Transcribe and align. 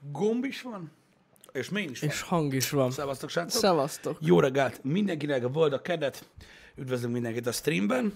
Gomb 0.00 0.44
is 0.44 0.62
van, 0.62 0.90
és 1.52 1.68
main 1.68 1.90
is 1.90 2.00
van. 2.00 2.10
És 2.10 2.20
hang 2.20 2.54
is 2.54 2.70
van. 2.70 2.90
Szevasztok, 2.90 3.30
srácok! 3.30 3.60
Szevasztok. 3.60 4.18
Jó 4.20 4.40
reggelt 4.40 4.84
mindenkinek, 4.84 5.44
a 5.44 5.48
boldog 5.48 5.82
kedet. 5.82 6.28
Üdvözlünk 6.76 7.12
mindenkit 7.12 7.46
a 7.46 7.52
streamben. 7.52 8.12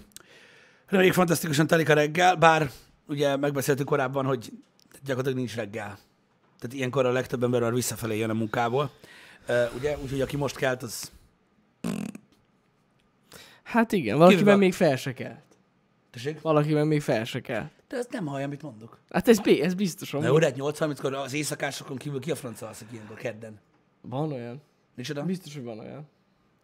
Reméljük 0.87 1.15
fantasztikusan 1.15 1.67
telik 1.67 1.89
a 1.89 1.93
reggel, 1.93 2.35
bár 2.35 2.71
ugye 3.07 3.35
megbeszéltük 3.35 3.85
korábban, 3.85 4.25
hogy 4.25 4.51
gyakorlatilag 5.03 5.37
nincs 5.37 5.55
reggel. 5.55 5.97
Tehát 6.59 6.75
ilyenkor 6.75 7.05
a 7.05 7.11
legtöbb 7.11 7.43
ember 7.43 7.61
már 7.61 7.73
visszafelé 7.73 8.17
jön 8.17 8.29
a 8.29 8.33
munkából. 8.33 8.91
Uh, 9.47 9.75
ugye, 9.75 9.97
úgyhogy 9.97 10.21
aki 10.21 10.37
most 10.37 10.55
kelt, 10.55 10.83
az... 10.83 11.11
Hát 13.63 13.91
igen, 13.91 14.17
valakiben 14.17 14.57
még 14.57 14.73
fel 14.73 14.95
se 14.95 15.13
kelt. 15.13 15.41
Tessék? 16.13 16.41
Valakiben 16.41 16.87
még 16.87 17.01
fel 17.01 17.25
se 17.25 17.41
kelt. 17.41 17.71
De 17.87 17.97
ez 17.97 18.07
nem 18.11 18.25
hallja, 18.25 18.45
amit 18.45 18.61
mondok. 18.61 18.99
Hát 19.09 19.27
ez, 19.27 19.39
ez 19.45 19.73
biztos. 19.73 20.11
Na 20.11 20.17
amúgy. 20.17 20.29
jó, 20.29 20.39
de 20.39 20.51
8.30-kor 20.51 21.13
az 21.13 21.33
éjszakásokon 21.33 21.97
kívül 21.97 22.19
ki 22.19 22.31
a 22.31 22.35
francia 22.35 22.67
alszik 22.67 22.87
ilyenkor 22.91 23.17
kedden? 23.17 23.59
Van 24.01 24.31
olyan. 24.31 24.61
Micsoda? 24.95 25.23
Biztos, 25.23 25.53
hogy 25.53 25.63
van 25.63 25.79
olyan. 25.79 26.07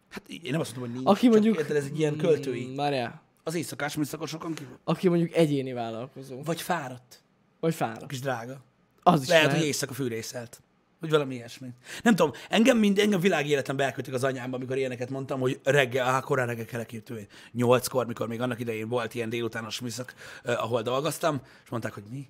Hát 0.08 0.28
én 0.28 0.50
nem 0.50 0.60
azt 0.60 0.70
mondom, 0.76 0.92
hogy 0.94 1.02
nincs. 1.02 1.16
Aki 1.16 1.28
mondjuk... 1.28 1.56
Érted, 1.58 1.76
ez 1.76 1.84
egy 1.84 1.98
ilyen 1.98 2.16
költői. 2.16 2.66
Mm, 2.66 2.74
Várjál. 2.74 3.22
Az 3.42 3.54
éjszakás 3.54 3.96
műszakosokon 3.96 4.54
kívül. 4.54 4.78
Aki 4.84 5.08
mondjuk 5.08 5.34
egyéni 5.34 5.72
vállalkozó. 5.72 6.42
Vagy 6.42 6.60
fáradt. 6.60 7.22
Vagy 7.60 7.74
fáradt. 7.74 8.06
Kis 8.06 8.20
drága. 8.20 8.60
Az 9.02 9.22
is 9.22 9.28
Lehet, 9.28 9.44
lehet. 9.44 9.58
hogy 9.58 9.66
éjszaka 9.66 9.92
fűrészelt. 9.92 10.62
Vagy 11.00 11.10
valami 11.10 11.34
ilyesmi. 11.34 11.68
Nem 12.02 12.14
tudom, 12.14 12.32
engem, 12.48 12.78
mind, 12.78 12.98
engem 12.98 13.20
világéletemben 13.20 13.86
elkötik 13.86 14.14
az 14.14 14.24
anyámba, 14.24 14.56
amikor 14.56 14.76
ilyeneket 14.76 15.10
mondtam, 15.10 15.40
hogy 15.40 15.60
reggel, 15.62 16.06
á, 16.06 16.20
korán 16.20 16.46
reggel 16.46 16.64
kell 16.64 16.78
elképtően. 16.78 17.26
Nyolckor, 17.52 18.06
mikor 18.06 18.28
még 18.28 18.40
annak 18.40 18.60
idején 18.60 18.88
volt 18.88 19.14
ilyen 19.14 19.28
délutános 19.28 19.80
műszak, 19.80 20.14
eh, 20.42 20.62
ahol 20.62 20.82
dolgoztam, 20.82 21.40
és 21.64 21.70
mondták, 21.70 21.92
hogy 21.92 22.02
mi? 22.10 22.28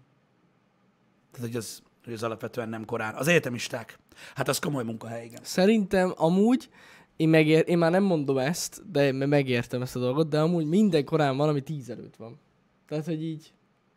Tehát, 1.32 1.46
hogy 1.46 1.56
az, 1.56 1.82
hogy 2.04 2.12
az 2.12 2.22
alapvetően 2.22 2.68
nem 2.68 2.84
korán. 2.84 3.14
Az 3.14 3.28
egyetemisták. 3.28 3.98
Hát 4.34 4.48
az 4.48 4.58
komoly 4.58 4.84
munkahely, 4.84 5.24
igen. 5.24 5.40
Szerintem 5.42 6.12
amúgy, 6.16 6.68
én, 7.16 7.28
megér, 7.28 7.64
én 7.66 7.78
már 7.78 7.90
nem 7.90 8.02
mondom 8.02 8.38
ezt, 8.38 8.90
de 8.90 9.12
me- 9.12 9.28
megértem 9.28 9.82
ezt 9.82 9.96
a 9.96 10.00
dolgot, 10.00 10.28
de 10.28 10.40
amúgy 10.40 10.66
minden 10.66 11.04
korán 11.04 11.36
van, 11.36 11.48
ami 11.48 11.60
tíz 11.60 11.90
előtt 11.90 12.16
van. 12.16 12.40
Tehát, 12.88 13.04
hogy 13.04 13.24
így, 13.24 13.52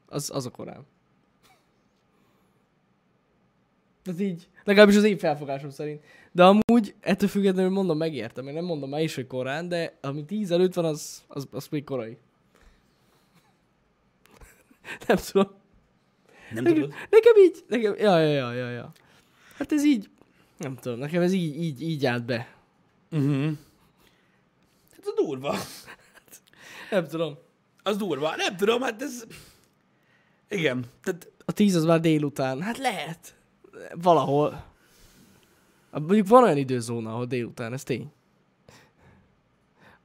az, 0.06 0.30
az 0.34 0.46
a 0.46 0.50
korán. 0.50 0.86
Tehát 4.04 4.20
így, 4.20 4.48
legalábbis 4.64 4.96
az 4.96 5.04
én 5.04 5.18
felfogásom 5.18 5.70
szerint. 5.70 6.04
De 6.32 6.44
amúgy, 6.44 6.96
ettől 7.00 7.30
függetlenül 7.30 7.72
mondom, 7.72 7.98
megértem. 7.98 8.48
Én 8.48 8.54
nem 8.54 8.66
mondom 8.66 8.90
már 8.90 9.02
is, 9.02 9.16
hogy 9.16 9.28
korán, 9.28 9.68
de 9.68 9.98
ami 10.02 10.26
tíz 10.26 10.52
előtt 10.52 10.74
van, 10.74 10.86
az, 10.86 11.24
az, 11.28 11.48
az 11.52 11.68
még 11.68 11.84
korai. 11.84 12.18
nem 15.08 15.18
tudom. 15.18 15.52
Nem 16.54 16.64
Nekem, 16.64 16.82
tudod? 16.82 16.94
nekem 17.10 17.34
így, 17.38 17.64
nekem, 17.68 17.96
ja, 17.98 18.20
ja, 18.20 18.32
ja, 18.32 18.54
ja, 18.54 18.70
ja. 18.70 18.92
Hát 19.58 19.72
ez 19.72 19.86
így, 19.86 20.10
nem 20.58 20.76
tudom, 20.76 21.00
nekem 21.00 21.22
ez 21.22 21.32
így, 21.32 21.64
így, 21.64 21.82
így 21.82 22.06
állt 22.06 22.26
be. 22.26 22.56
Uh-huh. 23.12 23.52
Hát 24.92 25.06
az 25.06 25.14
durva. 25.16 25.56
Nem 26.92 27.08
tudom. 27.08 27.38
Az 27.84 27.98
durva. 27.98 28.36
Nem 28.36 28.56
tudom, 28.56 28.82
hát 28.82 29.02
ez... 29.02 29.24
Igen. 30.50 30.86
Tehát 31.04 31.32
A 31.46 31.52
tíz 31.52 31.76
az 31.76 31.86
már 31.86 32.00
délután. 32.00 32.62
Hát 32.62 32.78
lehet. 32.78 33.36
Valahol. 33.96 34.64
Ah, 35.92 36.02
Mondjuk 36.02 36.28
van 36.28 36.44
olyan 36.44 36.58
időzóna, 36.58 37.12
ahol 37.14 37.26
délután, 37.26 37.74
ez 37.74 37.84
tény. 37.84 38.12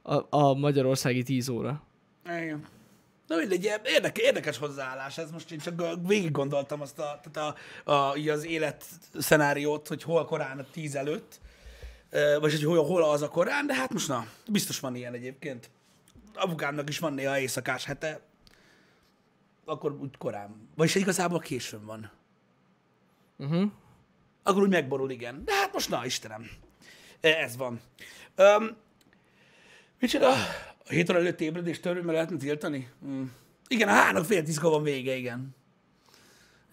A, 0.01 0.37
a 0.37 0.53
magyarországi 0.53 1.23
10 1.23 1.49
óra. 1.49 1.81
Igen. 2.25 2.67
Na 3.27 3.35
mindegy, 3.35 3.63
érdekes, 3.83 4.23
érdekes 4.23 4.57
hozzáállás 4.57 5.17
ez. 5.17 5.31
Most 5.31 5.51
én 5.51 5.59
csak 5.59 5.83
végig 6.07 6.31
gondoltam 6.31 6.81
azt 6.81 6.99
a, 6.99 7.19
tehát 7.23 7.55
a, 7.85 7.91
a, 7.91 8.15
így 8.15 8.29
az 8.29 8.45
élet 8.45 8.85
szenáriót, 9.13 9.87
hogy 9.87 10.03
hol 10.03 10.25
korán 10.25 10.59
a 10.59 10.65
tíz 10.71 10.95
előtt, 10.95 11.39
vagy 12.39 12.51
hogy 12.51 12.63
hol, 12.63 12.85
hol 12.85 13.03
az 13.03 13.21
a 13.21 13.27
korán, 13.27 13.67
de 13.67 13.73
hát 13.75 13.93
most 13.93 14.07
na, 14.07 14.25
biztos 14.47 14.79
van 14.79 14.95
ilyen 14.95 15.13
egyébként. 15.13 15.69
Apukámnak 16.33 16.89
is 16.89 16.99
van 16.99 17.13
néha 17.13 17.39
éjszakás 17.39 17.85
hete, 17.85 18.21
akkor 19.65 19.91
úgy 19.91 20.17
korán. 20.17 20.69
Vagyis 20.75 20.95
igazából 20.95 21.39
későn 21.39 21.85
van. 21.85 22.11
Uh-huh. 23.39 23.71
Akkor 24.43 24.61
úgy 24.61 24.69
megborul, 24.69 25.09
igen. 25.09 25.41
De 25.45 25.53
hát 25.53 25.73
most 25.73 25.89
na, 25.89 26.05
Istenem. 26.05 26.49
Ez 27.19 27.57
van. 27.57 27.79
Um, 28.37 28.75
micsoda? 29.99 30.29
A 30.85 30.89
hét 30.89 31.09
óra 31.09 31.19
előtt 31.19 31.41
ébredés 31.41 31.79
törvényben 31.79 32.13
lehetne 32.13 32.37
tiltani? 32.37 32.89
Mm. 33.05 33.23
Igen, 33.67 33.87
a 33.87 33.91
hának 33.91 34.25
fél 34.25 34.43
tízkor 34.43 34.71
van 34.71 34.83
vége, 34.83 35.15
igen. 35.15 35.55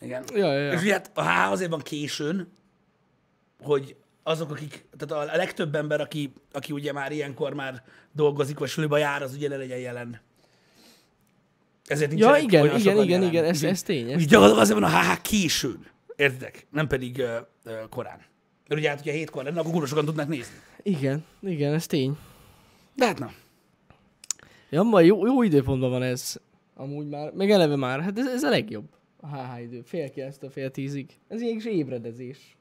Igen. 0.00 0.24
Ja, 0.34 0.52
ja, 0.52 0.58
ja. 0.58 0.72
És 0.72 0.80
ugye 0.80 0.92
hát 0.92 1.10
a 1.14 1.22
há 1.22 1.50
azért 1.50 1.70
van 1.70 1.80
későn, 1.80 2.52
hogy 3.62 3.96
azok, 4.22 4.50
akik, 4.50 4.84
tehát 4.98 5.28
a 5.28 5.36
legtöbb 5.36 5.74
ember, 5.74 6.00
aki, 6.00 6.32
aki 6.52 6.72
ugye 6.72 6.92
már 6.92 7.12
ilyenkor 7.12 7.54
már 7.54 7.82
dolgozik, 8.12 8.58
vagy 8.58 8.68
suliba 8.68 8.96
jár, 8.96 9.22
az 9.22 9.34
ugye 9.34 9.48
ne 9.48 9.56
legyen 9.56 9.78
jelen. 9.78 10.20
Ezért 11.86 12.10
Ja, 12.10 12.16
nincsenek 12.16 12.42
igen, 12.42 12.62
olyan 12.62 12.78
igen, 12.78 12.94
igen, 12.96 13.08
jelen. 13.08 13.28
igen, 13.28 13.44
ez, 13.44 13.62
ez 13.62 13.82
tény. 13.82 14.10
Ez 14.10 14.20
úgy 14.20 14.26
gyakorlatilag 14.26 14.62
azért 14.62 14.78
van 14.78 14.90
a 14.90 15.00
HH 15.00 15.20
későn. 15.22 15.86
Értitek? 16.16 16.66
Nem 16.70 16.86
pedig 16.86 17.16
uh, 17.18 17.72
uh, 17.72 17.88
korán. 17.88 18.24
Mert 18.68 18.80
ugye 18.80 18.88
hát, 18.88 19.00
hogyha 19.00 19.16
hétkor 19.16 19.44
lenne, 19.44 19.60
akkor 19.60 19.72
kurva 19.72 19.86
sokan 19.86 20.04
tudnák 20.04 20.28
nézni. 20.28 20.56
Igen, 20.82 21.24
igen, 21.40 21.74
ez 21.74 21.86
tény. 21.86 22.16
De 22.94 23.06
hát 23.06 23.18
na. 23.18 23.30
Ja, 24.70 24.82
ma 24.82 25.00
jó, 25.00 25.26
jó 25.26 25.42
időpontban 25.42 25.90
van 25.90 26.02
ez. 26.02 26.36
Amúgy 26.74 27.08
már, 27.08 27.32
meg 27.32 27.50
eleve 27.50 27.76
már, 27.76 28.00
hát 28.00 28.18
ez, 28.18 28.26
ez 28.26 28.42
a 28.42 28.48
legjobb. 28.48 28.84
A 29.16 29.26
HH 29.26 29.62
idő. 29.62 29.82
Fél 29.82 30.10
kilenctől 30.10 30.50
fél 30.50 30.70
tízig. 30.70 31.10
Ez 31.28 31.40
ilyen 31.40 31.54
kis 31.54 31.64
ébredezés. 31.64 32.56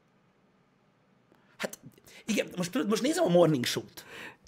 Hát 1.58 1.80
igen, 2.26 2.48
most, 2.56 2.88
most 2.88 3.02
nézem 3.02 3.24
a 3.24 3.30
Morning 3.30 3.66
Show-t. 3.66 4.06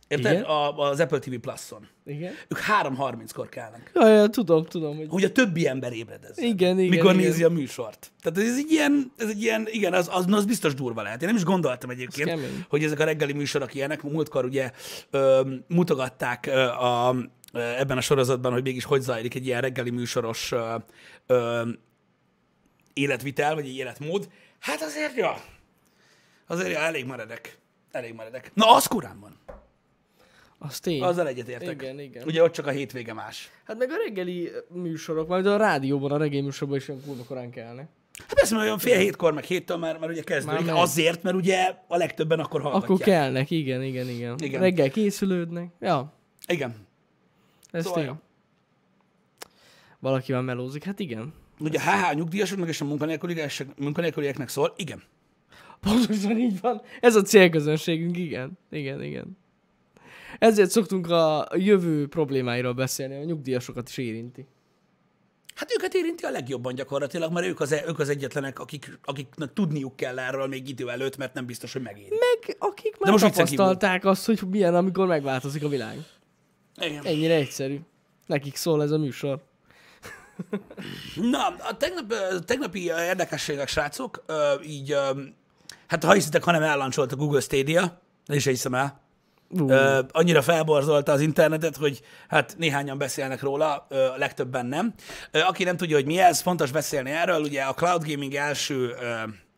Érted? 0.07 0.31
Igen. 0.31 0.43
A, 0.43 0.77
az 0.77 0.99
Apple 0.99 1.19
TV 1.19 1.33
Plus-on. 1.33 1.87
Igen? 2.05 2.33
Ők 2.47 2.59
3.30-kor 2.83 3.49
kelnek. 3.49 3.91
Ja, 3.93 4.07
ja, 4.07 4.27
tudom, 4.27 4.65
tudom, 4.65 4.97
hogy... 4.97 5.07
Hogy 5.09 5.23
a 5.23 5.31
többi 5.31 5.67
ember 5.67 5.93
ébredez. 5.93 6.37
Igen, 6.37 6.79
igen, 6.79 6.89
Mikor 6.89 7.13
igen. 7.13 7.25
nézi 7.25 7.43
a 7.43 7.49
műsort. 7.49 8.11
Tehát 8.21 8.49
ez 8.49 8.57
egy 8.57 8.71
ilyen, 8.71 9.11
ez 9.17 9.29
egy 9.29 9.41
ilyen 9.41 9.67
igen, 9.69 9.93
az, 9.93 10.09
az, 10.11 10.25
az 10.31 10.45
biztos 10.45 10.73
durva 10.73 11.01
lehet. 11.01 11.21
Én 11.21 11.27
nem 11.27 11.37
is 11.37 11.43
gondoltam 11.43 11.89
egyébként, 11.89 12.29
kemény. 12.29 12.65
hogy 12.69 12.83
ezek 12.83 12.99
a 12.99 13.03
reggeli 13.03 13.33
műsorok 13.33 13.73
ilyenek. 13.73 14.01
Múltkor 14.03 14.45
ugye 14.45 14.71
ö, 15.09 15.51
mutogatták 15.67 16.45
ö, 16.45 16.61
a, 16.61 17.15
ö, 17.53 17.59
ebben 17.59 17.97
a 17.97 18.01
sorozatban, 18.01 18.51
hogy 18.51 18.63
mégis 18.63 18.83
hogy 18.83 19.01
zajlik 19.01 19.35
egy 19.35 19.45
ilyen 19.45 19.61
reggeli 19.61 19.89
műsoros 19.89 20.51
ö, 20.51 20.75
ö, 21.25 21.61
életvitel, 22.93 23.55
vagy 23.55 23.65
egy 23.65 23.75
életmód. 23.75 24.29
Hát 24.59 24.81
azért, 24.81 25.15
ja, 25.15 25.37
azért 26.47 26.71
ja, 26.71 26.79
elég 26.79 27.05
meredek. 27.05 27.57
Elég 27.91 28.13
meredek. 28.13 28.51
Na, 28.53 28.75
az 28.75 28.85
korán 28.85 29.19
van. 29.19 29.39
Az 30.59 30.79
tény. 30.79 31.01
Azzal 31.01 31.27
egyetértek. 31.27 31.81
Igen, 31.81 31.99
igen. 31.99 32.23
Ugye 32.25 32.43
ott 32.43 32.51
csak 32.51 32.67
a 32.67 32.69
hétvége 32.69 33.13
más. 33.13 33.51
Hát 33.63 33.77
meg 33.77 33.89
a 33.91 33.95
reggeli 34.05 34.51
műsorok, 34.69 35.27
majd 35.27 35.45
a 35.45 35.57
rádióban, 35.57 36.11
a 36.11 36.17
reggeli 36.17 36.41
műsorban 36.41 36.77
is 36.77 36.87
olyan 36.87 37.01
kurva 37.05 37.23
korán 37.23 37.51
kelnek. 37.51 37.87
Hát 38.17 38.33
persze, 38.33 38.55
mert 38.55 38.65
olyan 38.65 38.79
fél 38.79 38.97
hétkor, 38.97 39.33
meg 39.33 39.43
héttől 39.43 39.77
már, 39.77 39.97
már 39.97 40.09
ugye 40.09 40.23
kezdődik. 40.23 40.65
Már 40.65 40.75
azért, 40.75 41.23
mert 41.23 41.35
ugye 41.35 41.75
a 41.87 41.97
legtöbben 41.97 42.39
akkor 42.39 42.61
hallgatják. 42.61 42.89
Akkor 42.91 43.05
kelnek, 43.05 43.51
igen, 43.51 43.83
igen, 43.83 44.09
igen, 44.09 44.35
Igen. 44.39 44.61
Reggel 44.61 44.89
készülődnek. 44.89 45.71
Ja, 45.79 46.13
Igen. 46.47 46.75
ez 47.71 47.85
Szóval, 47.85 48.03
tény. 48.03 48.13
Valaki 49.99 50.31
már 50.31 50.41
melózik, 50.41 50.83
hát 50.83 50.99
igen. 50.99 51.33
Ugye 51.59 51.79
HH 51.79 52.15
nyugdíjasoknak 52.15 52.67
és 52.67 52.81
a 52.81 52.85
munkanélkülieknek 53.77 54.49
szól. 54.49 54.73
Igen. 54.75 55.03
Pontosan 55.79 56.37
így 56.37 56.59
van. 56.59 56.81
Ez 57.01 57.15
a 57.15 57.21
célközönségünk, 57.21 58.17
igen. 58.17 58.57
Igen, 58.69 59.03
igen. 59.03 59.37
Ezért 60.39 60.69
szoktunk 60.69 61.09
a 61.09 61.47
jövő 61.53 62.07
problémáiról 62.07 62.73
beszélni, 62.73 63.15
a 63.15 63.23
nyugdíjasokat 63.23 63.89
is 63.89 63.97
érinti. 63.97 64.45
Hát 65.55 65.71
őket 65.71 65.93
érinti 65.93 66.25
a 66.25 66.29
legjobban 66.29 66.75
gyakorlatilag, 66.75 67.31
mert 67.31 67.45
ők 67.45 67.59
az, 67.59 67.71
e- 67.71 67.83
ők 67.87 67.99
az 67.99 68.09
egyetlenek, 68.09 68.59
akik, 68.59 68.99
akiknek 69.03 69.53
tudniuk 69.53 69.95
kell 69.95 70.19
erről 70.19 70.47
még 70.47 70.69
idő 70.69 70.89
előtt, 70.89 71.17
mert 71.17 71.33
nem 71.33 71.45
biztos, 71.45 71.73
hogy 71.73 71.81
megéri. 71.81 72.09
Meg 72.09 72.55
akik 72.59 72.97
már 72.99 73.11
most 73.11 73.23
viccen 73.23 73.45
tapasztalták 73.45 74.05
azt, 74.05 74.25
hogy 74.25 74.39
milyen, 74.49 74.75
amikor 74.75 75.07
megváltozik 75.07 75.63
a 75.63 75.67
világ. 75.67 75.97
Igen. 76.81 77.05
Ennyire 77.05 77.33
egyszerű. 77.33 77.79
Nekik 78.25 78.55
szól 78.55 78.81
ez 78.83 78.91
a 78.91 78.97
műsor. 78.97 79.43
Na, 81.15 81.47
a 81.47 81.77
tegnap, 81.77 82.13
tegnapi 82.45 82.83
érdekességek, 82.83 83.67
srácok, 83.67 84.25
így, 84.65 84.95
hát 85.87 86.03
ha 86.03 86.13
hiszitek, 86.13 86.43
hanem 86.43 86.61
ellancsolt 86.61 87.11
a 87.11 87.15
Google 87.15 87.39
Stadia, 87.39 88.01
is 88.27 88.45
hiszem 88.45 88.73
el. 88.73 89.01
Uh, 89.49 89.71
Ö, 89.71 89.99
annyira 90.11 90.41
felborzolta 90.41 91.11
az 91.11 91.21
internetet, 91.21 91.75
hogy 91.75 92.01
hát 92.27 92.55
néhányan 92.57 92.97
beszélnek 92.97 93.41
róla, 93.41 93.85
ö, 93.89 94.05
a 94.05 94.17
legtöbben 94.17 94.65
nem. 94.65 94.93
Ö, 95.31 95.39
aki 95.39 95.63
nem 95.63 95.77
tudja, 95.77 95.95
hogy 95.95 96.05
mi 96.05 96.19
ez, 96.19 96.41
fontos 96.41 96.71
beszélni 96.71 97.11
erről, 97.11 97.41
ugye 97.41 97.61
a 97.61 97.73
cloud 97.73 98.03
gaming 98.07 98.33
első 98.33 98.95
ö, 99.01 99.13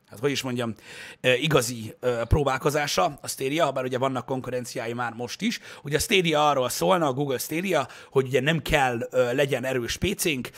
hát 0.10 0.20
hogy 0.20 0.32
is 0.32 0.42
mondjam, 0.42 0.74
igazi 1.22 1.96
próbálkozása 2.28 3.18
a 3.22 3.28
Stadia, 3.28 3.72
bár 3.72 3.84
ugye 3.84 3.98
vannak 3.98 4.26
konkurenciái 4.26 4.94
már 4.94 5.14
most 5.14 5.42
is. 5.42 5.60
Ugye 5.84 5.98
a 5.98 6.00
Stadia 6.00 6.50
arról 6.50 6.70
szólna, 6.70 7.08
a 7.08 7.14
Google 7.14 7.38
Stadia, 7.38 7.88
hogy 8.12 8.26
ugye 8.26 8.42
nem 8.42 8.62
kell 8.62 9.10
legyen 9.12 9.66
erős 9.66 9.98
PC-nk, 9.98 10.50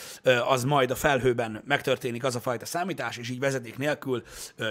az 0.48 0.64
majd 0.64 0.92
a 0.92 0.96
felhőben 0.96 1.62
megtörténik 1.66 2.24
az 2.24 2.36
a 2.36 2.40
fajta 2.40 2.66
számítás, 2.66 3.18
és 3.18 3.30
így 3.30 3.40
vezeték 3.40 3.78
nélkül 3.78 4.24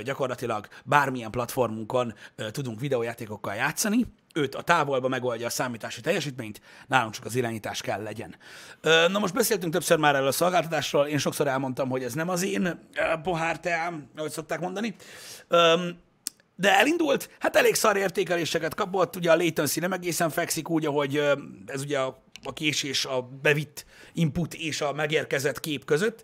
gyakorlatilag 0.04 0.68
bármilyen 0.84 1.30
platformunkon 1.30 2.14
tudunk 2.52 2.80
videójátékokkal 2.80 3.54
játszani, 3.54 4.06
őt 4.34 4.54
a 4.54 4.62
távolba 4.62 5.08
megoldja 5.08 5.46
a 5.46 5.50
számítási 5.50 6.00
teljesítményt, 6.00 6.60
nálunk 6.86 7.14
csak 7.14 7.24
az 7.24 7.34
irányítás 7.34 7.80
kell 7.80 8.02
legyen. 8.02 8.34
Na 9.08 9.18
most 9.18 9.34
beszéltünk 9.34 9.72
többször 9.72 9.98
már 9.98 10.14
erről 10.14 10.26
a 10.26 10.32
szolgáltatásról, 10.32 11.06
én 11.06 11.18
sokszor 11.18 11.46
elmondtam, 11.46 11.88
hogy 11.88 12.02
ez 12.02 12.14
nem 12.14 12.28
az 12.28 12.42
én 12.42 12.88
pohár 13.22 13.60
teám, 13.60 14.10
ahogy 14.16 14.30
szokták 14.30 14.60
mondani. 14.60 14.94
De 16.56 16.78
elindult, 16.78 17.30
hát 17.38 17.56
elég 17.56 17.74
szar 17.74 17.96
értékeléseket 17.96 18.74
kapott, 18.74 19.16
ugye 19.16 19.30
a 19.30 19.36
latency 19.36 19.80
nem 19.80 19.92
egészen 19.92 20.30
fekszik 20.30 20.68
úgy, 20.68 20.86
ahogy 20.86 21.16
ez 21.66 21.82
ugye 21.82 21.98
a, 21.98 22.22
a 22.44 22.52
késés, 22.52 23.04
a 23.04 23.28
bevitt 23.42 23.84
input 24.12 24.54
és 24.54 24.80
a 24.80 24.92
megérkezett 24.92 25.60
kép 25.60 25.84
között. 25.84 26.22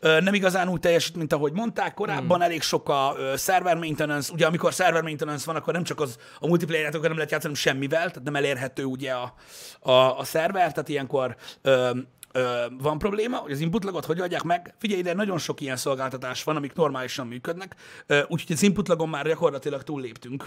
Nem 0.00 0.34
igazán 0.34 0.68
úgy 0.68 0.80
teljesít, 0.80 1.16
mint 1.16 1.32
ahogy 1.32 1.52
mondták 1.52 1.94
korábban, 1.94 2.36
hmm. 2.36 2.46
elég 2.46 2.62
sok 2.62 2.88
a 2.88 3.16
server 3.36 3.76
maintenance, 3.76 4.32
ugye 4.32 4.46
amikor 4.46 4.72
server 4.72 5.02
maintenance 5.02 5.44
van, 5.46 5.56
akkor 5.56 5.72
nem 5.72 5.84
csak 5.84 6.00
az 6.00 6.18
a 6.38 6.46
multiplayer 6.46 6.92
nem 6.92 7.14
lehet 7.14 7.30
játszani 7.30 7.54
semmivel, 7.54 8.08
tehát 8.08 8.22
nem 8.24 8.36
elérhető 8.36 8.84
ugye 8.84 9.12
a, 9.12 9.34
a, 9.80 10.18
a 10.18 10.24
szerver, 10.24 10.72
tehát 10.72 10.88
ilyenkor 10.88 11.36
ö, 11.62 11.90
ö, 12.32 12.66
van 12.78 12.98
probléma, 12.98 13.36
hogy 13.36 13.52
az 13.52 13.60
inputlagot 13.60 14.04
hogy 14.04 14.20
adják 14.20 14.42
meg. 14.42 14.74
Figyelj 14.78 15.00
ide, 15.00 15.14
nagyon 15.14 15.38
sok 15.38 15.60
ilyen 15.60 15.76
szolgáltatás 15.76 16.44
van, 16.44 16.56
amik 16.56 16.72
normálisan 16.72 17.26
működnek, 17.26 17.74
úgyhogy 18.06 18.52
az 18.52 18.62
inputlagon 18.62 19.08
már 19.08 19.26
gyakorlatilag 19.26 19.82
túlléptünk 19.82 20.44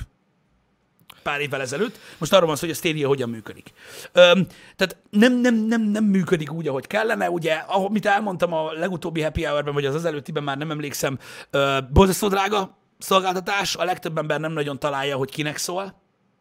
pár 1.22 1.40
évvel 1.40 1.62
ezelőtt. 1.62 2.00
Most 2.18 2.34
arról 2.34 2.48
van 2.48 2.56
szó, 2.56 2.62
hogy 2.62 2.76
a 2.76 2.78
Stadia 2.78 3.08
hogyan 3.08 3.30
működik. 3.30 3.72
Öm, 4.12 4.48
tehát 4.76 4.98
nem, 5.10 5.34
nem, 5.34 5.56
nem, 5.56 5.82
nem 5.82 6.04
működik 6.04 6.52
úgy, 6.52 6.68
ahogy 6.68 6.88
kellene. 6.88 7.30
Ugye, 7.30 7.54
amit 7.54 8.06
elmondtam 8.06 8.54
a 8.54 8.72
legutóbbi 8.72 9.22
happy 9.22 9.44
hour-ben, 9.44 9.74
vagy 9.74 9.86
az 9.86 9.96
az 9.96 10.06
előttiben 10.06 10.44
már 10.44 10.58
nem 10.58 10.72
emlékszem, 10.72 11.20
ö, 11.50 11.78
borzasztó 11.94 12.28
drága 12.28 12.78
szolgáltatás, 12.98 13.76
a 13.76 13.84
legtöbb 13.84 14.18
ember 14.18 14.40
nem 14.40 14.52
nagyon 14.52 14.80
találja, 14.80 15.16
hogy 15.18 15.32
kinek 15.32 15.58
szól 15.58 16.00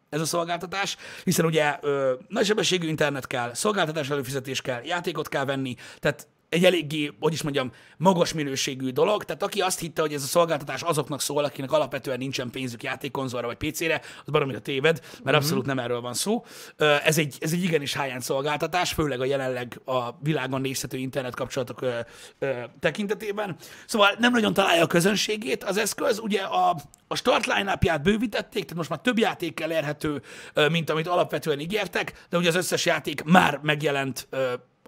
ez 0.09 0.21
a 0.21 0.25
szolgáltatás, 0.25 0.97
hiszen 1.23 1.45
ugye 1.45 1.77
ö, 1.81 2.13
nagysebességű 2.27 2.87
internet 2.87 3.27
kell, 3.27 3.53
szolgáltatás 3.53 4.09
előfizetés 4.09 4.61
kell, 4.61 4.81
játékot 4.83 5.29
kell 5.29 5.45
venni, 5.45 5.75
tehát 5.99 6.27
egy 6.51 6.65
eléggé, 6.65 7.11
hogy 7.19 7.33
is 7.33 7.41
mondjam, 7.41 7.71
magas 7.97 8.33
minőségű 8.33 8.89
dolog. 8.89 9.23
Tehát 9.23 9.43
aki 9.43 9.61
azt 9.61 9.79
hitte, 9.79 10.01
hogy 10.01 10.13
ez 10.13 10.23
a 10.23 10.25
szolgáltatás 10.25 10.81
azoknak 10.81 11.21
szól, 11.21 11.43
akinek 11.43 11.71
alapvetően 11.71 12.17
nincsen 12.17 12.49
pénzük 12.49 12.83
játékkonzolra 12.83 13.47
vagy 13.47 13.57
PC-re, 13.57 14.01
az 14.25 14.31
baromira 14.31 14.59
téved, 14.59 14.99
mert 14.99 15.19
uh-huh. 15.19 15.35
abszolút 15.35 15.65
nem 15.65 15.79
erről 15.79 16.01
van 16.01 16.13
szó. 16.13 16.45
Ez 16.77 17.17
egy, 17.17 17.37
ez 17.39 17.51
egy 17.51 17.63
igenis 17.63 17.97
high 17.97 18.19
szolgáltatás, 18.19 18.93
főleg 18.93 19.19
a 19.21 19.25
jelenleg 19.25 19.81
a 19.85 20.09
világon 20.19 20.61
nézhető 20.61 20.97
internet 20.97 21.35
kapcsolatok 21.35 21.81
ö, 21.81 21.99
ö, 22.39 22.51
tekintetében. 22.79 23.55
Szóval 23.85 24.15
nem 24.19 24.31
nagyon 24.31 24.53
találja 24.53 24.83
a 24.83 24.87
közönségét 24.87 25.63
az 25.63 25.77
eszköz. 25.77 26.19
Ugye 26.19 26.41
a, 26.41 26.75
a 27.07 27.15
start 27.15 27.45
line 27.45 27.79
bővítették, 28.03 28.61
tehát 28.61 28.77
most 28.77 28.89
már 28.89 28.99
több 28.99 29.17
játékkel 29.17 29.71
érhető, 29.71 30.21
ö, 30.53 30.69
mint 30.69 30.89
amit 30.89 31.07
alapvetően 31.07 31.59
ígértek, 31.59 32.25
de 32.29 32.37
ugye 32.37 32.49
az 32.49 32.55
összes 32.55 32.85
játék 32.85 33.23
már 33.23 33.59
megjelent 33.63 34.27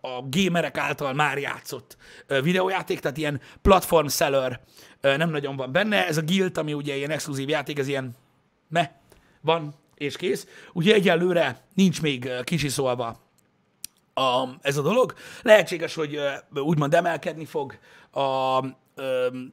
a 0.05 0.21
gamerek 0.29 0.77
által 0.77 1.13
már 1.13 1.37
játszott 1.37 1.97
videójáték, 2.27 2.99
tehát 2.99 3.17
ilyen 3.17 3.41
platform 3.61 4.07
seller 4.07 4.61
nem 5.01 5.29
nagyon 5.29 5.55
van 5.55 5.71
benne. 5.71 6.07
Ez 6.07 6.17
a 6.17 6.21
Guild, 6.21 6.57
ami 6.57 6.73
ugye 6.73 6.95
ilyen 6.95 7.11
exkluzív 7.11 7.49
játék, 7.49 7.79
ez 7.79 7.87
ilyen 7.87 8.15
me, 8.69 8.99
van 9.41 9.75
és 9.95 10.15
kész. 10.15 10.47
Ugye 10.73 10.93
egyelőre 10.93 11.61
nincs 11.73 12.01
még 12.01 12.25
ö, 12.25 12.43
kisiszolva 12.43 13.21
a, 14.13 14.47
ez 14.61 14.77
a 14.77 14.81
dolog. 14.81 15.13
Lehetséges, 15.41 15.93
hogy 15.93 16.19
úgymond 16.53 16.93
emelkedni 16.93 17.45
fog 17.45 17.77
a, 18.11 18.57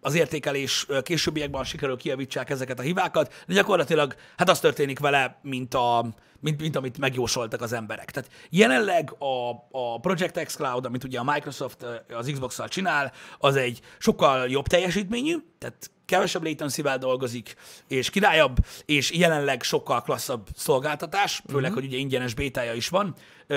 az 0.01 0.15
értékelés 0.15 0.87
későbbiekben 1.03 1.65
sikerül 1.65 1.97
kijavítsák 1.97 2.51
ezeket 2.51 2.79
a 2.79 2.83
hibákat, 2.83 3.45
de 3.47 3.55
gyakorlatilag 3.55 4.15
hát 4.37 4.49
az 4.49 4.61
történik 4.61 4.99
vele, 4.99 5.39
mint, 5.43 5.75
a, 5.75 6.07
mint, 6.41 6.61
mint 6.61 6.77
amit 6.77 6.99
megjósoltak 6.99 7.61
az 7.61 7.73
emberek. 7.73 8.11
Tehát 8.11 8.31
jelenleg 8.51 9.13
a, 9.19 9.51
a 9.71 10.01
Project 10.01 10.45
X 10.45 10.57
Cloud, 10.57 10.85
amit 10.85 11.05
ugye 11.05 11.19
a 11.19 11.33
Microsoft 11.33 11.87
az 12.09 12.31
Xbox-szal 12.33 12.69
csinál, 12.69 13.13
az 13.39 13.57
egy 13.57 13.81
sokkal 13.99 14.49
jobb 14.49 14.67
teljesítményű, 14.67 15.37
tehát 15.59 15.91
kevesebb 16.05 16.45
latency 16.45 16.83
dolgozik, 16.83 17.55
és 17.89 18.11
királyabb, 18.11 18.57
és 18.85 19.13
jelenleg 19.13 19.63
sokkal 19.63 20.03
klasszabb 20.03 20.49
szolgáltatás, 20.57 21.43
főleg, 21.49 21.71
uh-huh. 21.71 21.79
hogy 21.79 21.85
ugye 21.85 21.97
ingyenes 21.99 22.35
bétája 22.35 22.73
is 22.73 22.89
van, 22.89 23.15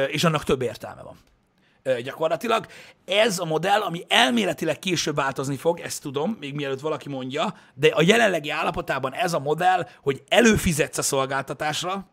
és 0.07 0.23
annak 0.23 0.43
több 0.43 0.61
értelme 0.61 1.01
van 1.01 1.17
gyakorlatilag. 2.03 2.67
Ez 3.05 3.39
a 3.39 3.45
modell, 3.45 3.81
ami 3.81 4.05
elméletileg 4.07 4.79
később 4.79 5.15
változni 5.15 5.57
fog, 5.57 5.79
ezt 5.79 6.01
tudom, 6.01 6.37
még 6.39 6.53
mielőtt 6.53 6.79
valaki 6.79 7.09
mondja, 7.09 7.55
de 7.73 7.87
a 7.87 8.01
jelenlegi 8.01 8.49
állapotában 8.49 9.13
ez 9.13 9.33
a 9.33 9.39
modell, 9.39 9.87
hogy 10.01 10.23
előfizetsz 10.27 10.97
a 10.97 11.01
szolgáltatásra, 11.01 12.11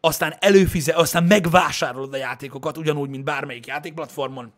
aztán 0.00 0.34
előfizet, 0.38 0.96
aztán 0.96 1.24
megvásárolod 1.24 2.14
a 2.14 2.16
játékokat, 2.16 2.76
ugyanúgy, 2.76 3.08
mint 3.08 3.24
bármelyik 3.24 3.66
játékplatformon. 3.66 4.52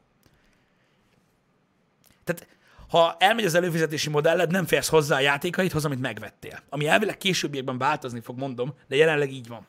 Tehát 2.24 2.46
ha 2.88 3.16
elmegy 3.18 3.44
az 3.44 3.54
előfizetési 3.54 4.10
modelled, 4.10 4.50
nem 4.50 4.66
férsz 4.66 4.88
hozzá 4.88 5.16
a 5.16 5.20
játékaidhoz, 5.20 5.84
amit 5.84 6.00
megvettél. 6.00 6.60
Ami 6.68 6.86
elvileg 6.86 7.16
későbbiekben 7.16 7.78
változni 7.78 8.20
fog, 8.20 8.38
mondom, 8.38 8.74
de 8.88 8.96
jelenleg 8.96 9.32
így 9.32 9.48
van. 9.48 9.66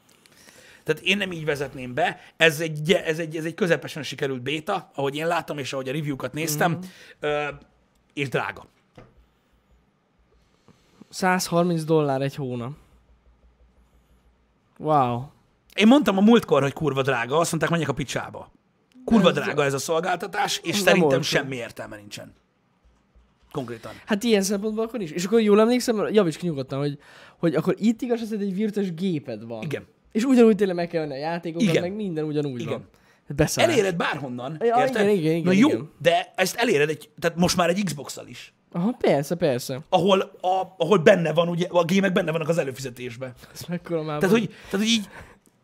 Tehát 0.88 1.02
én 1.02 1.18
nem 1.18 1.32
így 1.32 1.46
vezetném 1.46 1.94
be. 1.94 2.20
Ez 2.38 2.60
egy, 2.60 2.92
ez 2.92 3.20
egy, 3.20 3.38
ez 3.38 3.46
egy 3.46 3.54
közepesen 3.54 4.04
sikerült 4.04 4.42
béta, 4.42 4.92
ahogy 4.96 5.16
én 5.16 5.28
láttam, 5.28 5.58
és 5.58 5.74
ahogy 5.74 5.90
a 5.90 5.92
review-kat 5.92 6.34
néztem, 6.34 6.72
mm. 6.72 6.80
ö, 7.20 7.48
és 8.14 8.30
drága. 8.30 8.66
130 11.10 11.84
dollár 11.84 12.22
egy 12.22 12.36
hónap. 12.36 12.72
Wow. 14.80 15.24
Én 15.76 15.88
mondtam 15.88 16.18
a 16.18 16.22
múltkor, 16.22 16.62
hogy 16.62 16.74
kurva 16.74 17.02
drága, 17.02 17.38
azt 17.38 17.52
mondták, 17.52 17.72
menjek 17.72 17.90
a 17.90 17.94
picsába. 17.94 18.52
Kurva 19.06 19.30
Ez- 19.30 19.36
drága 19.36 19.64
ez 19.64 19.74
a 19.74 19.80
szolgáltatás, 19.80 20.60
és 20.64 20.76
szerintem 20.76 21.10
olcsó. 21.10 21.22
semmi 21.22 21.56
értelme 21.56 21.96
nincsen. 21.96 22.34
Konkrétan. 23.52 23.92
Hát 24.06 24.24
ilyen 24.24 24.42
szempontból 24.42 24.84
akkor 24.84 25.02
is. 25.02 25.12
És 25.12 25.26
akkor 25.26 25.42
jól 25.42 25.60
emlékszem, 25.60 26.08
javíts 26.12 26.38
ki 26.38 26.46
nyugodtan, 26.46 26.80
hogy, 26.80 27.00
hogy 27.38 27.56
akkor 27.56 27.76
itt 27.78 28.02
igaz, 28.02 28.22
az, 28.22 28.30
hogy 28.30 28.42
egy 28.42 28.56
virtuális 28.56 28.94
géped 28.94 29.46
van. 29.46 29.62
Igen. 29.62 29.88
És 30.18 30.24
ugyanúgy 30.24 30.56
tényleg 30.56 30.76
meg 30.76 30.88
kell 30.88 31.02
venni 31.02 31.14
a 31.14 31.18
játékokat, 31.18 31.68
Igen. 31.68 31.82
meg 31.82 31.96
minden 31.96 32.24
ugyanúgy 32.24 32.62
Igen. 32.62 32.72
van. 32.74 32.90
Beszarás. 33.36 33.72
Eléred 33.74 33.96
bárhonnan, 33.96 34.58
Ja, 34.60 34.76
érted? 34.80 35.02
igen, 35.02 35.10
igen, 35.10 35.32
igen, 35.32 35.44
Na 35.44 35.52
jó, 35.52 35.68
igen. 35.68 35.92
de 36.02 36.34
ezt 36.36 36.56
eléred 36.56 36.90
egy, 36.90 37.10
tehát 37.20 37.38
most 37.38 37.58
már 37.58 37.70
egy 37.70 37.84
Xbox-szal 37.84 38.28
is. 38.28 38.54
Aha, 38.72 38.96
persze, 39.00 39.36
persze. 39.36 39.80
Ahol, 39.90 40.20
a, 40.42 40.62
ahol 40.78 40.98
benne 40.98 41.34
van, 41.34 41.48
ugye, 41.50 41.68
a 41.70 41.84
gémek 41.84 42.12
benne 42.14 42.32
vannak 42.32 42.50
az 42.50 42.58
előfizetésben. 42.58 43.34
Ez 43.54 43.62
mekkora 43.68 44.04
már 44.04 44.20
Tehát, 44.20 44.36
hogy, 44.36 44.48
tehát, 44.48 44.86
hogy 44.86 44.88
így, 44.88 45.08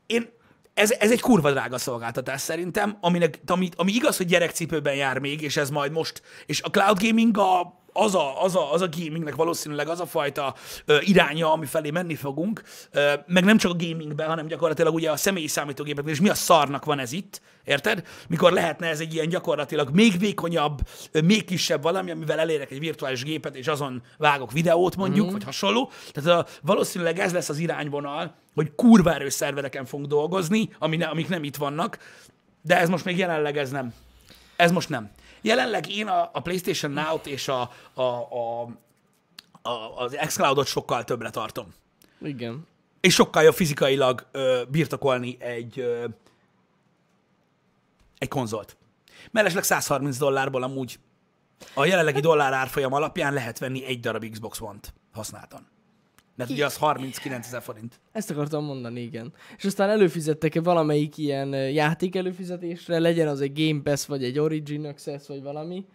én, 0.05 0.29
ez, 0.74 0.91
ez 0.91 1.12
egy 1.12 1.22
kurva 1.22 1.51
drága 1.51 1.77
szolgáltatás 1.77 2.41
szerintem, 2.41 2.98
aminek, 3.01 3.39
ami, 3.45 3.69
ami 3.75 3.91
igaz, 3.91 4.17
hogy 4.17 4.25
gyerekcipőben 4.25 4.95
jár 4.95 5.19
még, 5.19 5.41
és 5.41 5.57
ez 5.57 5.69
majd 5.69 5.91
most, 5.91 6.22
és 6.45 6.62
a 6.62 6.69
cloud 6.69 7.00
gaming 7.01 7.38
a, 7.38 7.83
az, 7.93 8.15
a, 8.15 8.43
az, 8.43 8.55
a, 8.55 8.73
az 8.73 8.81
a 8.81 8.89
gamingnek 8.97 9.35
valószínűleg 9.35 9.88
az 9.88 10.00
a 10.00 10.05
fajta 10.05 10.55
ö, 10.85 10.97
iránya, 11.01 11.51
ami 11.51 11.65
felé 11.65 11.89
menni 11.89 12.15
fogunk, 12.15 12.62
ö, 12.91 13.13
meg 13.27 13.43
nem 13.43 13.57
csak 13.57 13.71
a 13.71 13.75
gamingben, 13.75 14.27
hanem 14.27 14.47
gyakorlatilag 14.47 14.93
ugye 14.93 15.12
a 15.12 15.15
személyi 15.15 15.47
számítógépekben, 15.47 16.13
és 16.13 16.19
mi 16.19 16.29
a 16.29 16.33
szarnak 16.33 16.85
van 16.85 17.00
ez 17.00 17.12
itt, 17.12 17.41
érted? 17.63 18.03
Mikor 18.27 18.51
lehetne 18.51 18.88
ez 18.88 19.00
egy 19.00 19.13
ilyen 19.13 19.29
gyakorlatilag 19.29 19.89
még 19.89 20.19
vékonyabb, 20.19 20.79
ö, 21.12 21.21
még 21.21 21.45
kisebb 21.45 21.81
valami, 21.81 22.12
amivel 22.12 22.39
elérek 22.39 22.71
egy 22.71 22.79
virtuális 22.79 23.23
gépet, 23.23 23.55
és 23.55 23.67
azon 23.67 24.01
vágok 24.17 24.51
videót 24.51 24.95
mondjuk, 24.95 25.27
mm. 25.29 25.31
vagy 25.31 25.43
hasonló. 25.43 25.91
Tehát 26.12 26.39
a, 26.39 26.47
valószínűleg 26.62 27.19
ez 27.19 27.33
lesz 27.33 27.50
az 27.50 27.57
irányvonal, 27.57 28.35
hogy 28.53 28.75
kurva 28.75 29.13
erős 29.13 29.33
szervereken 29.33 29.85
fogunk 29.85 30.09
dolgozni, 30.09 30.69
ami 30.79 30.97
ne, 30.97 31.05
amik 31.05 31.29
nem 31.29 31.43
itt 31.43 31.55
vannak, 31.55 31.97
de 32.62 32.79
ez 32.79 32.89
most 32.89 33.05
még 33.05 33.17
jelenleg 33.17 33.57
ez 33.57 33.69
nem. 33.69 33.93
Ez 34.55 34.71
most 34.71 34.89
nem. 34.89 35.12
Jelenleg 35.43 35.89
én 35.89 36.07
a, 36.07 36.29
a 36.33 36.39
PlayStation 36.39 36.91
Now-t 36.91 37.27
és 37.27 37.47
a, 37.47 37.71
a, 37.93 38.01
a, 38.01 38.62
a, 39.62 39.69
az 39.97 40.17
xCloud-ot 40.25 40.67
sokkal 40.67 41.03
többre 41.03 41.29
tartom. 41.29 41.73
Igen. 42.21 42.67
És 43.01 43.13
sokkal 43.13 43.43
jobb 43.43 43.53
fizikailag 43.53 44.27
ö, 44.31 44.62
birtokolni 44.69 45.38
egy, 45.39 45.79
ö, 45.79 46.05
egy 48.17 48.27
konzolt. 48.27 48.77
Mellesleg 49.31 49.63
130 49.63 50.17
dollárból 50.17 50.63
amúgy 50.63 51.00
a 51.73 51.85
jelenlegi 51.85 52.19
dollár 52.19 52.53
árfolyam 52.53 52.93
alapján 52.93 53.33
lehet 53.33 53.59
venni 53.59 53.85
egy 53.85 54.00
darab 54.00 54.29
Xbox 54.29 54.62
One-t 54.62 54.93
használtan. 55.12 55.67
Mert 56.36 56.50
ugye 56.50 56.66
az 56.66 56.78
39 56.78 57.48
ezer 57.48 57.62
forint. 57.62 58.00
Ezt 58.12 58.30
akartam 58.30 58.63
mondani, 58.63 59.02
igen. 59.02 59.34
És 59.58 59.66
aztán 59.66 59.90
előfizettek 59.90 60.62
valamelyik 60.62 61.18
ilyen 61.18 61.54
játék 61.54 62.16
előfizetésre, 62.16 63.00
legyen 63.00 63.28
az 63.28 63.42
egy 63.42 63.68
Game 63.68 63.82
Pass, 63.82 64.06
vagy 64.06 64.24
egy 64.24 64.40
Origin 64.40 64.86
Access, 64.86 65.28
vagy 65.28 65.42
valami. 65.42 65.86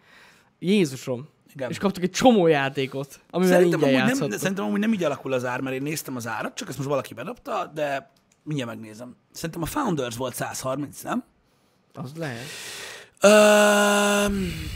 Jézusom. 0.59 1.27
Igen. 1.53 1.69
És 1.69 1.77
kaptuk 1.77 2.03
egy 2.03 2.11
csomó 2.11 2.47
játékot, 2.47 3.19
amivel 3.29 3.53
Szerintem 3.53 3.79
ingyen 3.81 4.01
amúgy, 4.01 4.29
nem, 4.29 4.37
szerintem 4.37 4.65
amúgy 4.65 4.79
nem 4.79 4.93
így 4.93 5.03
alakul 5.03 5.33
az 5.33 5.45
ár, 5.45 5.61
mert 5.61 5.75
én 5.75 5.81
néztem 5.81 6.15
az 6.15 6.27
árat, 6.27 6.55
csak 6.55 6.67
ezt 6.67 6.77
most 6.77 6.89
valaki 6.89 7.13
bedobta, 7.13 7.71
de 7.73 8.11
mindjárt 8.43 8.71
megnézem. 8.71 9.15
Szerintem 9.31 9.61
a 9.61 9.65
Founders 9.65 10.15
volt 10.15 10.35
130, 10.35 11.01
nem? 11.01 11.23
Az 11.93 12.11
lehet. 12.15 12.45
Ö, 13.21 13.29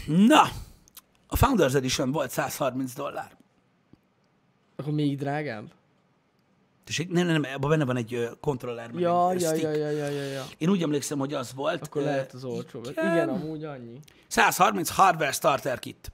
na, 0.05 0.41
a 1.27 1.35
Founders 1.35 1.73
Edition 1.73 2.11
volt 2.11 2.31
130 2.31 2.93
dollár. 2.93 3.31
Akkor 4.83 4.95
még 4.95 5.17
drágább? 5.17 5.71
Tessék, 6.83 7.11
nem, 7.11 7.25
nem, 7.25 7.41
nem, 7.41 7.53
abban 7.53 7.69
benne 7.69 7.85
van 7.85 7.97
egy 7.97 8.29
kontroller. 8.39 8.91
meg 8.91 9.01
Ja, 9.01 9.31
egy, 9.31 9.41
ja, 9.41 9.53
ja, 9.53 9.69
ja, 9.71 9.89
ja, 9.89 10.07
ja, 10.09 10.23
ja. 10.23 10.43
Én 10.57 10.69
úgy 10.69 10.81
emlékszem, 10.81 11.19
hogy 11.19 11.33
az 11.33 11.53
volt. 11.53 11.85
Akkor 11.85 12.01
lehet 12.01 12.33
az 12.33 12.43
olcsóbb. 12.43 12.87
igen. 12.89 13.11
Igen, 13.11 13.29
amúgy 13.29 13.63
annyi. 13.63 13.99
130 14.27 14.89
hardware 14.89 15.31
starter 15.31 15.79
kit. 15.79 16.11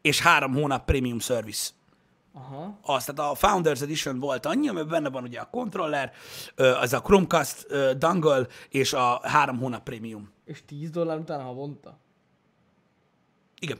És 0.00 0.20
három 0.20 0.54
hónap 0.54 0.84
premium 0.84 1.18
service. 1.18 1.70
Aha. 2.32 2.78
Az, 2.82 3.04
tehát 3.04 3.32
a 3.32 3.34
Founders 3.34 3.80
Edition 3.80 4.20
volt 4.20 4.46
annyi, 4.46 4.68
amiben 4.68 4.88
benne 4.88 5.10
van 5.10 5.22
ugye 5.22 5.40
a 5.40 5.48
controller, 5.50 6.12
ö, 6.54 6.74
az 6.74 6.92
a 6.92 7.00
Chromecast 7.00 7.64
ö, 7.68 7.92
dongle 7.98 8.46
és 8.68 8.92
a 8.92 9.20
három 9.22 9.58
hónap 9.58 9.82
premium. 9.82 10.30
És 10.44 10.64
10 10.64 10.90
dollár 10.90 11.18
utána 11.18 11.42
havonta? 11.42 11.98
Igen. 13.60 13.78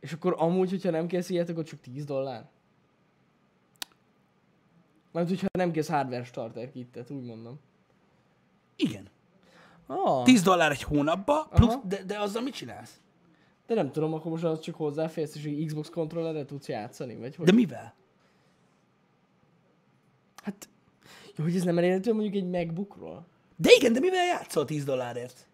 És 0.00 0.12
akkor 0.12 0.34
amúgy, 0.38 0.70
hogyha 0.70 0.90
nem 0.90 1.06
kész 1.06 1.30
ilyet, 1.30 1.48
akkor 1.48 1.64
csak 1.64 1.80
10 1.80 2.04
dollár? 2.04 2.48
Mert 5.12 5.28
hogyha 5.28 5.46
nem 5.58 5.70
kész 5.72 5.88
hardware 5.88 6.24
starter 6.24 6.70
kittet, 6.70 7.10
úgy 7.10 7.24
mondom. 7.24 7.60
Igen. 8.76 9.08
Ah, 9.86 10.24
10 10.24 10.42
dollár 10.42 10.70
egy 10.70 10.82
hónapba, 10.82 11.48
plusz, 11.50 11.72
Aha. 11.72 11.82
de, 11.86 12.02
de 12.02 12.18
azzal 12.20 12.42
mit 12.42 12.54
csinálsz? 12.54 13.00
de 13.66 13.74
nem 13.74 13.92
tudom, 13.92 14.14
akkor 14.14 14.30
most 14.30 14.44
az 14.44 14.60
csak 14.60 14.74
hozzáférsz, 14.74 15.34
és 15.36 15.44
egy 15.44 15.64
Xbox 15.66 15.88
kontrollerre 15.90 16.44
tudsz 16.44 16.68
játszani, 16.68 17.16
vagy 17.16 17.36
hogy? 17.36 17.46
De 17.46 17.52
mivel? 17.52 17.94
Hát, 20.42 20.68
jó, 21.36 21.44
hogy 21.44 21.56
ez 21.56 21.62
nem 21.62 21.78
elérhető 21.78 22.12
mondjuk 22.12 22.34
egy 22.34 22.50
MacBookról? 22.50 23.26
De 23.56 23.70
igen, 23.78 23.92
de 23.92 24.00
mivel 24.00 24.24
játszol 24.24 24.64
10 24.64 24.84
dollárért? 24.84 25.46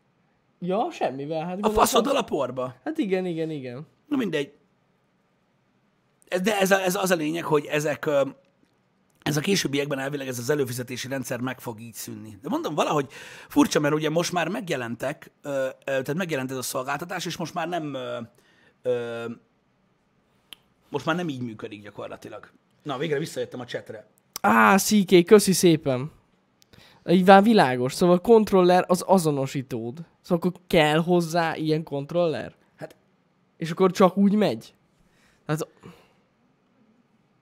Ja, 0.60 0.90
semmivel. 0.90 1.38
Hát 1.40 1.46
A 1.46 1.52
gondoltam- 1.52 1.74
faszoddal 1.84 2.16
a 2.16 2.22
porba. 2.22 2.74
Hát 2.84 2.98
igen, 2.98 3.26
igen, 3.26 3.50
igen. 3.50 3.86
Na 4.08 4.16
mindegy. 4.16 4.52
De 6.42 6.58
ez, 6.58 6.70
a, 6.70 6.80
ez 6.82 6.94
az 6.94 7.10
a 7.10 7.14
lényeg, 7.14 7.44
hogy 7.44 7.64
ezek, 7.64 8.10
ez 9.24 9.36
a 9.36 9.40
későbbiekben 9.40 9.98
elvileg 9.98 10.28
ez 10.28 10.38
az 10.38 10.50
előfizetési 10.50 11.08
rendszer 11.08 11.40
meg 11.40 11.60
fog 11.60 11.80
így 11.80 11.94
szűnni. 11.94 12.38
De 12.42 12.48
mondom, 12.48 12.74
valahogy 12.74 13.06
furcsa, 13.48 13.80
mert 13.80 13.94
ugye 13.94 14.10
most 14.10 14.32
már 14.32 14.48
megjelentek, 14.48 15.30
tehát 15.84 16.14
megjelent 16.14 16.50
ez 16.50 16.56
a 16.56 16.62
szolgáltatás, 16.62 17.26
és 17.26 17.36
most 17.36 17.54
már 17.54 17.68
nem 17.68 17.96
most 20.88 21.06
már 21.06 21.16
nem 21.16 21.28
így 21.28 21.40
működik 21.40 21.82
gyakorlatilag. 21.82 22.50
Na, 22.82 22.98
végre 22.98 23.18
visszajöttem 23.18 23.60
a 23.60 23.64
chatre. 23.64 24.06
Á, 24.40 24.76
CK, 24.76 25.24
köszi 25.24 25.52
szépen. 25.52 26.10
Így 27.08 27.26
már 27.26 27.42
világos. 27.42 27.92
Szóval 27.92 28.16
a 28.16 28.20
kontroller 28.20 28.84
az 28.86 29.02
azonosítód. 29.06 29.98
Szóval 30.22 30.48
akkor 30.48 30.60
kell 30.66 30.98
hozzá 30.98 31.56
ilyen 31.56 31.82
kontroller? 31.82 32.54
Hát 32.76 32.96
És 33.56 33.70
akkor 33.70 33.90
csak 33.90 34.16
úgy 34.16 34.34
megy? 34.34 34.74
Hát... 35.46 35.66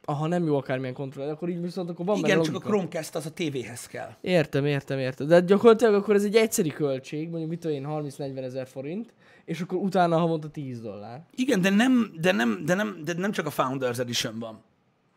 Aha, 0.05 0.27
nem 0.27 0.45
jó 0.45 0.57
akármilyen 0.57 0.95
kontroller, 0.95 1.33
akkor 1.33 1.49
így 1.49 1.61
viszont 1.61 1.91
akkor 1.91 2.07
van 2.07 2.17
igen, 2.17 2.43
csak 2.43 2.55
a. 2.55 2.59
Chromecast 2.59 3.15
az 3.15 3.27
a 3.27 3.31
tévéhez 3.31 3.87
kell. 3.87 4.11
Értem, 4.21 4.67
értem, 4.67 4.99
értem. 4.99 5.27
De 5.27 5.41
gyakorlatilag 5.41 5.95
akkor 5.95 6.15
ez 6.15 6.25
egy 6.25 6.37
egyszeri 6.37 6.71
költség, 6.71 7.29
mondjuk 7.29 7.51
mit 7.51 7.61
tudom 7.61 7.77
én, 7.77 7.87
30-40 8.19 8.43
ezer 8.43 8.67
forint, 8.67 9.13
és 9.45 9.61
akkor 9.61 9.79
utána 9.79 10.19
havonta 10.19 10.49
10 10.49 10.81
dollár. 10.81 11.25
Igen, 11.35 11.61
de 11.61 11.71
nem, 11.71 12.13
de 12.21 12.33
nem, 12.33 12.63
de 12.65 12.75
nem, 12.75 13.01
de 13.05 13.13
nem 13.13 13.33
csak 13.33 13.47
a 13.47 13.51
Founders 13.51 13.99
Edition 13.99 14.39
van, 14.39 14.63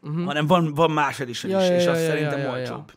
uh-huh. 0.01 0.25
hanem 0.25 0.47
van, 0.47 0.73
van 0.73 0.91
más 0.91 1.19
edition 1.19 1.51
Ja, 1.51 1.61
is, 1.61 1.67
ja, 1.67 1.75
és 1.75 1.83
ja, 1.83 1.91
az 1.91 1.99
ja, 1.99 2.05
szerintem 2.05 2.39
ja, 2.39 2.45
ja, 2.45 2.51
olcsóbb. 2.51 2.91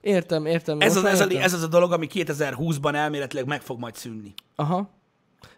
Értem, 0.00 0.46
értem. 0.46 0.80
Ez 0.80 0.96
az, 0.96 1.04
ez, 1.04 1.20
a, 1.20 1.24
értem. 1.24 1.42
ez 1.42 1.52
az 1.52 1.62
a 1.62 1.66
dolog, 1.66 1.92
ami 1.92 2.06
2020-ban 2.12 2.94
elméletileg 2.94 3.46
meg 3.46 3.60
fog 3.60 3.78
majd 3.78 3.94
szűnni. 3.94 4.34
Aha. 4.54 4.90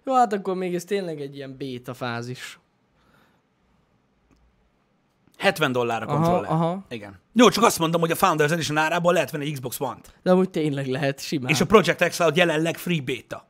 Jó, 0.05 0.15
hát 0.15 0.33
akkor 0.33 0.55
még 0.55 0.75
ez 0.75 0.85
tényleg 0.85 1.21
egy 1.21 1.37
ilyen 1.37 1.57
béta 1.57 1.95
fázis. 1.95 2.59
70 5.39 5.73
dollár 5.73 6.03
a 6.03 6.07
Aha, 6.07 6.15
kontroller. 6.17 6.51
aha. 6.51 6.85
Igen. 6.89 7.21
Jó, 7.33 7.49
csak 7.49 7.65
azt 7.65 7.79
mondom, 7.79 8.01
hogy 8.01 8.11
a 8.11 8.15
Founders 8.15 8.53
Edition 8.53 8.77
árából 8.77 9.13
lehet 9.13 9.31
venni 9.31 9.45
egy 9.45 9.53
Xbox 9.53 9.81
One-t. 9.81 10.15
De 10.23 10.31
amúgy 10.31 10.51
tényleg 10.51 10.87
lehet 10.87 11.21
simán. 11.21 11.51
És 11.51 11.61
a 11.61 11.67
Project 11.67 12.09
X 12.09 12.17
Cloud 12.17 12.37
jelenleg 12.37 12.77
free 12.77 13.01
beta. 13.05 13.49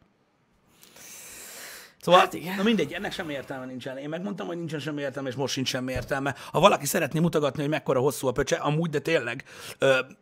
Szóval, 2.04 2.20
Hát 2.20 2.34
igen. 2.34 2.56
na 2.56 2.62
mindegy, 2.62 2.92
ennek 2.92 3.12
semmi 3.12 3.32
értelme 3.32 3.64
nincsen. 3.64 3.96
Én 3.98 4.08
megmondtam, 4.08 4.46
hogy 4.46 4.56
nincsen 4.56 4.78
semmi 4.80 5.00
értelme, 5.00 5.28
és 5.28 5.34
most 5.34 5.52
sincs 5.54 5.68
semmi 5.68 5.92
értelme. 5.92 6.34
Ha 6.52 6.60
valaki 6.60 6.86
szeretné 6.86 7.20
mutogatni, 7.20 7.60
hogy 7.60 7.70
mekkora 7.70 8.00
hosszú 8.00 8.26
a 8.26 8.32
pöcse, 8.32 8.56
amúgy, 8.56 8.90
de 8.90 8.98
tényleg, 8.98 9.44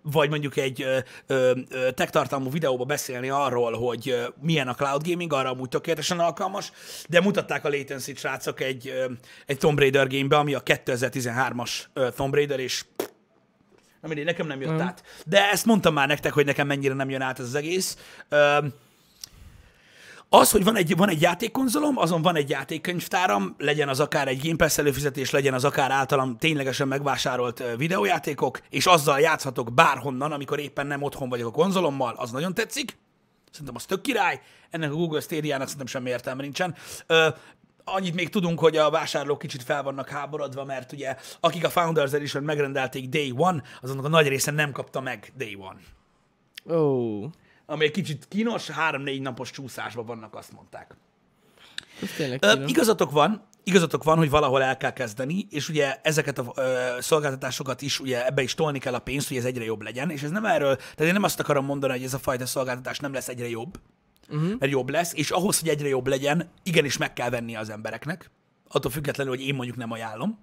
vagy 0.02 0.28
mondjuk 0.30 0.56
egy 0.56 0.86
tech 1.94 2.10
tartalmú 2.10 2.50
videóba 2.50 2.84
beszélni 2.84 3.28
arról, 3.28 3.72
hogy 3.72 4.26
milyen 4.40 4.68
a 4.68 4.74
cloud 4.74 5.08
gaming, 5.08 5.32
arra 5.32 5.50
amúgy 5.50 5.68
tökéletesen 5.68 6.18
alkalmas, 6.18 6.72
de 7.08 7.20
mutatták 7.20 7.64
a 7.64 7.68
latency 7.68 8.14
srácok 8.14 8.60
egy, 8.60 8.92
egy 9.46 9.58
Tomb 9.58 9.78
Raider 9.78 10.08
gamebe, 10.08 10.36
ami 10.36 10.54
a 10.54 10.62
2013-as 10.62 11.70
ö, 11.92 12.08
Tomb 12.16 12.34
Raider, 12.34 12.60
és 12.60 12.84
Na 14.00 14.08
mindegy, 14.08 14.24
nekem 14.26 14.46
nem 14.46 14.60
jött 14.60 14.70
Mhm. 14.72 14.80
át. 14.80 15.02
De 15.26 15.50
ezt 15.50 15.64
mondtam 15.66 15.94
már 15.94 16.08
nektek, 16.08 16.32
hogy 16.32 16.44
nekem 16.46 16.66
mennyire 16.66 16.94
nem 16.94 17.10
jön 17.10 17.20
át 17.20 17.38
ez 17.38 17.44
az 17.44 17.54
egész. 17.54 17.96
Az, 20.34 20.50
hogy 20.50 20.64
van 20.64 20.76
egy, 20.76 20.96
van 20.96 21.08
egy 21.08 21.20
játékkonzolom, 21.20 21.98
azon 21.98 22.22
van 22.22 22.36
egy 22.36 22.50
játékkönyvtáram, 22.50 23.54
legyen 23.58 23.88
az 23.88 24.00
akár 24.00 24.28
egy 24.28 24.40
Game 24.42 24.56
Pass 24.56 24.78
előfizetés, 24.78 25.30
legyen 25.30 25.54
az 25.54 25.64
akár 25.64 25.90
általam 25.90 26.36
ténylegesen 26.36 26.88
megvásárolt 26.88 27.62
videójátékok, 27.76 28.60
és 28.70 28.86
azzal 28.86 29.20
játszhatok 29.20 29.72
bárhonnan, 29.72 30.32
amikor 30.32 30.58
éppen 30.58 30.86
nem 30.86 31.02
otthon 31.02 31.28
vagyok 31.28 31.48
a 31.48 31.50
konzolommal, 31.50 32.14
az 32.16 32.30
nagyon 32.30 32.54
tetszik. 32.54 32.96
Szerintem 33.50 33.76
az 33.76 33.84
tök 33.84 34.00
király. 34.00 34.40
Ennek 34.70 34.90
a 34.90 34.94
Google 34.94 35.20
Stadia-nak 35.20 35.66
szerintem 35.66 35.86
semmi 35.86 36.10
értelme 36.10 36.42
nincsen. 36.42 36.74
Ö, 37.06 37.28
annyit 37.84 38.14
még 38.14 38.28
tudunk, 38.28 38.58
hogy 38.58 38.76
a 38.76 38.90
vásárlók 38.90 39.38
kicsit 39.38 39.62
fel 39.62 39.82
vannak 39.82 40.08
háborodva, 40.08 40.64
mert 40.64 40.92
ugye 40.92 41.16
akik 41.40 41.64
a 41.64 41.70
Founders 41.70 42.12
Edition 42.12 42.42
megrendelték 42.42 43.08
Day 43.08 43.32
One, 43.36 43.62
azonnak 43.80 44.04
a 44.04 44.08
nagy 44.08 44.28
része 44.28 44.50
nem 44.50 44.72
kapta 44.72 45.00
meg 45.00 45.32
Day 45.36 45.58
One 45.60 45.80
Ó, 46.78 47.28
ami 47.72 47.84
egy 47.84 47.90
kicsit 47.90 48.26
kínos, 48.28 48.70
három-négy 48.70 49.20
napos 49.20 49.50
csúszásban 49.50 50.06
vannak, 50.06 50.34
azt 50.34 50.52
mondták. 50.52 50.96
Ö, 52.40 52.64
igazatok 52.66 53.10
van, 53.10 53.42
igazatok 53.64 54.04
van, 54.04 54.16
hogy 54.16 54.30
valahol 54.30 54.62
el 54.62 54.76
kell 54.76 54.92
kezdeni, 54.92 55.46
és 55.50 55.68
ugye 55.68 56.00
ezeket 56.02 56.38
a 56.38 56.52
ö, 56.56 56.96
szolgáltatásokat 57.00 57.82
is, 57.82 58.00
ugye 58.00 58.26
ebbe 58.26 58.42
is 58.42 58.54
tolni 58.54 58.78
kell 58.78 58.94
a 58.94 58.98
pénzt, 58.98 59.28
hogy 59.28 59.36
ez 59.36 59.44
egyre 59.44 59.64
jobb 59.64 59.82
legyen, 59.82 60.10
és 60.10 60.22
ez 60.22 60.30
nem 60.30 60.44
erről, 60.44 60.76
tehát 60.76 61.00
én 61.00 61.12
nem 61.12 61.22
azt 61.22 61.40
akarom 61.40 61.64
mondani, 61.64 61.92
hogy 61.92 62.02
ez 62.02 62.14
a 62.14 62.18
fajta 62.18 62.46
szolgáltatás 62.46 62.98
nem 62.98 63.12
lesz 63.12 63.28
egyre 63.28 63.48
jobb, 63.48 63.80
uh-huh. 64.28 64.58
mert 64.58 64.72
jobb 64.72 64.90
lesz, 64.90 65.12
és 65.14 65.30
ahhoz, 65.30 65.60
hogy 65.60 65.68
egyre 65.68 65.88
jobb 65.88 66.06
legyen, 66.06 66.50
igenis 66.62 66.96
meg 66.96 67.12
kell 67.12 67.30
venni 67.30 67.56
az 67.56 67.70
embereknek, 67.70 68.30
attól 68.68 68.90
függetlenül, 68.90 69.36
hogy 69.36 69.46
én 69.46 69.54
mondjuk 69.54 69.76
nem 69.76 69.92
ajánlom. 69.92 70.40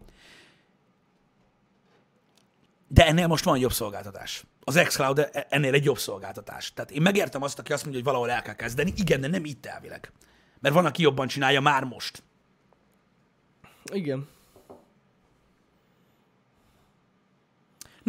De 2.88 3.08
ennél 3.08 3.28
most 3.28 3.44
van 3.44 3.58
jobb 3.58 3.72
szolgáltatás. 3.72 4.44
Az 4.70 4.82
xCloud 4.88 5.20
e- 5.20 5.46
ennél 5.50 5.74
egy 5.74 5.84
jobb 5.84 5.98
szolgáltatás. 5.98 6.74
Tehát 6.74 6.92
én 6.92 7.02
megértem 7.02 7.44
azt, 7.44 7.60
aki 7.60 7.74
azt 7.74 7.84
mondja, 7.84 8.02
hogy 8.02 8.12
valahol 8.12 8.32
el 8.36 8.42
kell 8.42 8.54
kezdeni. 8.54 8.94
Igen, 8.96 9.22
de 9.22 9.28
nem 9.28 9.46
itt 9.46 9.66
elvileg. 9.66 10.12
Mert 10.60 10.76
van, 10.76 10.86
aki 10.86 11.02
jobban 11.02 11.28
csinálja 11.28 11.62
már 11.62 11.84
most. 11.84 12.24
Igen. 13.94 14.28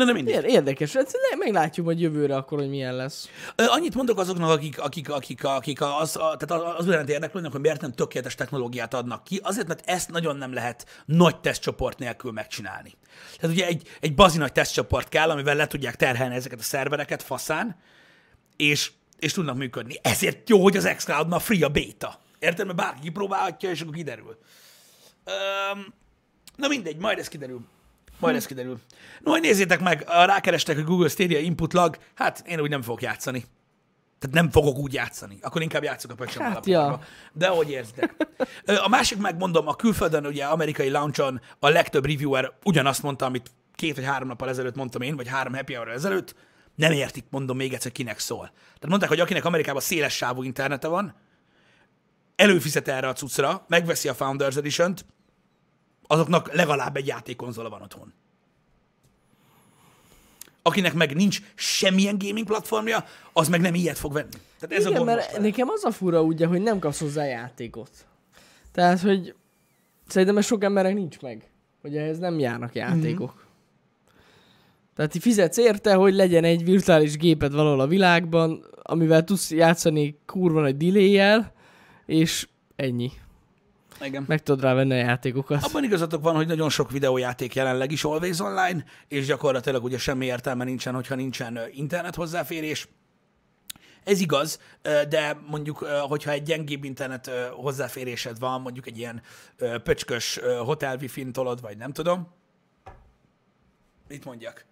Na, 0.00 0.06
de 0.06 0.12
mindegy. 0.12 0.34
Ér- 0.34 0.50
érdekes. 0.50 0.92
Hát 0.92 1.12
meglátjuk 1.38 1.86
majd 1.86 2.00
jövőre 2.00 2.36
akkor, 2.36 2.58
hogy 2.58 2.68
milyen 2.68 2.94
lesz. 2.94 3.28
Annyit 3.56 3.94
mondok 3.94 4.18
azoknak, 4.18 4.50
akik, 4.50 4.80
akik, 4.80 5.10
akik, 5.10 5.44
akik 5.44 5.80
az, 5.80 6.16
a, 6.16 6.36
tehát 6.36 6.64
az 6.78 6.88
olyan 6.88 7.08
érdeklődnek, 7.08 7.52
hogy 7.52 7.60
miért 7.60 7.80
nem 7.80 7.92
tökéletes 7.92 8.34
technológiát 8.34 8.94
adnak 8.94 9.24
ki, 9.24 9.40
azért, 9.42 9.66
mert 9.66 9.82
ezt 9.88 10.10
nagyon 10.10 10.36
nem 10.36 10.52
lehet 10.52 11.02
nagy 11.06 11.40
tesztcsoport 11.40 11.98
nélkül 11.98 12.32
megcsinálni. 12.32 12.92
Tehát 13.40 13.56
ugye 13.56 13.66
egy, 13.66 13.88
egy 14.00 14.14
bazi 14.14 14.38
nagy 14.38 14.52
tesztcsoport 14.52 15.08
kell, 15.08 15.30
amivel 15.30 15.54
le 15.54 15.66
tudják 15.66 15.96
terhelni 15.96 16.34
ezeket 16.34 16.58
a 16.58 16.62
szervereket 16.62 17.22
faszán, 17.22 17.76
és, 18.56 18.90
és 19.18 19.32
tudnak 19.32 19.56
működni. 19.56 19.94
Ezért 20.02 20.48
jó, 20.48 20.62
hogy 20.62 20.76
az 20.76 20.92
xCloud-nál 20.96 21.38
free 21.38 21.64
a 21.64 21.68
beta. 21.68 22.20
Érted? 22.38 22.66
Mert 22.66 22.78
bárki 22.78 23.00
kipróbálhatja, 23.00 23.70
és 23.70 23.80
akkor 23.80 23.94
kiderül. 23.94 24.38
Öm, 25.24 25.94
na 26.56 26.68
mindegy, 26.68 26.96
majd 26.96 27.18
ez 27.18 27.28
kiderül. 27.28 27.60
Majd 28.20 28.36
ez 28.36 28.46
kiderül. 28.46 28.80
No, 29.20 29.30
hogy 29.30 29.40
nézzétek 29.40 29.80
meg, 29.80 30.04
rákerestek 30.08 30.78
a 30.78 30.82
Google 30.82 31.08
Stadia 31.08 31.38
input 31.38 31.72
lag, 31.72 31.98
hát 32.14 32.42
én 32.46 32.60
úgy 32.60 32.70
nem 32.70 32.82
fogok 32.82 33.02
játszani. 33.02 33.44
Tehát 34.18 34.36
nem 34.36 34.50
fogok 34.50 34.76
úgy 34.76 34.92
játszani. 34.92 35.38
Akkor 35.42 35.62
inkább 35.62 35.82
játszok 35.82 36.10
a 36.10 36.14
pöcsöm 36.14 36.42
Hát, 36.42 36.66
ja. 36.66 37.00
De 37.32 37.46
ahogy 37.46 37.70
érzitek. 37.70 38.14
A 38.84 38.88
másik 38.88 39.18
megmondom, 39.18 39.68
a 39.68 39.74
külföldön, 39.74 40.26
ugye 40.26 40.44
amerikai 40.44 40.90
launchon 40.90 41.40
a 41.58 41.68
legtöbb 41.68 42.06
reviewer 42.06 42.52
ugyanazt 42.64 43.02
mondta, 43.02 43.24
amit 43.26 43.50
két 43.74 43.94
vagy 43.94 44.04
három 44.04 44.28
nappal 44.28 44.48
ezelőtt 44.48 44.74
mondtam 44.74 45.02
én, 45.02 45.16
vagy 45.16 45.28
három 45.28 45.54
happy 45.54 45.74
hour 45.74 45.88
ezelőtt, 45.88 46.34
nem 46.74 46.92
értik, 46.92 47.24
mondom 47.30 47.56
még 47.56 47.72
egyszer, 47.72 47.92
kinek 47.92 48.18
szól. 48.18 48.50
Tehát 48.64 48.88
mondták, 48.88 49.08
hogy 49.08 49.20
akinek 49.20 49.44
Amerikában 49.44 49.80
széles 49.80 50.16
sávú 50.16 50.42
internete 50.42 50.88
van, 50.88 51.14
előfizet 52.36 52.88
erre 52.88 53.08
a 53.08 53.12
cuccra, 53.12 53.64
megveszi 53.68 54.08
a 54.08 54.14
Founders 54.14 54.56
Edition-t, 54.56 55.04
azoknak 56.10 56.54
legalább 56.54 56.96
egy 56.96 57.06
játékkonzola 57.06 57.68
van 57.68 57.82
otthon. 57.82 58.12
Akinek 60.62 60.94
meg 60.94 61.14
nincs 61.14 61.42
semmilyen 61.54 62.18
gaming 62.18 62.46
platformja, 62.46 63.04
az 63.32 63.48
meg 63.48 63.60
nem 63.60 63.74
ilyet 63.74 63.98
fog 63.98 64.12
venni. 64.12 64.36
Tehát 64.58 64.76
ez 64.76 64.86
a 64.86 64.88
Igen, 64.88 65.02
gond 65.02 65.14
mert 65.16 65.30
vele. 65.32 65.42
nekem 65.42 65.68
az 65.68 65.84
a 65.84 65.90
fura 65.90 66.22
ugye, 66.22 66.46
hogy 66.46 66.62
nem 66.62 66.78
kapsz 66.78 67.00
hozzá 67.00 67.24
játékot. 67.24 67.90
Tehát, 68.72 69.00
hogy 69.00 69.34
szerintem 70.06 70.38
ez 70.38 70.46
sok 70.46 70.64
embernek 70.64 70.94
nincs 70.94 71.20
meg, 71.20 71.50
hogy 71.82 71.96
ehhez 71.96 72.18
nem 72.18 72.38
járnak 72.38 72.74
játékok. 72.74 73.34
Mhm. 73.34 73.42
Tehát 74.94 75.10
ti 75.10 75.18
fizetsz 75.20 75.56
érte, 75.56 75.94
hogy 75.94 76.14
legyen 76.14 76.44
egy 76.44 76.64
virtuális 76.64 77.16
géped 77.16 77.52
valahol 77.52 77.80
a 77.80 77.86
világban, 77.86 78.64
amivel 78.82 79.24
tudsz 79.24 79.50
játszani 79.50 80.18
kurva 80.26 80.60
nagy 80.60 80.76
delay 80.76 81.42
és 82.06 82.48
ennyi. 82.76 83.10
Igen. 84.04 84.24
Meg 84.28 84.42
tudod 84.42 84.62
rá 84.62 84.74
venni 84.74 84.92
a 84.92 84.96
játékokat. 84.96 85.64
Abban 85.64 85.84
igazatok 85.84 86.22
van, 86.22 86.34
hogy 86.34 86.46
nagyon 86.46 86.68
sok 86.68 86.90
videójáték 86.90 87.54
jelenleg 87.54 87.92
is 87.92 88.04
always 88.04 88.40
online, 88.40 88.84
és 89.08 89.26
gyakorlatilag 89.26 89.84
ugye 89.84 89.98
semmi 89.98 90.26
értelme 90.26 90.64
nincsen, 90.64 90.94
hogyha 90.94 91.14
nincsen 91.14 91.58
internet 91.72 92.14
hozzáférés. 92.14 92.88
Ez 94.04 94.20
igaz, 94.20 94.60
de 94.82 95.38
mondjuk, 95.46 95.78
hogyha 96.08 96.30
egy 96.30 96.42
gyengébb 96.42 96.84
internet 96.84 97.30
hozzáférésed 97.52 98.38
van, 98.38 98.60
mondjuk 98.60 98.86
egy 98.86 98.98
ilyen 98.98 99.22
pöcskös 99.82 100.40
hotel 100.64 100.96
wifi 100.96 101.30
tolod, 101.30 101.60
vagy 101.60 101.76
nem 101.76 101.92
tudom, 101.92 102.28
mit 104.08 104.24
mondjak? 104.24 104.64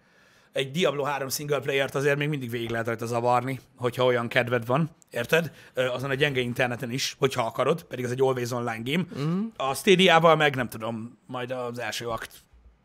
Egy 0.51 0.71
Diablo 0.71 1.03
3 1.03 1.29
single 1.29 1.59
player-t 1.59 1.95
azért 1.95 2.17
még 2.17 2.29
mindig 2.29 2.49
végig 2.49 2.69
lehet 2.69 2.85
rajta 2.85 3.05
zavarni, 3.05 3.59
hogyha 3.77 4.05
olyan 4.05 4.27
kedved 4.27 4.65
van, 4.65 4.89
érted? 5.09 5.51
Azon 5.73 6.09
a 6.09 6.13
gyenge 6.13 6.41
interneten 6.41 6.91
is, 6.91 7.15
hogyha 7.19 7.45
akarod, 7.45 7.83
pedig 7.83 8.05
ez 8.05 8.11
egy 8.11 8.21
always 8.21 8.51
online 8.51 8.81
game. 8.83 9.05
Uh-huh. 9.11 9.45
A 9.55 9.73
Stadia-val 9.73 10.35
meg 10.35 10.55
nem 10.55 10.69
tudom, 10.69 11.17
majd 11.27 11.51
az 11.51 11.79
első 11.79 12.07
akt 12.07 12.31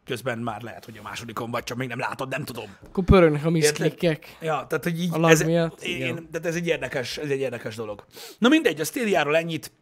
közben 0.04 0.38
már 0.38 0.62
lehet, 0.62 0.84
hogy 0.84 0.98
a 0.98 1.02
másodikon 1.02 1.50
vagy, 1.50 1.62
csak 1.64 1.76
még 1.76 1.88
nem 1.88 1.98
látod, 1.98 2.28
nem 2.28 2.44
tudom. 2.44 2.76
Akkor 2.86 3.04
pörögnek 3.04 3.44
a 3.44 3.50
Érted? 3.50 3.52
miszklikkek. 3.52 4.36
Ja, 4.40 4.66
tehát, 4.68 4.84
hogy 4.84 5.00
így, 5.00 5.14
A 5.14 5.28
ez, 5.28 5.42
miatt? 5.42 5.82
én, 5.82 6.14
tehát 6.30 6.46
ez 6.46 6.54
egy 6.54 6.66
érdekes, 6.66 7.16
ez 7.18 7.30
egy 7.30 7.40
érdekes 7.40 7.76
dolog. 7.76 8.04
Na 8.38 8.48
mindegy, 8.48 8.80
a 8.80 8.84
Stadia-ról 8.84 9.36
ennyit, 9.36 9.72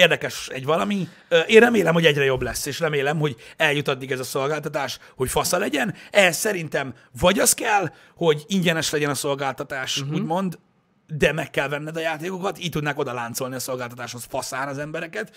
érdekes 0.00 0.48
egy 0.48 0.64
valami. 0.64 1.08
Én 1.46 1.60
remélem, 1.60 1.94
hogy 1.94 2.06
egyre 2.06 2.24
jobb 2.24 2.42
lesz, 2.42 2.66
és 2.66 2.80
remélem, 2.80 3.18
hogy 3.18 3.36
eljut 3.56 3.88
addig 3.88 4.10
ez 4.10 4.20
a 4.20 4.24
szolgáltatás, 4.24 4.98
hogy 5.16 5.30
fasza 5.30 5.58
legyen. 5.58 5.94
Ehhez 6.10 6.36
szerintem 6.36 6.94
vagy 7.20 7.38
az 7.38 7.52
kell, 7.54 7.92
hogy 8.16 8.44
ingyenes 8.46 8.90
legyen 8.90 9.10
a 9.10 9.14
szolgáltatás, 9.14 10.00
uh-huh. 10.00 10.14
úgymond, 10.14 10.58
de 11.16 11.32
meg 11.32 11.50
kell 11.50 11.68
venned 11.68 11.96
a 11.96 12.00
játékokat, 12.00 12.58
így 12.58 12.70
tudnák 12.70 12.98
oda 12.98 13.12
láncolni 13.12 13.54
a 13.54 13.58
szolgáltatáshoz 13.58 14.24
faszán 14.24 14.68
az 14.68 14.78
embereket, 14.78 15.36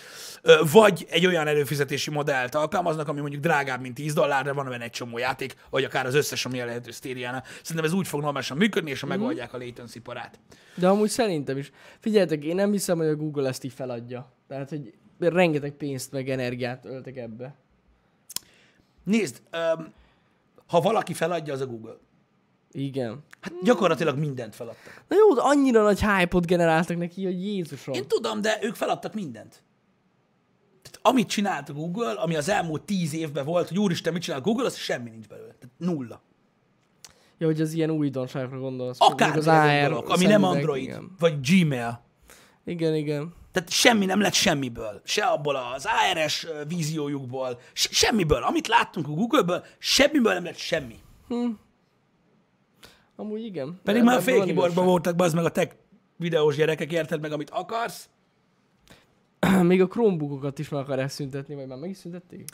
vagy 0.72 1.06
egy 1.10 1.26
olyan 1.26 1.46
előfizetési 1.46 2.10
modellt 2.10 2.54
alkalmaznak, 2.54 3.08
ami 3.08 3.20
mondjuk 3.20 3.42
drágább, 3.42 3.80
mint 3.80 3.94
10 3.94 4.12
dollár, 4.14 4.44
de 4.44 4.52
van 4.52 4.68
benne 4.68 4.84
egy 4.84 4.90
csomó 4.90 5.18
játék, 5.18 5.54
vagy 5.70 5.84
akár 5.84 6.06
az 6.06 6.14
összes, 6.14 6.44
ami 6.46 6.60
elérhető 6.60 6.90
Stadia-nál. 6.90 7.44
Szerintem 7.62 7.84
ez 7.84 7.92
úgy 7.92 8.06
fog 8.08 8.20
normálisan 8.20 8.56
működni, 8.56 8.90
és 8.90 9.00
ha 9.00 9.06
Mhm. 9.06 9.16
megoldják 9.18 9.52
a 9.54 9.58
latency 9.58 10.00
parát. 10.00 10.38
De 10.74 10.88
amúgy 10.88 11.08
szerintem 11.10 11.58
is. 11.58 11.70
Figyeljetek, 11.98 12.44
én 12.44 12.54
nem 12.54 12.70
hiszem, 12.72 12.98
hogy 12.98 13.06
a 13.06 13.16
Google 13.16 13.48
ezt 13.48 13.64
így 13.64 13.72
feladja. 13.72 14.32
Tehát, 14.48 14.68
hogy 14.68 14.94
rengeteg 15.18 15.72
pénzt 15.72 16.12
meg 16.12 16.28
energiát 16.28 16.84
öltek 16.84 17.16
ebbe. 17.16 17.54
Nézd, 19.04 19.42
öm, 19.50 19.92
ha 20.66 20.80
valaki 20.80 21.12
feladja, 21.14 21.52
az 21.52 21.60
a 21.60 21.66
Google. 21.66 21.96
Igen. 22.76 23.24
Hát 23.40 23.52
gyakorlatilag 23.62 24.18
mindent 24.18 24.54
feladtak. 24.54 25.04
Na 25.08 25.16
jó, 25.16 25.34
de 25.34 25.40
annyira 25.40 25.82
nagy 25.82 26.00
hype-ot 26.00 26.46
generáltak 26.46 26.96
neki, 26.96 27.24
hogy 27.24 27.44
Jézusom. 27.44 27.94
Én 27.94 28.08
tudom, 28.08 28.40
de 28.40 28.58
ők 28.62 28.74
feladtak 28.74 29.14
mindent. 29.14 29.62
Tehát 30.82 30.98
amit 31.02 31.28
csinált 31.28 31.74
Google, 31.74 32.12
ami 32.12 32.36
az 32.36 32.48
elmúlt 32.48 32.82
tíz 32.82 33.14
évben 33.14 33.44
volt, 33.44 33.68
hogy 33.68 33.78
úristen, 33.78 34.12
mit 34.12 34.22
csinál 34.22 34.40
Google, 34.40 34.64
az 34.64 34.76
semmi 34.76 35.10
nincs 35.10 35.26
belőle. 35.26 35.52
Tehát 35.58 35.74
nulla. 35.78 36.22
Ja, 37.38 37.46
hogy 37.46 37.60
az 37.60 37.72
ilyen 37.72 37.90
újdonságokra 37.90 38.58
gondolsz. 38.58 38.96
Akár 39.00 39.36
az 39.36 39.46
AR 39.46 39.80
gondolok, 39.80 40.08
ami 40.08 40.24
nem 40.24 40.44
Android, 40.44 40.82
Igen. 40.82 41.14
vagy 41.18 41.40
Gmail. 41.40 42.04
igen, 42.64 42.94
igen. 42.94 43.34
Tehát 43.52 43.70
semmi 43.70 44.04
nem 44.04 44.20
lett 44.20 44.32
semmiből. 44.32 45.00
Se 45.04 45.24
abból 45.24 45.56
az 45.56 45.86
ARS 45.86 46.46
víziójukból, 46.68 47.60
se, 47.72 47.88
semmiből. 47.92 48.42
Amit 48.42 48.66
láttunk 48.66 49.08
a 49.08 49.10
Google-ből, 49.10 49.64
semmiből 49.78 50.32
nem 50.32 50.44
lett 50.44 50.56
semmi. 50.56 50.96
Amúgy 53.16 53.44
igen. 53.44 53.80
Pedig 53.84 54.02
De 54.02 54.06
már 54.06 54.28
igazság. 54.28 54.74
voltak, 54.74 55.20
az 55.20 55.32
meg 55.32 55.44
a 55.44 55.50
tech 55.50 55.74
videós 56.16 56.56
gyerekek, 56.56 56.92
érted 56.92 57.20
meg, 57.20 57.32
amit 57.32 57.50
akarsz. 57.50 58.08
Még 59.62 59.80
a 59.82 59.86
Chromebookokat 59.86 60.58
is 60.58 60.68
meg 60.68 60.80
akarják 60.80 61.08
szüntetni, 61.10 61.54
vagy 61.54 61.66
már 61.66 61.78
meg 61.78 61.90
is 61.90 61.96
szüntették? 61.96 62.44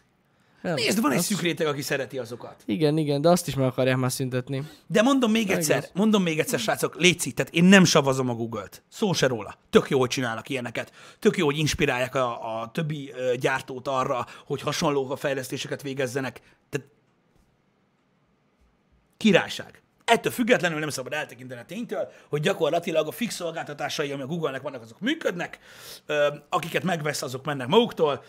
Nem. 0.62 0.74
Nézd, 0.74 1.00
van 1.00 1.10
egy 1.10 1.18
Azt- 1.18 1.26
szűk 1.26 1.40
réteg, 1.40 1.66
aki 1.66 1.82
szereti 1.82 2.18
azokat. 2.18 2.62
Igen, 2.66 2.96
igen, 2.96 3.20
de 3.20 3.28
azt 3.28 3.46
is 3.48 3.54
meg 3.54 3.66
akarják 3.66 3.96
már 3.96 4.12
szüntetni. 4.12 4.62
De 4.86 5.02
mondom 5.02 5.30
még 5.30 5.50
egyszer, 5.50 5.76
igaz. 5.76 5.90
mondom 5.94 6.22
még 6.22 6.38
egyszer, 6.38 6.58
srácok, 6.58 6.94
létszik, 7.00 7.34
tehát 7.34 7.54
én 7.54 7.64
nem 7.64 7.84
savazom 7.84 8.28
a 8.28 8.34
Google-t. 8.34 8.82
Szó 8.88 9.12
se 9.12 9.26
róla. 9.26 9.54
Tök 9.70 9.90
jó, 9.90 9.98
hogy 9.98 10.08
csinálnak 10.08 10.48
ilyeneket. 10.48 10.92
Tök 11.18 11.36
jó, 11.36 11.44
hogy 11.44 11.58
inspirálják 11.58 12.14
a, 12.14 12.60
a 12.62 12.70
többi 12.70 13.12
gyártót 13.40 13.88
arra, 13.88 14.26
hogy 14.46 14.60
hasonló 14.60 15.14
fejlesztéseket 15.14 15.82
végezzenek. 15.82 16.40
Tehát 16.68 16.88
királyság. 19.16 19.79
Ettől 20.10 20.32
függetlenül 20.32 20.78
nem 20.78 20.88
szabad 20.88 21.12
eltekinteni 21.12 21.60
a 21.60 21.64
ténytől, 21.64 22.08
hogy 22.28 22.40
gyakorlatilag 22.40 23.06
a 23.06 23.10
fix 23.10 23.34
szolgáltatásai, 23.34 24.12
ami 24.12 24.22
a 24.22 24.26
Google-nek 24.26 24.62
vannak, 24.62 24.82
azok 24.82 25.00
működnek, 25.00 25.58
akiket 26.48 26.82
megvesz, 26.82 27.22
azok 27.22 27.44
mennek 27.44 27.66
maguktól, 27.66 28.24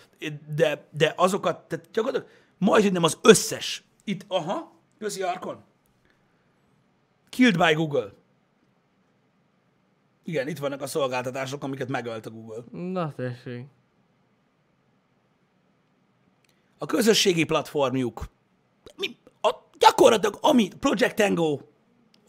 de, 0.55 0.87
de 0.91 1.13
azokat, 1.15 1.67
tehát 1.67 1.91
gyakorlatilag 1.91 2.35
majdnem 2.57 3.03
az 3.03 3.17
összes. 3.21 3.83
Itt, 4.03 4.25
aha, 4.27 4.71
köszi 4.99 5.21
Arkon. 5.21 5.63
Killed 7.29 7.57
by 7.57 7.73
Google. 7.73 8.13
Igen, 10.23 10.47
itt 10.47 10.57
vannak 10.57 10.81
a 10.81 10.87
szolgáltatások, 10.87 11.63
amiket 11.63 11.87
megölt 11.87 12.25
a 12.25 12.29
Google. 12.29 12.63
Na 12.71 13.13
tessék. 13.15 13.65
A 16.77 16.85
közösségi 16.85 17.43
platformjuk. 17.43 18.25
Mi, 18.95 19.17
a, 19.41 19.49
gyakorlatilag, 19.77 20.37
ami 20.41 20.67
Project 20.79 21.15
Tango, 21.15 21.59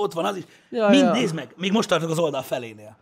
ott 0.02 0.12
van 0.12 0.24
az 0.24 0.36
is. 0.36 0.44
Ja, 0.70 0.88
Mind, 0.88 1.02
ja. 1.02 1.12
nézd 1.12 1.34
meg, 1.34 1.54
még 1.56 1.72
most 1.72 1.88
tartok 1.88 2.10
az 2.10 2.18
oldal 2.18 2.42
felénél. 2.42 2.96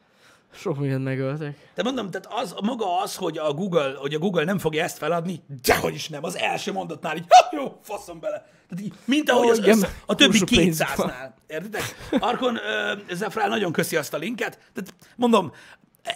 Sok 0.54 0.78
mindent 0.78 1.04
megöltek. 1.04 1.56
De 1.74 1.82
mondom, 1.82 2.10
tehát 2.10 2.42
az, 2.42 2.54
maga 2.62 3.00
az, 3.00 3.16
hogy 3.16 3.38
a 3.38 3.52
Google, 3.52 3.94
hogy 3.96 4.14
a 4.14 4.18
Google 4.18 4.44
nem 4.44 4.58
fogja 4.58 4.82
ezt 4.82 4.98
feladni, 4.98 5.42
dehogy 5.62 5.94
is 5.94 6.08
nem, 6.08 6.24
az 6.24 6.36
első 6.36 6.72
mondatnál 6.72 7.16
így, 7.16 7.24
ha, 7.28 7.56
jó, 7.56 7.78
faszom 7.82 8.20
bele. 8.20 8.36
Tehát 8.68 8.84
így, 8.84 8.92
mint 9.04 9.30
ahogy 9.30 9.46
Ó, 9.46 9.50
az 9.50 9.58
igen, 9.58 9.76
össze, 9.76 9.94
a 10.06 10.14
többi 10.14 10.38
kurva 10.38 10.56
pénzük 10.56 10.94
van. 10.94 11.10
200-nál. 11.10 11.30
Értitek? 11.46 11.82
Arkon, 12.20 12.54
uh, 12.56 13.14
Zefrál 13.14 13.48
nagyon 13.48 13.72
köszi 13.72 13.96
azt 13.96 14.14
a 14.14 14.16
linket. 14.16 14.58
Tehát 14.72 14.94
mondom, 15.16 15.52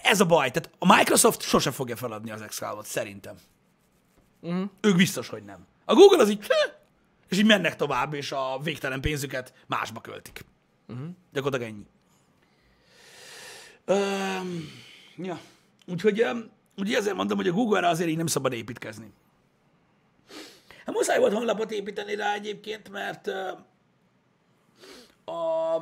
ez 0.02 0.20
a 0.20 0.24
baj. 0.24 0.50
Tehát 0.50 0.70
a 0.78 0.96
Microsoft 0.96 1.42
sose 1.42 1.70
fogja 1.70 1.96
feladni 1.96 2.30
az 2.30 2.42
Excalibur-t, 2.42 2.86
szerintem. 2.86 3.36
Uh-huh. 4.40 4.70
Ők 4.80 4.96
biztos, 4.96 5.28
hogy 5.28 5.42
nem. 5.44 5.66
A 5.84 5.94
Google 5.94 6.22
az 6.22 6.30
így, 6.30 6.46
és 7.28 7.38
így 7.38 7.46
mennek 7.46 7.76
tovább, 7.76 8.14
és 8.14 8.32
a 8.32 8.58
végtelen 8.62 9.00
pénzüket 9.00 9.52
másba 9.66 10.00
költik. 10.00 10.44
Uh-huh. 10.88 11.08
Gyakorlatilag 11.32 11.72
ennyi. 11.72 11.86
Um, 13.86 14.68
ja. 15.16 15.40
Úgyhogy, 15.86 16.22
um, 16.22 16.50
ugye 16.76 16.96
ezért 16.96 17.16
mondom, 17.16 17.36
hogy 17.36 17.48
a 17.48 17.52
Google-ra 17.52 17.88
azért 17.88 18.10
így 18.10 18.16
nem 18.16 18.26
szabad 18.26 18.52
építkezni. 18.52 19.12
Hát 20.86 20.94
muszáj 20.94 21.18
volt 21.18 21.32
honlapot 21.32 21.70
építeni 21.70 22.14
rá 22.14 22.34
egyébként, 22.34 22.90
mert 22.90 23.26
uh, 23.26 23.58
a, 25.34 25.74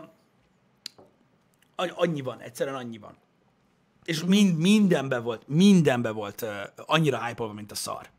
a, 1.74 1.92
annyi 1.94 2.20
van, 2.20 2.40
egyszerűen 2.40 2.76
annyi 2.76 2.98
van. 2.98 3.16
És 4.04 4.24
mind, 4.24 4.58
mindenben 4.58 5.22
volt, 5.22 5.48
mindenben 5.48 6.14
volt 6.14 6.42
uh, 6.42 6.50
annyira 6.76 7.24
hype 7.24 7.52
mint 7.52 7.70
a 7.70 7.74
szar. 7.74 8.10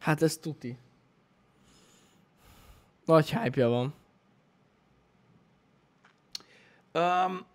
Hát 0.00 0.22
ez 0.22 0.36
tuti. 0.36 0.78
Nagy 3.04 3.30
hype 3.30 3.66
van. 3.66 3.94
Um, 6.92 7.46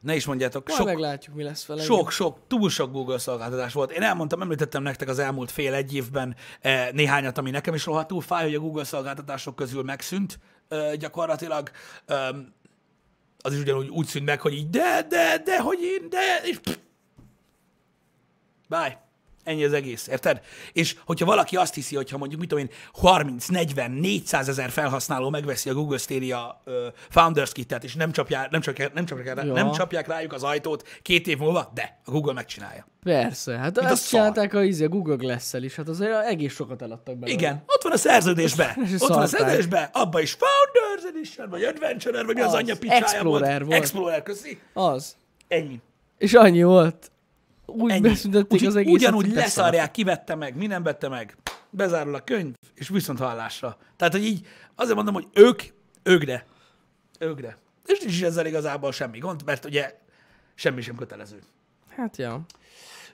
ne 0.00 0.14
is 0.14 0.26
mondjátok, 0.26 0.66
Majd 0.66 0.78
sok, 0.78 0.86
meglátjuk, 0.86 1.34
mi 1.34 1.42
lesz 1.42 1.66
vele. 1.66 1.82
Sok, 1.82 2.10
sok, 2.10 2.38
túl 2.46 2.70
sok 2.70 2.92
Google 2.92 3.18
szolgáltatás 3.18 3.72
volt. 3.72 3.90
Én 3.90 4.02
elmondtam, 4.02 4.42
említettem 4.42 4.82
nektek 4.82 5.08
az 5.08 5.18
elmúlt 5.18 5.50
fél 5.50 5.74
egy 5.74 5.94
évben 5.94 6.36
eh, 6.60 6.88
néhányat, 6.92 7.38
ami 7.38 7.50
nekem 7.50 7.74
is 7.74 7.84
rohadtul 7.84 8.20
fáj, 8.20 8.44
hogy 8.44 8.54
a 8.54 8.60
Google 8.60 8.84
szolgáltatások 8.84 9.56
közül 9.56 9.82
megszűnt 9.82 10.38
eh, 10.68 10.92
gyakorlatilag. 10.94 11.70
Um, 12.08 12.54
az 13.42 13.52
is 13.52 13.60
ugyanúgy 13.60 13.88
úgy 13.88 14.06
szűnt 14.06 14.24
meg, 14.24 14.40
hogy 14.40 14.54
így 14.54 14.70
de, 14.70 15.06
de, 15.08 15.38
de, 15.44 15.60
hogy 15.60 15.78
én, 15.80 16.08
de, 16.08 16.40
és 16.44 16.58
pff. 16.58 16.76
Bye. 18.68 19.09
Ennyi 19.44 19.64
az 19.64 19.72
egész, 19.72 20.06
érted? 20.06 20.40
És 20.72 20.96
hogyha 21.06 21.26
valaki 21.26 21.56
azt 21.56 21.74
hiszi, 21.74 21.96
hogyha 21.96 22.18
mondjuk, 22.18 22.40
mit 22.40 22.48
tudom 22.48 22.64
én, 22.64 22.70
30, 22.92 23.46
40, 23.46 23.90
400 23.90 24.48
ezer 24.48 24.70
felhasználó 24.70 25.30
megveszi 25.30 25.68
a 25.70 25.74
Google 25.74 25.98
Stadia 25.98 26.62
uh, 26.66 26.74
Founders 27.08 27.52
Kitet, 27.52 27.84
és 27.84 27.94
nem 27.94 28.12
csapják, 28.12 28.50
nem, 28.50 28.60
csapják, 28.60 28.92
nem, 28.92 29.04
csapják, 29.06 29.36
Ja. 29.44 29.52
nem 29.52 29.72
csapják 29.72 30.06
rájuk 30.06 30.32
az 30.32 30.42
ajtót 30.42 30.88
két 31.02 31.26
év 31.26 31.38
múlva, 31.38 31.70
de 31.74 32.00
a 32.04 32.10
Google 32.10 32.32
megcsinálja. 32.32 32.86
Persze, 33.02 33.56
hát 33.58 33.78
a 33.78 33.84
ezt 33.84 34.08
csinálták 34.08 34.54
a, 34.54 34.62
izé, 34.62 34.84
a 34.84 34.88
Google 34.88 35.14
Glass-el 35.16 35.62
is, 35.62 35.74
hát 35.76 35.88
azért 35.88 36.24
egész 36.26 36.54
sokat 36.54 36.82
eladtak 36.82 37.16
belőle. 37.18 37.38
Igen, 37.38 37.62
ott 37.66 37.82
van 37.82 37.92
a 37.92 37.96
szerződésben. 37.96 38.68
És 38.84 38.92
Ott 38.92 39.08
van 39.08 39.10
a 39.10 39.26
szarták. 39.26 39.28
szerződésben, 39.40 39.88
abba 39.92 40.20
is 40.20 40.36
Founders 40.38 41.08
Edition, 41.16 41.48
vagy 41.50 41.62
Adventurer, 41.62 42.24
vagy 42.26 42.40
az 42.40 42.46
Az. 42.46 42.54
anyja 42.54 42.76
picsája 42.76 43.00
Explorer 43.00 43.50
volt. 43.58 43.64
volt. 43.70 43.80
Explorer, 43.80 44.22
köszi. 44.22 44.58
Az. 44.72 45.16
Ennyi. 45.48 45.80
És 46.18 46.32
annyi 46.34 46.62
volt. 46.62 47.10
Úgy 47.72 47.90
Ennyi. 47.90 48.00
beszüntették 48.00 48.52
Úgyhogy 48.52 48.68
az 48.68 48.76
egészet. 48.76 48.98
ugyanúgy 48.98 49.24
hogy 49.24 49.34
leszarják, 49.34 49.90
kivette 49.90 50.34
meg, 50.34 50.56
mi 50.56 50.66
nem 50.66 50.82
vette 50.82 51.08
meg. 51.08 51.36
Bezárul 51.70 52.14
a 52.14 52.20
könyv, 52.20 52.54
és 52.74 52.88
viszont 52.88 53.18
hallásra. 53.18 53.76
Tehát, 53.96 54.12
hogy 54.12 54.24
így 54.24 54.46
azért 54.74 54.94
mondom, 54.94 55.14
hogy 55.14 55.26
ők, 55.32 55.62
őkre. 56.02 56.46
Őkre. 57.18 57.56
És 57.86 57.98
nincs 57.98 58.12
is 58.12 58.22
ezzel 58.22 58.46
igazából 58.46 58.92
semmi 58.92 59.18
gond, 59.18 59.44
mert 59.44 59.64
ugye 59.64 59.98
semmi 60.54 60.80
sem 60.80 60.94
kötelező. 60.94 61.38
Hát 61.96 62.16
ja. 62.16 62.40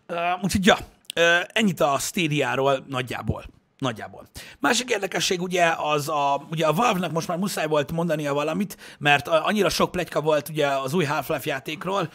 Uh, 0.09 0.17
úgyhogy 0.43 0.67
ja, 0.67 0.77
uh, 1.17 1.45
ennyit 1.53 1.81
a 1.81 1.99
Stadia-ról 1.99 2.85
nagyjából. 2.89 3.45
Nagyjából. 3.79 4.29
Másik 4.59 4.91
érdekesség 4.91 5.43
ugye 5.43 5.73
az 5.79 6.09
a, 6.09 6.47
ugye 6.51 6.67
a 6.67 6.73
Valve-nak 6.73 7.13
most 7.13 7.29
már 7.29 7.39
muszáj 7.39 7.67
volt 7.67 7.93
mondania 7.93 8.35
valamit, 8.35 8.77
mert 8.99 9.29
annyira 9.29 9.69
sok 9.69 9.91
pletyka 9.91 10.21
volt 10.21 10.49
ugye 10.49 10.67
az 10.67 10.95
új 10.95 11.05
Half-Life 11.05 11.51
játékról, 11.51 12.11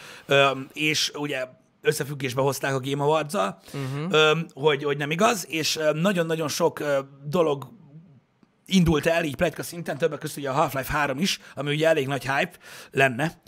és 0.73 1.11
ugye 1.15 1.47
összefüggésbe 1.81 2.41
hozták 2.41 2.73
a 2.73 2.79
Game 2.79 3.03
awards 3.03 3.33
uh-huh. 3.33 4.39
hogy, 4.53 4.83
hogy 4.83 4.97
nem 4.97 5.11
igaz, 5.11 5.45
és 5.49 5.79
nagyon-nagyon 5.93 6.47
sok 6.47 6.83
dolog 7.25 7.67
indult 8.71 9.05
el 9.05 9.23
így 9.23 9.35
pletyka 9.35 9.63
szinten, 9.63 9.97
többek 9.97 10.19
között 10.19 10.37
ugye 10.37 10.49
a 10.49 10.53
Half-Life 10.53 10.91
3 10.91 11.19
is, 11.19 11.39
ami 11.55 11.73
ugye 11.73 11.87
elég 11.87 12.07
nagy 12.07 12.21
hype 12.21 12.51
lenne, 12.91 13.41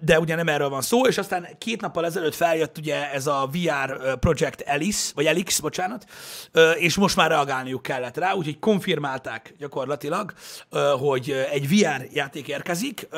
de 0.00 0.20
ugye 0.20 0.34
nem 0.34 0.48
erről 0.48 0.68
van 0.68 0.82
szó, 0.82 1.06
és 1.06 1.18
aztán 1.18 1.48
két 1.58 1.80
nappal 1.80 2.04
ezelőtt 2.04 2.34
feljött 2.34 2.78
ugye 2.78 3.12
ez 3.12 3.26
a 3.26 3.48
VR 3.52 4.18
Project 4.18 4.62
Alice, 4.66 5.12
vagy 5.14 5.26
Elix, 5.26 5.60
bocsánat, 5.60 6.06
és 6.74 6.96
most 6.96 7.16
már 7.16 7.30
reagálniuk 7.30 7.82
kellett 7.82 8.16
rá, 8.16 8.32
úgyhogy 8.32 8.58
konfirmálták 8.58 9.54
gyakorlatilag, 9.58 10.32
hogy 10.98 11.30
egy 11.30 11.68
VR 11.68 12.06
játék 12.12 12.48
érkezik, 12.48 13.08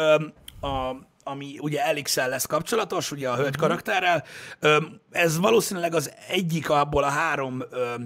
a, 0.60 0.96
ami 1.24 1.58
ugye 1.60 1.84
elix 1.84 2.16
lesz 2.16 2.46
kapcsolatos, 2.46 3.10
ugye 3.12 3.28
a 3.30 3.36
hölgy 3.36 3.56
karakterrel. 3.56 4.24
Öm, 4.60 5.00
Ez 5.10 5.38
valószínűleg 5.38 5.94
az 5.94 6.12
egyik 6.28 6.70
abból 6.70 7.04
a 7.04 7.08
három 7.08 7.62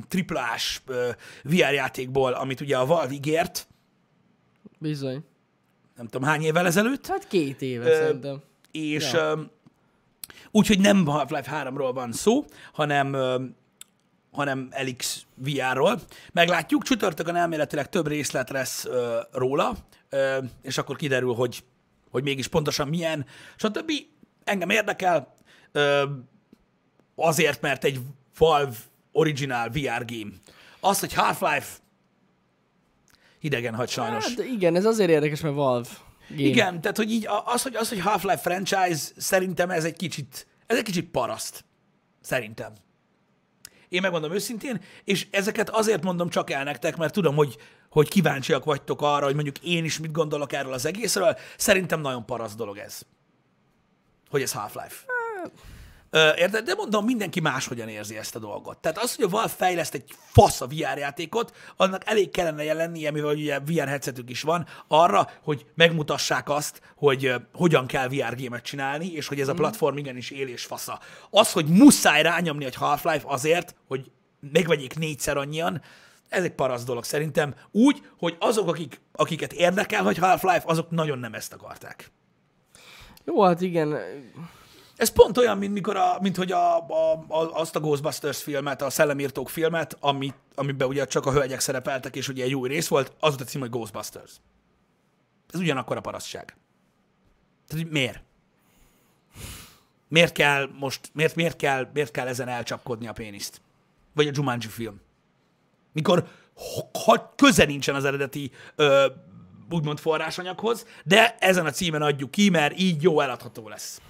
triplás 0.09 0.83
VR 1.45 1.73
játékból, 1.73 2.33
amit 2.33 2.61
ugye 2.61 2.77
a 2.77 2.87
Valve 2.87 3.13
ígért, 3.13 3.69
Bizony. 4.79 5.25
nem 5.97 6.07
tudom 6.07 6.29
hány 6.29 6.43
évvel 6.43 6.67
ezelőtt, 6.67 7.07
Hát 7.07 7.29
két 7.29 7.63
éve 7.63 7.91
Ö, 7.91 7.95
szerintem. 7.95 8.43
és 8.71 9.13
Ja. 9.13 9.51
úgyhogy 10.51 10.81
nem 10.81 11.07
Half-Life 11.07 11.51
3-ról 11.65 11.91
van 11.95 12.13
szó, 12.13 12.45
hanem, 12.73 13.17
hanem 14.33 14.69
Elix 14.71 15.23
VR-ról. 15.35 16.01
Meglátjuk, 16.33 16.83
csütörtökön 16.83 17.35
elméletileg 17.37 17.89
több 17.89 18.07
részlet 18.07 18.51
lesz 18.51 18.85
ö, 18.85 19.19
róla, 19.33 19.75
ö, 20.09 20.39
és 20.63 20.79
akkor 20.79 20.97
kiderül, 20.97 21.35
hogy, 21.35 21.65
hogy 22.11 22.23
mégis 22.23 22.49
pontosan 22.49 22.89
milyen, 22.89 23.27
stb. 23.57 23.93
Engem 24.45 24.71
érdekel, 24.71 25.37
azért, 27.15 27.61
mert 27.61 27.85
egy 27.85 28.01
Valve 28.39 28.77
original 29.13 29.69
VR 29.69 30.05
game. 30.05 30.31
Az, 30.81 31.01
hogy 31.01 31.13
Half-Life 31.13 31.69
hidegen 33.39 33.75
hagy 33.75 33.89
sajnos. 33.89 34.25
Hát 34.25 34.45
igen, 34.45 34.77
ez 34.77 34.85
azért 34.85 35.11
érdekes, 35.11 35.41
mert 35.41 35.55
Valve. 35.55 35.89
Game. 36.29 36.43
Igen, 36.43 36.81
tehát 36.81 36.97
hogy 36.97 37.11
így 37.11 37.27
az, 37.45 37.63
hogy, 37.63 37.75
az, 37.75 37.89
hogy 37.89 38.01
Half-Life 38.01 38.37
franchise, 38.37 39.11
szerintem 39.17 39.71
ez 39.71 39.85
egy 39.85 39.97
kicsit, 39.97 40.47
ez 40.67 40.77
egy 40.77 40.83
kicsit 40.83 41.11
paraszt. 41.11 41.65
Szerintem. 42.21 42.73
Én 43.89 44.01
megmondom 44.01 44.33
őszintén, 44.33 44.81
és 45.05 45.27
ezeket 45.31 45.71
azért 45.71 46.03
mondom 46.03 46.29
csak 46.29 46.51
el 46.51 46.65
nektek, 46.65 46.97
mert 46.97 47.13
tudom, 47.13 47.35
hogy, 47.35 47.57
hogy 47.91 48.09
kíváncsiak 48.09 48.65
vagytok 48.65 49.03
arra, 49.03 49.25
hogy 49.25 49.35
mondjuk 49.35 49.59
én 49.59 49.85
is 49.85 49.99
mit 49.99 50.13
gondolok 50.13 50.53
erről 50.53 50.73
az 50.73 50.87
egészről. 50.87 51.37
Szerintem 51.57 52.01
nagyon 52.01 52.27
paraszt 52.27 52.57
dolog 52.57 52.79
ez. 52.79 53.03
Hogy 54.31 54.43
ez 54.43 54.53
Half-Life. 54.53 54.97
Érted? 56.13 56.65
De 56.65 56.75
mondom, 56.75 57.05
mindenki 57.05 57.41
máshogyan 57.41 57.89
érzi 57.89 58.17
ezt 58.17 58.37
a 58.37 58.39
dolgot. 58.39 58.79
Tehát 58.79 58.99
az, 58.99 59.15
hogy 59.15 59.25
a 59.25 59.29
Valve 59.29 59.49
fejleszt 59.49 59.95
egy 59.95 60.15
fasz 60.33 60.61
a 60.61 60.67
VR 60.67 60.99
játékot, 60.99 61.57
annak 61.77 62.03
elég 62.07 62.31
kellene 62.31 62.65
jelennie, 62.65 63.11
mivel 63.11 63.35
ugye 63.35 63.61
VR 63.61 63.89
headsetük 63.89 64.31
is 64.31 64.43
van, 64.43 64.67
arra, 64.89 65.31
hogy 65.43 65.67
megmutassák 65.75 66.49
azt, 66.49 66.81
hogy 66.97 67.35
hogyan 67.53 67.87
kell 67.87 68.09
VR 68.09 68.35
gémet 68.35 68.65
csinálni, 68.65 69.13
és 69.13 69.27
hogy 69.29 69.41
ez 69.41 69.49
a 69.49 69.55
platform 69.55 69.97
igenis 69.97 70.31
él 70.31 70.49
és 70.49 70.65
fasza. 70.65 71.01
Az, 71.31 71.53
hogy 71.53 71.67
muszáj 71.67 72.23
rányomni 72.23 72.65
egy 72.65 72.75
Half-Life 72.75 73.25
azért, 73.25 73.75
hogy 73.87 74.11
megvegyék 74.53 74.99
négyszer 74.99 75.37
annyian, 75.37 75.83
ez 76.29 76.45
egy 76.45 76.55
parasz 76.55 76.85
dolog 76.85 77.05
szerintem. 77.05 77.55
Úgy, 77.71 78.03
hogy 78.19 78.37
azok, 78.39 78.69
akik, 78.69 79.01
akiket 79.13 79.53
érdekel, 79.53 80.03
hogy 80.03 80.19
Half-Life, 80.19 80.63
azok 80.65 80.91
nagyon 80.91 81.19
nem 81.19 81.35
ezt 81.35 81.53
akarták. 81.53 82.11
Jó, 83.25 83.43
hát 83.43 83.61
igen. 83.61 83.99
Ez 84.99 85.09
pont 85.09 85.39
olyan, 85.39 85.59
mint, 85.59 85.73
mikor 85.73 85.97
a, 85.97 86.19
mint 86.21 86.37
hogy 86.37 86.53
a, 86.53 86.77
a, 86.79 87.25
a, 87.29 87.61
azt 87.61 87.77
a 87.77 87.81
Ghostbusters 87.81 88.43
filmet, 88.43 88.83
a 88.83 88.91
Szellemírtók 88.91 89.49
filmet, 89.49 89.97
ami, 90.01 90.35
amiben 90.55 90.89
ugye 90.89 91.05
csak 91.05 91.27
a 91.27 91.33
hölgyek 91.33 91.61
szerepeltek, 91.61 92.17
és 92.17 92.29
ugye 92.29 92.45
egy 92.45 92.51
jó 92.51 92.67
rész 92.67 92.89
volt, 92.89 93.09
az 93.09 93.29
volt 93.29 93.41
a 93.41 93.45
cím, 93.45 93.61
hogy 93.61 93.71
Ghostbusters. 93.71 94.31
Ez 95.53 95.61
ugyanakkor 95.61 95.97
a 95.97 96.01
parasztság. 96.01 96.57
Tehát 97.67 97.85
hogy 97.85 97.93
miért? 97.93 98.23
Miért 100.09 100.33
kell 100.33 100.69
most, 100.79 101.11
miért, 101.13 101.35
miért, 101.35 101.57
kell, 101.57 101.91
miért 101.93 102.11
kell 102.11 102.27
ezen 102.27 102.49
elcsapkodni 102.49 103.09
a 103.09 103.13
péniszt? 103.13 103.61
Vagy 104.15 104.27
a 104.27 104.33
Jumanji 104.35 104.69
film? 104.69 105.01
Mikor 105.93 106.29
ha 107.05 107.33
köze 107.37 107.65
nincsen 107.65 107.95
az 107.95 108.05
eredeti 108.05 108.51
ö, 108.77 109.07
úgymond 109.71 109.99
forrásanyaghoz, 109.99 110.87
de 111.05 111.37
ezen 111.39 111.67
a 111.67 111.71
címen 111.71 112.03
adjuk 112.03 112.31
ki, 112.31 112.51
mert 112.51 112.79
így 112.79 113.03
jó 113.03 113.21
eladható 113.21 113.69
lesz. 113.69 114.01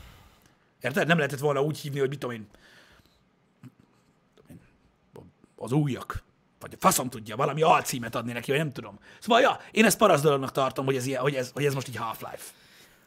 Érted? 0.81 1.07
Nem 1.07 1.17
lehetett 1.17 1.39
volna 1.39 1.63
úgy 1.63 1.79
hívni, 1.79 1.99
hogy 1.99 2.09
mit 2.09 2.19
tudom 2.19 2.35
én, 2.35 2.47
az 5.57 5.73
újak. 5.73 6.23
Vagy 6.61 6.73
a 6.75 6.77
faszom 6.79 7.09
tudja, 7.09 7.37
valami 7.37 7.63
alcímet 7.63 8.15
adni 8.15 8.33
neki, 8.33 8.51
vagy 8.51 8.61
nem 8.61 8.73
tudom. 8.73 8.99
Szóval, 9.19 9.41
ja, 9.41 9.61
én 9.71 9.85
ezt 9.85 9.99
parasz 9.99 10.21
dolognak 10.21 10.53
tartom, 10.53 10.85
hogy 10.85 10.97
ez, 10.97 11.07
ilyen, 11.07 11.21
hogy 11.21 11.35
ez, 11.35 11.51
hogy 11.55 11.65
ez 11.65 11.75
most 11.75 11.89
így 11.89 11.97
Half-Life. 11.97 12.53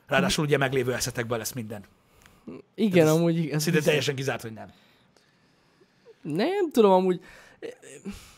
Ráadásul 0.08 0.46
ugye 0.46 0.58
meglévő 0.58 0.94
eszetekben 0.94 1.38
lesz 1.38 1.52
minden. 1.52 1.84
Igen, 2.76 3.08
Ez 3.08 3.14
amúgy 3.14 3.38
igen. 3.38 3.60
Szinte 3.60 3.82
teljesen 3.82 4.16
kizárt, 4.16 4.42
hogy 4.42 4.54
nem. 4.54 4.72
Nem 6.22 6.72
tudom, 6.72 6.92
amúgy 6.92 7.22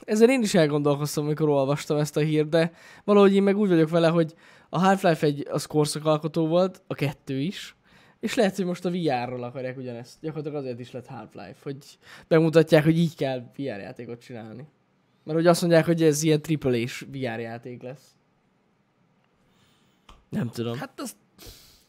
ezzel 0.06 0.30
én 0.30 0.42
is 0.42 0.54
elgondolkoztam, 0.54 1.26
amikor 1.26 1.50
olvastam 1.50 1.98
ezt 1.98 2.18
a 2.18 2.20
hírt, 2.20 2.50
de 2.50 2.74
valahogy 3.04 3.36
én 3.36 3.44
meg 3.44 3.58
úgy 3.58 3.70
vagyok 3.70 3.90
vele, 3.90 4.08
hogy 4.08 4.34
a 4.70 4.80
Half-Life 4.80 5.26
egy 5.26 5.48
az 5.50 5.66
korszakalkotó 5.66 6.48
volt, 6.48 6.82
a 6.88 6.94
kettő 6.94 7.40
is, 7.40 7.76
és 8.24 8.36
lehet, 8.36 8.56
hogy 8.56 8.66
most 8.66 8.86
a 8.86 8.92
VR-ról 8.92 9.44
akarják 9.44 9.78
ugyanezt. 9.78 10.18
Gyakorlatilag 10.22 10.64
azért 10.64 10.80
is 10.80 10.92
lett 10.92 11.06
Half-Life, 11.06 11.56
hogy 11.64 11.78
bemutatják, 12.28 12.84
hogy 12.84 12.98
így 12.98 13.16
kell 13.16 13.40
VR 13.40 13.80
játékot 13.80 14.22
csinálni. 14.22 14.68
Mert 15.24 15.38
hogy 15.38 15.48
azt 15.48 15.62
mondják, 15.62 15.86
hogy 15.86 16.04
ez 16.04 16.24
ilyen 16.24 16.42
triple 16.42 16.76
és 16.76 17.06
VR 17.12 17.40
játék 17.40 17.82
lesz. 17.82 18.16
Nem 20.30 20.50
tudom. 20.50 20.78
Hát 20.78 21.00
az, 21.00 21.16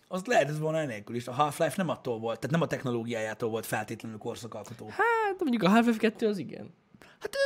az 0.09 0.25
lehet 0.25 0.49
ez 0.49 0.59
volna 0.59 0.79
enélkül 0.79 1.17
is. 1.17 1.29
A 1.29 1.33
Half-Life 1.33 1.75
nem 1.77 1.89
attól 1.89 2.19
volt, 2.19 2.41
tehát 2.41 2.57
nem 2.57 2.63
a 2.63 2.67
technológiájától 2.67 3.51
volt 3.51 3.67
feltétlenül 3.67 4.19
korszakalkotó. 4.19 4.87
Hát 4.89 5.41
mondjuk 5.41 5.63
a 5.63 5.69
Half-Life 5.69 5.99
2 5.99 6.27
az 6.27 6.39
igen. 6.39 6.75
Hát 7.21 7.37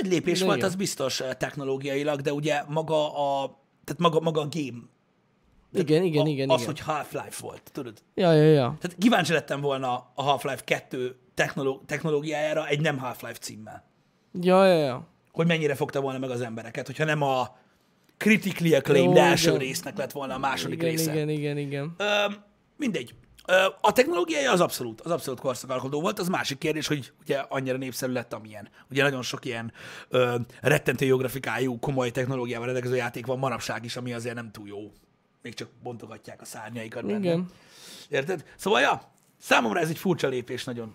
nagy 0.00 0.10
lépés 0.10 0.38
De 0.38 0.44
volt, 0.44 0.56
igen. 0.56 0.68
az 0.68 0.74
biztos 0.74 1.22
technológiailag, 1.38 2.20
de 2.20 2.32
ugye 2.32 2.62
maga 2.68 3.14
a, 3.14 3.60
tehát 3.84 4.00
maga, 4.00 4.20
maga 4.20 4.40
a 4.40 4.48
game, 4.50 4.78
Igen, 5.72 6.02
igen, 6.02 6.24
a, 6.24 6.28
igen, 6.28 6.50
az, 6.50 6.60
igen. 6.62 6.72
hogy 6.74 6.80
Half-Life 6.84 7.36
volt, 7.40 7.62
tudod? 7.72 8.02
Ja, 8.14 8.32
ja, 8.32 8.42
ja. 8.42 8.76
Tehát 8.80 8.96
kíváncsi 8.98 9.32
lettem 9.32 9.60
volna 9.60 10.10
a 10.14 10.22
Half-Life 10.22 10.64
2 10.64 11.16
technoló- 11.34 11.82
technológiájára 11.86 12.66
egy 12.66 12.80
nem 12.80 12.98
Half-Life 12.98 13.38
címmel. 13.38 13.84
Ja, 14.40 14.66
ja, 14.66 14.78
ja. 14.84 15.06
Hogy 15.32 15.46
mennyire 15.46 15.74
fogta 15.74 16.00
volna 16.00 16.18
meg 16.18 16.30
az 16.30 16.40
embereket, 16.40 16.86
hogyha 16.86 17.04
nem 17.04 17.22
a 17.22 17.56
critically 18.16 18.74
acclaimed 18.74 19.16
Jó, 19.16 19.22
első 19.22 19.48
igen. 19.48 19.60
résznek 19.60 19.96
lett 19.96 20.12
volna 20.12 20.34
a 20.34 20.38
második 20.38 20.78
Igen, 20.82 20.90
része. 20.90 21.12
igen, 21.12 21.28
igen, 21.28 21.58
igen. 21.58 21.94
Ö, 21.96 22.04
mindegy. 22.76 23.14
Ö, 23.46 23.64
a 23.80 23.92
technológiája 23.92 24.52
az 24.52 24.60
abszolút, 24.60 25.00
az 25.00 25.10
abszolút 25.10 25.40
korszakalkodó 25.40 26.00
volt. 26.00 26.18
Az 26.18 26.28
másik 26.28 26.58
kérdés, 26.58 26.86
hogy 26.86 27.12
ugye 27.20 27.38
annyira 27.48 27.76
népszerű 27.76 28.12
lett, 28.12 28.32
amilyen. 28.32 28.68
Ugye 28.90 29.02
nagyon 29.02 29.22
sok 29.22 29.44
ilyen 29.44 29.72
ö, 30.08 30.36
rettentő 30.60 31.04
jó 31.06 31.16
grafikájú, 31.16 31.78
komoly 31.78 32.10
technológiával 32.10 32.64
rendelkező 32.64 32.96
játék 32.96 33.26
van 33.26 33.38
manapság 33.38 33.84
is, 33.84 33.96
ami 33.96 34.12
azért 34.12 34.34
nem 34.34 34.50
túl 34.50 34.68
jó. 34.68 34.92
Még 35.46 35.54
csak 35.54 35.68
bontogatják 35.82 36.40
a 36.40 36.44
szárnyaikat 36.44 37.06
benne. 37.06 37.18
Igen. 37.18 37.46
Érted? 38.08 38.44
Szóval, 38.56 38.80
ja, 38.80 39.02
számomra 39.38 39.80
ez 39.80 39.88
egy 39.88 39.98
furcsa 39.98 40.28
lépés 40.28 40.64
nagyon. 40.64 40.94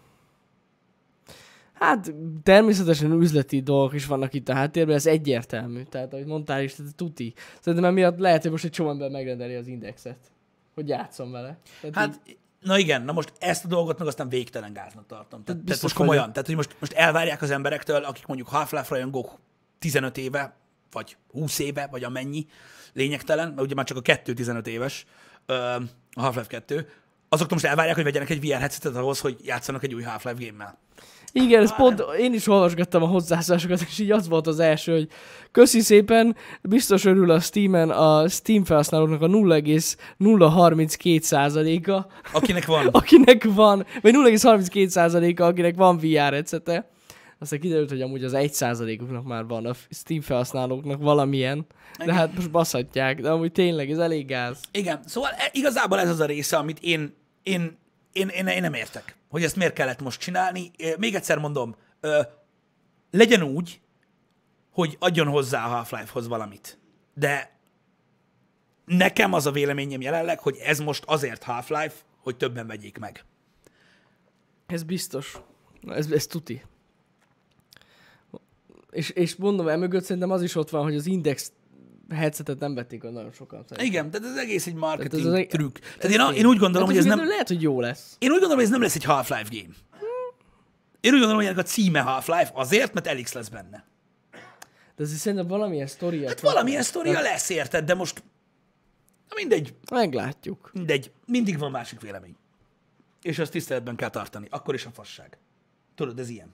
Hát 1.73 2.13
természetesen 2.43 3.11
üzleti 3.11 3.61
dolgok 3.61 3.93
is 3.93 4.05
vannak 4.05 4.33
itt 4.33 4.49
a 4.49 4.53
háttérben, 4.53 4.95
ez 4.95 5.05
egyértelmű. 5.05 5.83
Tehát, 5.83 6.13
ahogy 6.13 6.25
mondtál 6.25 6.63
is, 6.63 6.73
tehát 6.73 6.95
tuti. 6.95 7.33
Szerintem 7.59 7.89
emiatt 7.89 8.19
lehet, 8.19 8.41
hogy 8.41 8.51
most 8.51 8.63
egy 8.63 8.71
csomó 8.71 8.89
ember 8.89 9.09
megrendeli 9.09 9.55
az 9.55 9.67
indexet, 9.67 10.31
hogy 10.73 10.87
játszom 10.87 11.31
vele. 11.31 11.57
Tehát 11.81 11.95
Hát, 11.95 12.21
így, 12.25 12.37
na 12.61 12.77
igen, 12.77 13.01
na 13.01 13.11
most 13.11 13.33
ezt 13.39 13.65
a 13.65 13.67
dolgot 13.67 13.99
meg 13.99 14.07
aztán 14.07 14.29
végtelen 14.29 14.73
gáznak 14.73 15.05
tartom. 15.07 15.43
Tehát, 15.43 15.63
tehát 15.63 15.81
most 15.81 15.95
komolyan, 15.95 16.19
vagyok. 16.19 16.33
tehát 16.33 16.47
hogy 16.47 16.57
most, 16.57 16.75
most 16.79 16.93
elvárják 16.93 17.41
az 17.41 17.51
emberektől, 17.51 18.03
akik 18.03 18.25
mondjuk 18.25 18.47
Half-Life 18.47 18.87
rajongók 18.89 19.39
15 19.79 20.17
éve, 20.17 20.55
vagy 20.91 21.17
20 21.31 21.59
éve, 21.59 21.87
vagy 21.91 22.03
amennyi, 22.03 22.45
lényegtelen, 22.93 23.47
mert 23.47 23.61
ugye 23.61 23.75
már 23.75 23.85
csak 23.85 23.97
a 23.97 24.01
2 24.01 24.33
15 24.33 24.67
éves, 24.67 25.05
a 26.13 26.21
Half-Life 26.21 26.47
2, 26.47 26.87
azoktól 27.29 27.57
most 27.57 27.65
elvárják, 27.65 27.95
hogy 27.95 28.03
vegyenek 28.03 28.29
egy 28.29 28.41
VR 28.41 28.59
headsetet 28.59 28.95
ahhoz, 28.95 29.19
hogy 29.19 29.37
játszanak 29.43 29.83
egy 29.83 29.93
új 29.93 30.03
Half-Life 30.03 30.45
game-mel. 30.45 30.79
Igen, 31.33 31.61
ez 31.61 31.75
pont, 31.75 32.03
én 32.19 32.33
is 32.33 32.47
olvasgattam 32.47 33.03
a 33.03 33.07
hozzászólásokat, 33.07 33.81
és 33.81 33.99
így 33.99 34.11
az 34.11 34.27
volt 34.27 34.47
az 34.47 34.59
első, 34.59 34.91
hogy 34.91 35.07
köszi 35.51 35.79
szépen, 35.79 36.35
biztos 36.61 37.05
örül 37.05 37.31
a 37.31 37.39
Steam-en 37.39 37.89
a 37.89 38.27
Steam 38.27 38.63
felhasználóknak 38.63 39.21
a 39.21 39.27
0,032 39.27 41.19
százaléka, 41.21 42.07
Akinek 42.31 42.65
van. 42.65 42.87
akinek 43.01 43.43
van, 43.43 43.85
vagy 44.01 44.13
0,32 44.13 44.87
százaléka, 44.87 45.45
akinek 45.45 45.75
van 45.75 45.97
VR 45.97 46.33
headsete. 46.33 46.90
Aztán 47.41 47.59
kiderült, 47.59 47.89
hogy 47.89 48.01
amúgy 48.01 48.23
az 48.23 48.33
1 48.33 48.53
százalékuknak 48.53 49.23
már 49.23 49.45
van, 49.45 49.65
a 49.65 49.73
Steam 49.89 50.21
felhasználóknak 50.21 51.01
valamilyen. 51.01 51.65
De 51.97 52.03
Igen. 52.03 52.15
hát 52.15 52.33
most 52.35 52.51
baszhatják, 52.51 53.21
de 53.21 53.29
amúgy 53.29 53.51
tényleg 53.51 53.91
ez 53.91 53.97
elég 53.97 54.27
gáz. 54.27 54.59
Igen, 54.71 55.01
szóval 55.05 55.29
e- 55.31 55.49
igazából 55.51 55.99
ez 55.99 56.09
az 56.09 56.19
a 56.19 56.25
része, 56.25 56.57
amit 56.57 56.79
én, 56.81 57.13
én, 57.43 57.77
én, 58.13 58.27
én, 58.27 58.47
én 58.47 58.61
nem 58.61 58.73
értek, 58.73 59.15
hogy 59.29 59.43
ezt 59.43 59.55
miért 59.55 59.73
kellett 59.73 60.01
most 60.01 60.19
csinálni. 60.19 60.71
Még 60.97 61.15
egyszer 61.15 61.37
mondom, 61.37 61.75
legyen 63.11 63.41
úgy, 63.43 63.81
hogy 64.71 64.97
adjon 64.99 65.27
hozzá 65.27 65.65
a 65.65 65.69
Half-Life-hoz 65.69 66.27
valamit. 66.27 66.79
De 67.13 67.59
nekem 68.85 69.33
az 69.33 69.45
a 69.45 69.51
véleményem 69.51 70.01
jelenleg, 70.01 70.39
hogy 70.39 70.57
ez 70.57 70.79
most 70.79 71.03
azért 71.07 71.43
Half-Life, 71.43 71.95
hogy 72.17 72.37
többen 72.37 72.67
vegyék 72.67 72.97
meg. 72.97 73.25
Ez 74.67 74.83
biztos. 74.83 75.37
Ez, 75.87 76.11
ez 76.11 76.25
tuti. 76.27 76.61
És, 78.91 79.09
és 79.09 79.35
mondom, 79.35 79.67
emögött 79.67 80.03
szerintem 80.03 80.31
az 80.31 80.41
is 80.43 80.55
ott 80.55 80.69
van, 80.69 80.83
hogy 80.83 80.95
az 80.95 81.05
Index 81.05 81.51
headsetet 82.09 82.59
nem 82.59 82.73
vették 82.75 83.03
a 83.03 83.09
nagyon 83.09 83.31
sokan. 83.31 83.59
Szerintem. 83.67 83.85
Igen, 83.85 84.11
tehát 84.11 84.27
ez 84.37 84.43
egész 84.43 84.67
egy 84.67 84.73
marketing 84.73 85.11
Tehát 85.11 85.25
ez 85.25 85.31
az 85.31 85.37
egy- 85.39 85.47
trükk. 85.47 85.77
Ez 85.77 85.95
Tehát 85.99 86.17
én, 86.17 86.25
tény. 86.27 86.37
én 86.37 86.45
úgy 86.45 86.57
gondolom, 86.57 86.87
Hát 86.87 86.97
hogy 86.97 87.07
ez 87.07 87.15
nem... 87.17 87.27
Lehet, 87.27 87.47
hogy 87.47 87.61
jó 87.61 87.81
lesz. 87.81 88.15
Én 88.19 88.27
úgy 88.31 88.39
gondolom, 88.39 88.55
hogy 88.55 88.65
ez 88.65 88.71
nem 88.71 88.81
lesz 88.81 88.95
egy 88.95 89.03
Half-Life 89.03 89.47
game. 89.49 89.73
Én 90.99 91.11
úgy 91.13 91.19
gondolom, 91.19 91.35
hogy 91.35 91.45
ennek 91.45 91.57
a 91.57 91.63
címe 91.63 91.99
Half-Life 91.99 92.51
azért, 92.53 92.93
mert 92.93 93.07
Elix 93.07 93.33
lesz 93.33 93.47
benne. 93.49 93.85
De 94.95 95.03
azért 95.03 95.19
szerintem 95.19 95.47
valamilyen 95.47 95.87
sztoria. 95.87 96.27
Hát 96.27 96.39
valamilyen 96.39 96.83
sztoria 96.83 97.21
lesz, 97.21 97.49
érted, 97.49 97.85
de 97.85 97.93
most... 97.93 98.23
Na 99.29 99.35
mindegy, 99.35 99.73
Meglátjuk. 99.91 100.69
mindegy, 100.73 101.11
mindig 101.25 101.57
van 101.57 101.71
másik 101.71 102.01
vélemény. 102.01 102.35
És 103.21 103.39
azt 103.39 103.51
tiszteletben 103.51 103.95
kell 103.95 104.09
tartani, 104.09 104.47
akkor 104.49 104.73
is 104.73 104.85
a 104.85 104.89
fasság. 104.93 105.37
Tudod, 105.95 106.19
ez 106.19 106.29
ilyen. 106.29 106.53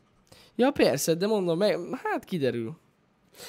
Ja, 0.56 0.72
persze, 0.72 1.14
de 1.14 1.28
mondom, 1.28 1.58
meg, 1.58 1.80
hát 2.04 2.26
kiderül. 2.26 2.78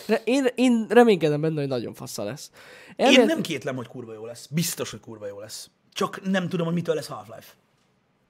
De 0.06 0.20
én, 0.24 0.46
én 0.54 0.86
reménykedem 0.88 1.40
benne, 1.40 1.60
hogy 1.60 1.68
nagyon 1.68 1.94
fassa 1.94 2.22
lesz. 2.24 2.50
Én 2.96 3.06
Elmélet- 3.06 3.26
nem 3.26 3.40
kétlem, 3.42 3.76
hogy 3.76 3.86
kurva 3.88 4.12
jó 4.12 4.26
lesz. 4.26 4.46
Biztos, 4.46 4.90
hogy 4.90 5.00
kurva 5.00 5.26
jó 5.26 5.40
lesz. 5.40 5.70
Csak 5.92 6.22
nem 6.30 6.48
tudom, 6.48 6.66
hogy 6.66 6.74
mitől 6.74 6.94
lesz 6.94 7.06
Half-Life. 7.06 7.52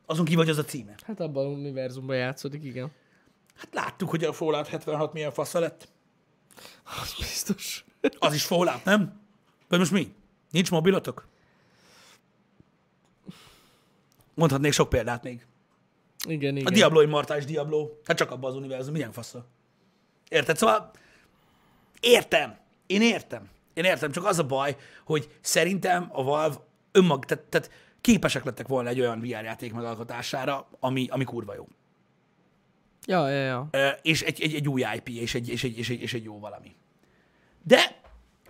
Azon 0.07 0.25
kívül, 0.25 0.43
hogy 0.43 0.53
az 0.53 0.59
a 0.59 0.65
címe. 0.65 0.95
Hát 1.03 1.21
abban 1.21 1.47
az 1.47 1.53
univerzumban 1.53 2.17
játszódik, 2.17 2.65
igen. 2.65 2.91
Hát 3.57 3.69
láttuk, 3.73 4.11
hogy 4.11 4.25
a 4.25 4.33
Fallout 4.33 4.67
76 4.67 5.13
milyen 5.13 5.33
fasza 5.33 5.59
lett. 5.59 5.89
Az 7.03 7.15
biztos. 7.19 7.85
Az 8.19 8.35
is 8.35 8.45
Fallout, 8.45 8.85
nem? 8.85 9.21
Vagy 9.69 9.79
most 9.79 9.91
mi? 9.91 10.15
Nincs 10.51 10.71
mobilotok? 10.71 11.27
Mondhatnék 14.35 14.73
sok 14.73 14.89
példát 14.89 15.23
még. 15.23 15.47
Igen, 16.27 16.55
A 16.55 16.59
igen. 16.59 16.73
Diablo 16.73 17.01
Immortális 17.01 17.45
Diablo. 17.45 17.89
Hát 18.05 18.17
csak 18.17 18.31
abban 18.31 18.51
az 18.51 18.57
univerzum, 18.57 18.93
milyen 18.93 19.13
fasza. 19.13 19.47
Érted? 20.29 20.57
Szóval 20.57 20.91
értem. 22.01 22.57
Én 22.87 23.03
értem. 23.03 23.49
Én 23.75 23.85
értem, 23.85 24.11
csak 24.11 24.25
az 24.25 24.39
a 24.39 24.47
baj, 24.47 24.77
hogy 25.05 25.31
szerintem 25.41 26.09
a 26.13 26.23
Valve 26.23 26.57
önmag, 26.93 27.25
tehát, 27.25 27.45
tehát 27.45 27.71
képesek 28.01 28.45
lettek 28.45 28.69
volna 28.69 28.89
egy 28.89 29.01
olyan 29.01 29.21
VR 29.21 29.27
játék 29.27 29.73
megalkotására, 29.73 30.69
ami, 30.81 31.07
ami 31.11 31.25
kurva 31.25 31.55
jó. 31.55 31.69
Ja, 33.07 33.29
ja, 33.29 33.45
ja. 33.73 33.99
És 34.03 34.23
egy, 34.23 34.43
egy, 34.43 34.55
egy 34.55 34.69
új 34.69 34.85
IP, 34.95 35.09
és 35.09 35.35
egy, 35.35 35.49
és, 35.49 35.65
egy, 35.65 35.79
és, 35.79 35.91
egy, 35.91 36.01
és 36.03 36.15
egy 36.15 36.25
jó 36.25 36.39
valami. 36.39 36.77
De 37.63 38.01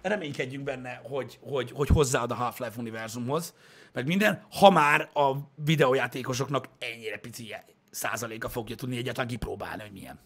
reménykedjünk 0.03 0.65
benne, 0.65 1.01
hogy, 1.05 1.39
hogy, 1.43 1.71
hogy 1.71 1.89
hozzáad 1.89 2.31
a 2.31 2.35
Half-Life 2.35 2.81
univerzumhoz, 2.81 3.55
meg 3.93 4.07
minden, 4.07 4.43
ha 4.51 4.71
már 4.71 5.11
a 5.15 5.33
videójátékosoknak 5.65 6.69
ennyire 6.79 7.19
pici 7.19 7.55
százaléka 7.91 8.49
fogja 8.49 8.77
tudni 8.77 8.97
egyáltalán 8.97 9.29
kipróbálni, 9.29 9.83
hogy 9.83 9.93
milyen. 9.93 10.19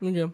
Igen. 0.00 0.32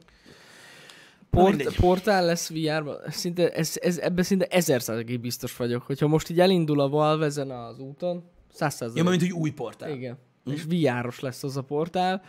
Na, 1.31 1.43
Port, 1.43 1.75
portál 1.77 2.25
lesz 2.25 2.49
VR-ban, 2.51 2.97
szinte, 3.09 3.51
ez, 3.51 3.73
ez, 3.81 3.99
ebben 3.99 4.25
szinte 4.25 4.47
ezer 4.47 4.83
százalékig 4.83 5.21
biztos 5.21 5.57
vagyok. 5.57 5.83
Hogyha 5.83 6.07
most 6.07 6.31
így 6.31 6.41
elindul 6.41 6.81
a 6.81 6.89
Valve 6.89 7.25
ezen 7.25 7.51
az 7.51 7.79
úton, 7.79 8.25
száz 8.53 8.73
Ja, 8.73 8.87
százalék. 8.87 9.05
mint 9.09 9.21
hogy 9.21 9.33
új 9.33 9.51
portál. 9.51 9.91
Igen. 9.91 10.19
És 10.45 10.65
VR-os 10.69 11.21
lesz 11.21 11.43
az 11.43 11.57
a 11.57 11.63
portál. 11.63 12.23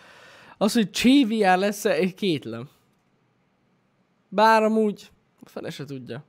Az, 0.58 0.74
hogy 0.74 0.90
Csi 0.90 1.26
VR 1.26 1.58
lesz 1.58 1.86
egy 1.86 2.14
kétlem. 2.14 2.70
Bár 4.30 4.64
amúgy, 4.64 5.10
a 5.44 5.50
fele 5.50 5.70
se 5.70 5.86
tudja. 5.86 6.24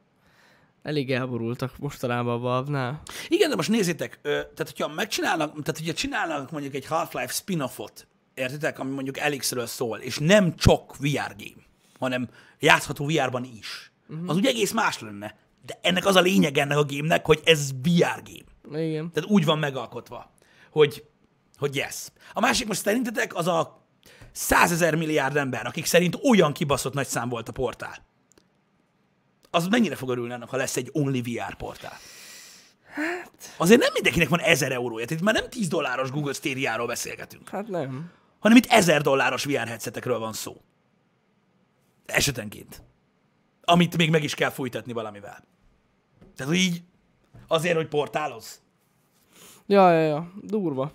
Elég 0.82 1.12
elborultak 1.12 1.78
mostanában 1.78 2.34
a 2.34 2.38
Valve-nál. 2.38 3.02
Igen, 3.28 3.50
de 3.50 3.56
most 3.56 3.68
nézzétek, 3.68 4.18
tehát 4.22 4.56
hogyha 4.56 4.88
megcsinálnak, 4.88 5.50
tehát 5.50 5.78
hogyha 5.78 5.92
csinálnak 5.92 6.50
mondjuk 6.50 6.74
egy 6.74 6.86
Half-Life 6.86 7.32
spin-offot, 7.32 8.06
értitek, 8.34 8.78
ami 8.78 8.90
mondjuk 8.90 9.18
Elixről 9.18 9.66
szól, 9.66 9.98
és 9.98 10.18
nem 10.18 10.56
csak 10.56 10.96
VR 10.96 11.34
game, 11.36 11.64
hanem 11.98 12.28
játszható 12.58 13.06
VR-ban 13.06 13.44
is, 13.44 13.92
uh-huh. 14.08 14.28
az 14.28 14.36
ugye 14.36 14.48
egész 14.48 14.72
más 14.72 14.98
lenne. 14.98 15.38
De 15.66 15.78
ennek 15.82 16.06
az 16.06 16.16
a 16.16 16.20
lényeg 16.20 16.58
ennek 16.58 16.76
a 16.76 16.84
gémnek, 16.84 17.26
hogy 17.26 17.40
ez 17.44 17.70
VR 17.72 18.22
game. 18.22 18.82
Igen. 18.82 19.10
Tehát 19.12 19.30
úgy 19.30 19.44
van 19.44 19.58
megalkotva, 19.58 20.32
hogy, 20.70 21.04
hogy 21.58 21.76
yes. 21.76 22.06
A 22.32 22.40
másik 22.40 22.66
most 22.66 22.80
szerintetek 22.80 23.34
az 23.34 23.46
a 23.46 23.86
százezer 24.32 24.94
milliárd 24.94 25.36
ember, 25.36 25.66
akik 25.66 25.84
szerint 25.84 26.18
olyan 26.30 26.52
kibaszott 26.52 26.94
nagy 26.94 27.06
szám 27.06 27.28
volt 27.28 27.48
a 27.48 27.52
portál. 27.52 28.08
Az 29.50 29.66
mennyire 29.66 29.94
fog 29.94 30.08
örülni 30.08 30.32
annak, 30.32 30.50
ha 30.50 30.56
lesz 30.56 30.76
egy 30.76 30.90
Only 30.92 31.20
VR 31.20 31.56
portál? 31.56 31.98
Hát... 32.84 33.54
Azért 33.56 33.80
nem 33.80 33.92
mindenkinek 33.92 34.28
van 34.28 34.40
ezer 34.40 34.72
eurója. 34.72 35.04
Tehát 35.04 35.20
itt 35.20 35.26
már 35.26 35.34
nem 35.34 35.48
10 35.50 35.68
dolláros 35.68 36.10
Google 36.10 36.32
Stadia-ról 36.32 36.86
beszélgetünk, 36.86 37.48
Hát 37.48 37.68
nem. 37.68 38.10
hanem 38.38 38.56
itt 38.56 38.66
ezer 38.66 39.02
dolláros 39.02 39.44
VR 39.44 39.66
headsetekről 39.66 40.18
van 40.18 40.32
szó. 40.32 40.60
Esetenként. 42.06 42.82
Amit 43.64 43.96
még 43.96 44.10
meg 44.10 44.22
is 44.22 44.34
kell 44.34 44.50
fújtatni 44.50 44.92
valamivel. 44.92 45.44
Tehát 46.36 46.54
így 46.54 46.82
azért, 47.46 47.76
hogy 47.76 47.88
portáloz. 47.88 48.60
Ja, 49.66 49.92
ja, 49.92 50.06
ja. 50.06 50.32
Durva. 50.42 50.92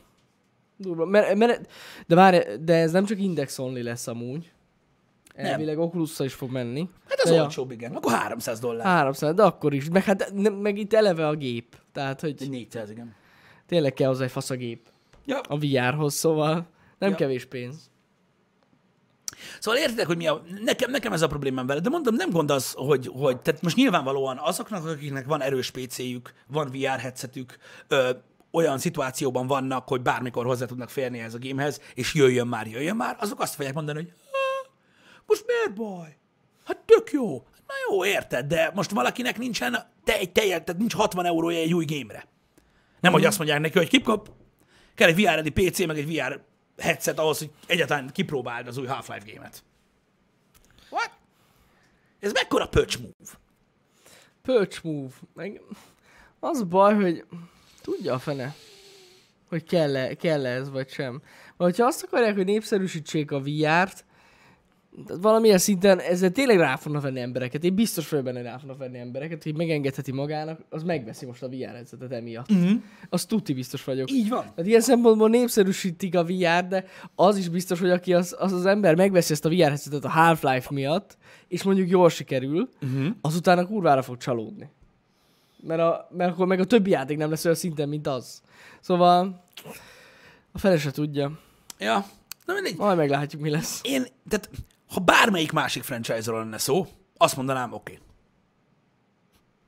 Durva. 0.78 1.06
Mert, 1.06 1.36
mert, 1.36 1.72
de 2.08 2.16
várj, 2.16 2.38
de 2.60 2.74
ez 2.74 2.92
nem 2.92 3.06
csak 3.06 3.20
Index 3.20 3.60
Only 3.60 3.82
lesz 3.82 4.08
amúgy. 4.08 4.52
Elvileg 5.36 5.80
oculus 5.80 6.20
is 6.20 6.34
fog 6.34 6.52
menni. 6.52 6.90
Hát 7.10 7.20
az 7.20 7.30
De 7.30 7.36
ja. 7.36 7.42
olcsóbb, 7.42 7.72
igen. 7.72 7.96
Akkor 7.96 8.12
300 8.12 8.60
dollár. 8.60 8.86
300, 8.86 9.34
de 9.34 9.44
akkor 9.44 9.74
is. 9.74 9.90
Meg, 9.90 10.04
hát, 10.04 10.32
ne, 10.34 10.50
meg 10.50 10.78
itt 10.78 10.94
eleve 10.94 11.28
a 11.28 11.36
gép. 11.36 11.76
Tehát, 11.92 12.22
hogy 12.22 12.46
400, 12.50 12.90
igen. 12.90 13.16
tényleg 13.68 13.94
kell 13.94 14.08
hozzá 14.08 14.24
egy 14.24 14.32
fasz 14.32 14.50
a 14.50 14.56
gép. 14.56 14.88
Ja. 15.26 15.40
A 15.40 15.58
VR-hoz, 15.58 16.14
szóval 16.14 16.68
nem 16.98 17.10
Ja. 17.10 17.16
kevés 17.16 17.46
pénz. 17.46 17.90
Szóval 19.60 19.80
értitek, 19.80 20.06
hogy 20.08 20.18
mi 20.18 20.28
a... 20.28 20.42
Nekem, 20.64 20.92
nekem 20.92 21.14
ez 21.14 21.22
a 21.22 21.28
problémám 21.28 21.66
vele, 21.68 21.80
de 21.80 21.90
mondom, 21.90 22.16
nem 22.16 22.30
gond 22.30 22.52
az, 22.52 22.72
hogy, 22.72 23.10
hogy 23.14 23.40
tehát 23.42 23.62
most 23.62 23.76
nyilvánvalóan 23.76 24.38
azoknak, 24.42 24.86
akiknek 24.88 25.26
van 25.26 25.42
erős 25.42 25.72
PC-jük, 25.72 26.34
van 26.48 26.70
VR 26.72 27.00
headsetük, 27.00 27.58
ö, 27.88 28.10
olyan 28.52 28.78
szituációban 28.78 29.48
vannak, 29.48 29.88
hogy 29.88 30.02
bármikor 30.02 30.46
hozzá 30.46 30.66
tudnak 30.66 30.90
férni 30.90 31.20
ez 31.20 31.34
a 31.34 31.38
gamehez, 31.42 31.82
és 31.94 32.14
jöjjön 32.14 32.48
már, 32.48 32.68
jöjjön 32.68 32.96
már, 32.96 33.16
azok 33.20 33.40
azt 33.40 33.56
fogják 33.56 33.74
mondani, 33.74 33.98
hogy 33.98 34.12
"Há, 34.12 34.25
most 35.26 35.46
miért 35.48 35.74
baj? 35.74 36.18
Hát 36.66 36.78
tök 36.78 37.12
jó. 37.12 37.46
Na 37.68 37.74
jó, 37.90 38.06
érted, 38.06 38.46
de 38.46 38.72
most 38.74 38.92
valakinek 38.92 39.38
nincsen 39.38 39.78
te 40.04 40.18
egy 40.18 40.32
teljes, 40.32 40.62
tehát 40.64 40.78
nincs 40.78 40.94
60 40.94 41.26
eurója 41.26 41.60
egy 41.60 41.74
új 41.74 41.86
gamere. 41.86 42.28
Nem, 43.00 43.12
hogy 43.12 43.26
azt 43.26 43.38
mondják 43.38 43.60
neki, 43.60 43.78
hogy 43.78 43.88
kipkap, 43.90 44.30
kell 44.96 45.08
egy 45.08 45.22
VR-edi 45.22 45.50
PC, 45.50 45.86
meg 45.86 45.98
egy 45.98 46.16
VR 46.16 46.42
headset 46.78 47.20
ahhoz, 47.20 47.38
hogy 47.38 47.52
egyáltalán 47.68 48.10
kipróbáld 48.12 48.68
az 48.68 48.78
új 48.78 48.86
Half-Life 48.86 49.26
gémet. 49.26 49.64
What? 50.90 51.12
Ez 52.20 52.32
mekkora 52.32 52.68
pöcs 52.68 53.00
move? 53.00 53.40
Pöcs 54.42 54.82
move. 54.82 55.14
Meg 55.34 55.62
az 56.40 56.64
baj, 56.64 56.96
hogy 56.96 57.26
tudja 57.82 58.14
a 58.14 58.20
fene. 58.20 58.56
hogy 59.50 59.64
kell-e, 59.64 60.14
kell 60.14 60.46
ez, 60.46 60.70
vagy 60.70 60.90
sem. 60.90 61.22
Vagy 61.58 61.78
ha 61.78 61.86
azt 61.86 62.04
akarják, 62.04 62.36
hogy 62.36 62.46
népszerűsítsék 62.46 63.32
a 63.32 63.42
VR-t, 63.42 64.05
tehát 65.06 65.22
valamilyen 65.22 65.58
szinten 65.58 66.00
ezzel 66.00 66.32
tényleg 66.32 66.58
rá 66.58 66.76
fognak 66.76 67.02
venni 67.02 67.20
embereket. 67.20 67.64
Én 67.64 67.76
biztos 67.76 68.10
vagyok 68.10 68.26
benne, 68.26 68.42
rá 68.42 68.58
fognak 68.58 68.78
venni 68.78 68.98
embereket, 68.98 69.44
hogy 69.44 69.56
megengedheti 69.56 70.12
magának, 70.12 70.60
az 70.70 70.84
megveszi 70.84 71.26
most 71.26 71.44
a 71.44 71.48
VR 71.50 71.74
headsetet 71.74 72.12
emiatt. 72.12 72.52
Uh-huh. 72.52 72.82
Az 73.10 73.26
tuti 73.26 73.54
biztos 73.54 73.84
vagyok. 73.84 74.12
Így 74.12 74.30
van. 74.30 74.42
Tehát 74.42 74.66
ilyen 74.66 74.82
szempontból 74.82 75.30
népszerűsítik 75.30 76.16
a 76.16 76.24
VR, 76.24 76.68
de 76.68 76.86
az 77.16 77.38
is 77.38 77.50
biztos, 77.50 77.80
hogy 77.80 77.90
aki 77.90 78.14
az 78.14 78.36
az, 78.40 78.54
az 78.54 78.66
ember 78.66 78.96
megveszi 78.96 79.34
ezt 79.34 79.46
a 79.46 79.50
VR 79.50 79.56
headsetet 79.56 80.06
a 80.06 80.10
Half-Life 80.10 80.70
miatt, 80.72 81.18
és 81.48 81.64
mondjuk 81.64 81.90
jól 81.90 82.10
sikerül, 82.10 82.70
Uh-huh. 82.82 83.08
azután 83.22 83.58
a 83.58 83.66
kurvára 83.68 84.02
fog 84.02 84.18
csalódni. 84.18 84.70
Mert, 85.62 85.82
a, 85.82 86.08
mert 86.12 86.32
akkor 86.32 86.48
meg 86.48 86.60
a 86.60 86.66
többi 86.66 86.90
játék 86.90 87.18
nem 87.18 87.30
lesz 87.30 87.46
olyan 87.46 87.58
szinten, 87.58 87.90
mint 87.90 88.08
az. 88.08 88.42
Szóval 88.80 89.44
a 90.52 90.58
fele 90.58 90.78
se 90.78 90.92
tudja. 90.92 91.40
Ja, 91.80 92.06
na 92.46 92.54
mindegy. 92.54 92.76
Majd 92.78 92.98
meglátjuk, 92.98 93.42
mi 93.42 93.50
lesz. 93.50 93.80
Én, 93.84 94.06
tehát 94.30 94.50
ha 94.96 95.02
bármelyik 95.02 95.52
másik 95.52 95.84
franchise-ról 95.84 96.40
lenne 96.40 96.58
szó, 96.58 96.88
azt 97.18 97.36
mondanám, 97.36 97.74
oké. 97.74 97.94
Okay. 97.94 98.06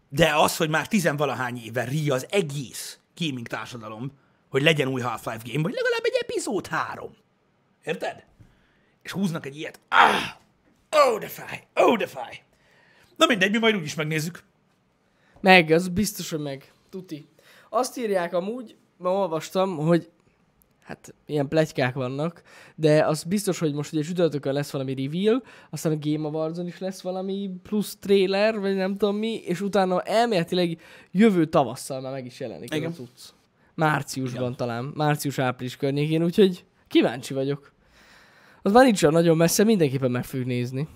De 0.09 0.35
az, 0.35 0.57
hogy 0.57 0.69
már 0.69 0.87
tizenvalahány 0.87 1.57
éve 1.57 1.83
ri 1.83 2.09
az 2.09 2.27
egész 2.29 2.99
gaming 3.15 3.47
társadalom, 3.47 4.11
hogy 4.49 4.61
legyen 4.61 4.87
új 4.87 5.01
Half-Life 5.01 5.41
game, 5.43 5.61
vagy 5.61 5.73
legalább 5.73 6.03
egy 6.03 6.17
epizód 6.21 6.67
három. 6.67 7.15
Érted? 7.83 8.25
És 9.01 9.11
húznak 9.11 9.45
egy 9.45 9.57
ilyet. 9.57 9.79
Ah! 9.89 11.11
Ó, 11.11 11.17
de 11.17 11.27
fáj! 11.27 11.67
Ó, 11.81 11.95
de 11.95 12.07
fáj! 12.07 12.43
Na 13.15 13.25
mindegy, 13.25 13.51
mi 13.51 13.57
majd 13.57 13.75
úgyis 13.75 13.95
megnézzük. 13.95 14.43
Meg, 15.41 15.71
az 15.71 15.87
biztos, 15.87 16.29
hogy 16.29 16.39
meg. 16.39 16.71
Tuti. 16.89 17.27
Azt 17.69 17.97
írják 17.97 18.33
amúgy, 18.33 18.75
ma 18.97 19.11
olvastam, 19.11 19.77
hogy 19.77 20.09
hát 20.88 21.13
ilyen 21.26 21.47
plegykák 21.47 21.93
vannak, 21.93 22.41
de 22.76 23.06
az 23.06 23.23
biztos, 23.23 23.60
hogy 23.60 23.73
most 23.73 23.93
ugye 23.93 24.02
csütörtökön 24.02 24.54
lesz 24.54 24.71
valami 24.71 24.93
reveal, 24.93 25.43
aztán 25.69 25.91
a 25.91 25.97
Game 26.00 26.28
awards 26.28 26.60
is 26.65 26.80
lesz 26.80 27.02
valami 27.02 27.52
plusz 27.63 27.95
trailer, 27.95 28.60
vagy 28.60 28.76
nem 28.76 28.97
tudom 28.97 29.15
mi, 29.15 29.34
és 29.34 29.62
utána 29.62 30.02
elméletileg 30.02 30.82
jövő 31.12 31.45
tavasszal 31.45 32.02
már 32.02 32.12
meg 32.12 32.26
is 32.26 32.39
jelenik 32.39 32.73
Igen. 32.73 32.91
a 32.91 32.93
cucc. 32.93 33.30
Márciusban 33.73 34.56
talán, 34.56 34.91
március-április 34.95 35.76
környékén, 35.76 36.23
úgyhogy 36.23 36.65
kíváncsi 36.88 37.34
vagyok. 37.34 37.71
Az 38.62 38.71
már 38.71 38.84
nincs 38.84 39.02
nagyon 39.02 39.38
messze, 39.38 39.63
mindenképpen 39.63 40.12
meg 40.12 40.23
fogjuk 40.23 40.47
nézni. 40.47 40.88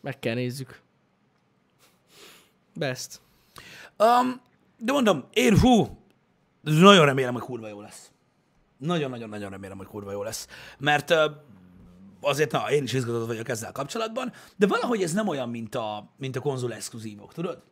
Meg 0.00 0.18
kell 0.18 0.34
nézzük. 0.34 0.80
Best. 2.74 3.20
Um, 3.98 4.40
de 4.78 4.92
mondom, 4.92 5.24
én 5.32 5.58
hú, 5.58 5.99
nagyon 6.62 7.04
remélem, 7.04 7.32
hogy 7.32 7.42
kurva 7.42 7.68
jó 7.68 7.80
lesz. 7.80 8.10
Nagyon-nagyon-nagyon 8.76 9.50
remélem, 9.50 9.76
hogy 9.76 9.86
kurva 9.86 10.12
jó 10.12 10.22
lesz. 10.22 10.46
Mert 10.78 11.14
azért, 12.20 12.52
na, 12.52 12.70
én 12.70 12.82
is 12.82 12.92
izgatott 12.92 13.26
vagyok 13.26 13.48
ezzel 13.48 13.72
kapcsolatban, 13.72 14.32
de 14.56 14.66
valahogy 14.66 15.02
ez 15.02 15.12
nem 15.12 15.28
olyan, 15.28 15.48
mint 15.48 15.74
a, 15.74 16.10
mint 16.16 16.36
a 16.36 16.40
konzol 16.40 16.74
exkluzívok, 16.74 17.32
tudod? 17.32 17.62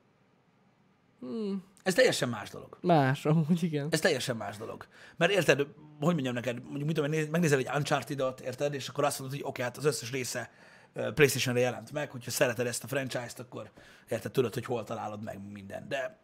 Hmm. 1.20 1.64
Ez 1.82 1.94
teljesen 1.94 2.28
más 2.28 2.50
dolog. 2.50 2.78
Más, 2.80 3.26
amúgy 3.26 3.62
igen. 3.62 3.88
Ez 3.90 4.00
teljesen 4.00 4.36
más 4.36 4.56
dolog. 4.56 4.86
Mert 5.16 5.32
érted, 5.32 5.66
hogy 6.00 6.14
mondjam 6.14 6.34
neked, 6.34 6.62
mondjuk 6.62 6.84
mit 6.84 6.94
tudom, 6.94 7.30
megnézel 7.30 7.58
egy 7.58 7.70
Uncharted-ot, 7.74 8.40
érted, 8.40 8.74
és 8.74 8.88
akkor 8.88 9.04
azt 9.04 9.18
mondod, 9.18 9.38
hogy 9.38 9.48
oké, 9.48 9.62
hát 9.62 9.76
az 9.76 9.84
összes 9.84 10.10
része 10.10 10.50
PlayStation-re 10.92 11.60
jelent 11.60 11.92
meg, 11.92 12.10
hogyha 12.10 12.30
szereted 12.30 12.66
ezt 12.66 12.84
a 12.84 12.86
franchise-t, 12.86 13.38
akkor 13.38 13.70
érted, 14.08 14.32
tudod, 14.32 14.54
hogy 14.54 14.64
hol 14.64 14.84
találod 14.84 15.22
meg 15.22 15.50
minden. 15.52 15.88
De, 15.88 16.18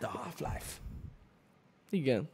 de 0.00 0.06
a 0.06 0.10
Half-Life. 0.10 0.85
Igen. 1.90 2.28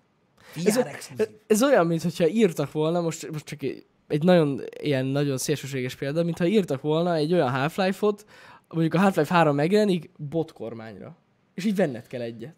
VR 0.55 0.67
Ez, 0.67 0.77
exkluzív. 0.77 1.29
ez 1.47 1.63
olyan, 1.63 1.87
mintha 1.87 2.29
írtak 2.29 2.73
volna, 2.73 3.01
most, 3.01 3.31
most 3.31 3.45
csak 3.45 3.63
egy 4.09 4.23
nagyon, 4.23 4.63
ilyen 4.81 5.07
nagyon 5.07 5.39
szélsőséges 5.39 5.95
példa, 5.95 6.23
mintha 6.23 6.47
írtak 6.47 6.81
volna 6.81 7.15
egy 7.15 7.33
olyan 7.33 7.51
Half-Life-ot, 7.51 8.25
mondjuk 8.69 8.95
a 8.95 8.99
Half-Life 8.99 9.35
3 9.35 9.55
megjelenik 9.55 10.11
bot 10.17 10.53
kormányra. 10.53 11.17
És 11.55 11.65
így 11.65 11.77
venned 11.77 12.07
kell 12.07 12.21
egyet. 12.21 12.55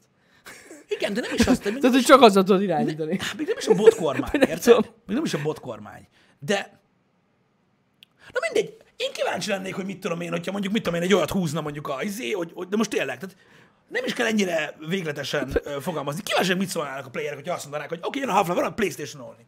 Igen, 0.89 1.15
de 1.15 1.21
nem 1.21 1.35
is 1.35 1.47
azt, 1.47 1.63
Tehát, 1.63 1.83
hogy 1.83 2.03
csak 2.03 2.23
azzal 2.23 2.43
tudod 2.43 2.63
irányítani. 2.63 3.19
Hát 3.21 3.37
még 3.37 3.47
nem 3.47 3.57
is 3.59 3.67
a 3.67 3.75
bot 3.75 3.95
kormány, 3.95 4.31
Nem 4.41 4.49
érted? 4.49 4.93
Még 5.07 5.17
nem 5.17 5.25
is 5.25 5.35
a 5.35 5.43
bot 5.43 5.61
kormány. 5.61 6.09
De, 6.39 6.81
na 8.33 8.41
mindegy, 8.41 8.77
én 8.97 9.13
kíváncsi 9.13 9.51
lennék, 9.51 9.75
hogy 9.75 9.85
mit 9.85 10.01
tudom 10.01 10.21
én, 10.21 10.31
hogyha 10.31 10.53
mondjuk, 10.53 10.73
mit 10.73 10.83
tudom 10.83 10.99
én, 10.99 11.07
egy 11.07 11.15
olyat 11.15 11.31
húzna 11.31 11.61
mondjuk 11.61 11.89
a 11.89 12.03
izé, 12.03 12.31
hogy, 12.31 12.51
hogy 12.55 12.69
de 12.69 12.77
most 12.77 12.91
tényleg, 12.91 13.19
tehát 13.19 13.37
nem 13.95 14.05
is 14.05 14.13
kell 14.13 14.27
ennyire 14.27 14.77
végletesen 14.89 15.61
fogalmazni. 15.81 16.23
Kíváncsi, 16.23 16.49
hogy 16.49 16.59
mit 16.59 16.69
szólnának 16.69 17.07
a 17.07 17.11
playerek, 17.11 17.39
hogy 17.39 17.49
azt 17.49 17.63
mondanák, 17.63 17.89
hogy 17.89 17.99
oké, 17.99 18.07
okay, 18.07 18.21
jön 18.21 18.31
a 18.31 18.33
Half-Life, 18.33 18.61
van 18.61 18.71
a 18.71 18.75
playstation 18.75 19.23
olni. 19.23 19.47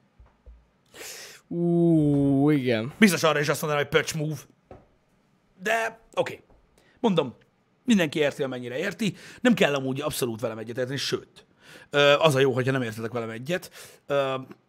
Ú, 1.48 2.50
igen. 2.50 2.92
Biztos 2.98 3.22
arra 3.22 3.40
is 3.40 3.48
azt 3.48 3.61
mondanák, 3.62 3.88
hogy 3.90 4.00
patch 4.00 4.16
move. 4.16 4.37
De, 5.62 6.00
oké. 6.14 6.32
Okay. 6.32 6.44
Mondom, 7.00 7.37
mindenki 7.85 8.18
érti, 8.18 8.42
amennyire 8.42 8.78
érti. 8.78 9.14
Nem 9.40 9.54
kell 9.54 9.74
amúgy 9.74 10.00
abszolút 10.00 10.40
velem 10.40 10.59
egyetérteni, 10.59 10.96
sőt. 10.96 11.46
Az 12.18 12.35
a 12.35 12.38
jó, 12.38 12.52
hogyha 12.52 12.72
nem 12.72 12.82
értetek 12.82 13.12
velem 13.12 13.30
egyet, 13.30 13.70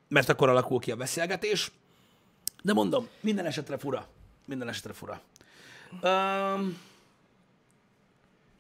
mert 0.08 0.30
akkor 0.30 0.50
alakul 0.50 0.80
ki 0.80 0.92
a 0.92 0.96
beszélgetés. 0.96 1.72
De 2.64 2.74
mondom, 2.74 3.08
minden 3.20 3.46
esetre 3.46 3.78
fura. 3.78 4.08
Minden 4.46 4.70
esetre 4.70 4.94
fura. 4.94 5.22
Um, 6.02 6.78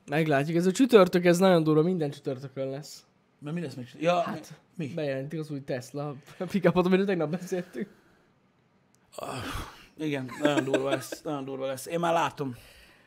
Meglátjuk, 0.09 0.57
ez 0.57 0.65
a 0.65 0.71
csütörtök, 0.71 1.25
ez 1.25 1.37
nagyon 1.37 1.63
durva, 1.63 1.81
minden 1.81 2.11
csütörtökön 2.11 2.69
lesz. 2.69 3.05
mert 3.39 3.55
mi 3.55 3.61
lesz 3.61 3.73
még? 3.73 3.87
Ja, 3.99 4.21
hát, 4.21 4.53
mi? 4.75 4.87
Bejelentik 4.87 5.39
az 5.39 5.51
új 5.51 5.63
Tesla 5.63 6.15
pickupot, 6.37 6.85
amiről 6.85 7.05
tegnap 7.05 7.29
beszéltünk. 7.29 7.89
Igen, 9.97 10.29
nagyon 10.41 10.63
durva 10.63 10.89
lesz, 10.89 11.21
nagyon 11.21 11.45
durva 11.45 11.65
lesz. 11.65 11.85
Én 11.85 11.99
már 11.99 12.13
látom. 12.13 12.55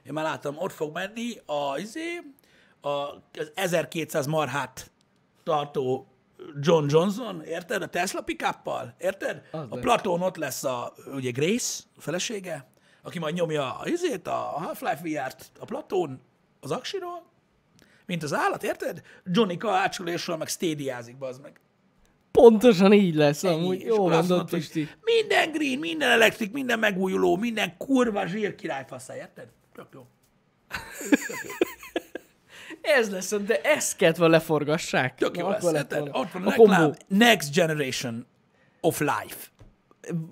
Én 0.07 0.13
már 0.13 0.25
látom, 0.25 0.57
ott 0.59 0.73
fog 0.73 0.95
menni 0.95 1.33
a, 1.47 1.79
izé, 1.79 2.21
a, 2.81 2.89
az 2.89 3.53
1200 3.55 4.27
marhát 4.27 4.91
tartó 5.43 6.07
John 6.61 6.87
Johnson, 6.89 7.43
érted? 7.43 7.83
A 7.83 7.89
Tesla 7.89 8.21
pickuppal, 8.21 8.95
érted? 8.99 9.43
Az 9.51 9.67
a. 9.69 9.77
Platón 9.77 10.23
ott 10.23 10.37
lesz 10.37 10.65
a, 10.65 10.93
ugye 11.15 11.31
Grace, 11.31 11.83
a 11.97 12.01
felesége, 12.01 12.69
aki 13.03 13.19
majd 13.19 13.35
nyomja 13.35 13.79
a, 13.79 13.89
izét, 13.89 14.27
a 14.27 14.33
Half-Life 14.33 15.01
VR-t, 15.03 15.51
a 15.59 15.65
Platón 15.65 16.21
az 16.61 16.70
aksiról, 16.70 17.23
mint 18.07 18.23
az 18.23 18.35
állat, 18.35 18.62
érted? 18.62 19.03
Johnny 19.25 19.57
ácsulésről 19.61 20.37
meg 20.37 20.49
stédiázik, 20.49 21.18
bazd 21.18 21.42
meg. 21.42 21.61
Pontosan 22.31 22.92
így 22.92 23.14
lesz, 23.14 23.44
Ennyi. 23.44 23.55
amúgy. 23.55 23.81
Jó 23.81 24.09
mondod, 24.09 24.51
Pisti. 24.51 24.88
Minden 25.05 25.51
green, 25.53 25.79
minden 25.79 26.11
elektrik, 26.11 26.53
minden 26.53 26.79
megújuló, 26.79 27.37
minden 27.37 27.77
kurva 27.77 28.27
zsír 28.27 28.55
királyfaszá, 28.55 29.16
érted? 29.16 29.46
Tök 29.75 29.87
jó. 29.92 30.07
Ez 32.81 33.11
lesz, 33.11 33.35
de 33.46 33.61
ezt 33.61 33.99
volna 33.99 34.29
leforgassák. 34.29 35.14
Tök 35.14 35.37
jó 35.37 35.46
Na, 35.46 35.51
lesz, 35.51 35.73
érted? 35.73 36.09
Ott 36.12 36.31
van 36.31 36.42
a, 36.42 36.46
a 36.46 36.51
reklám. 36.51 36.94
Next 37.09 37.55
generation 37.55 38.27
of 38.81 39.01
life. 39.01 39.49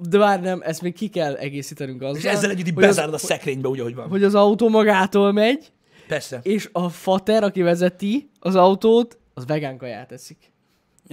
De 0.09 0.19
várj, 0.19 0.43
nem, 0.43 0.61
ezt 0.63 0.83
még 0.83 0.95
ki 0.95 1.09
kell 1.09 1.35
egészítenünk 1.35 2.03
azzal. 2.03 2.17
És 2.17 2.25
ezzel 2.25 2.51
együtt 2.51 2.67
így 2.67 2.75
bezárod 2.75 3.15
a 3.15 3.19
szekrénybe, 3.19 3.69
úgy, 3.69 3.81
ahogy 3.81 3.95
van. 3.95 4.09
Hogy 4.09 4.25
az 4.25 4.35
autó 4.35 4.69
magától 4.69 5.33
megy, 5.33 5.73
Persze. 6.09 6.41
és 6.43 6.69
a 6.73 6.89
fater, 6.89 7.43
aki 7.43 7.63
vezeti 7.63 8.31
az 8.41 8.55
autót, 8.55 9.19
az 9.35 9.47
vegán 9.47 9.77
kaját 9.79 10.13
eszik. 10.13 10.53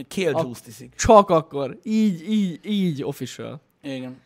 Kill 0.07 0.33
A- 0.33 0.41
juice 0.41 0.61
tiszik. 0.63 0.95
Csak 0.95 1.29
akkor. 1.29 1.79
Így, 1.83 2.31
így, 2.31 2.59
így 2.65 3.03
official. 3.03 3.61
Igen. 3.81 4.21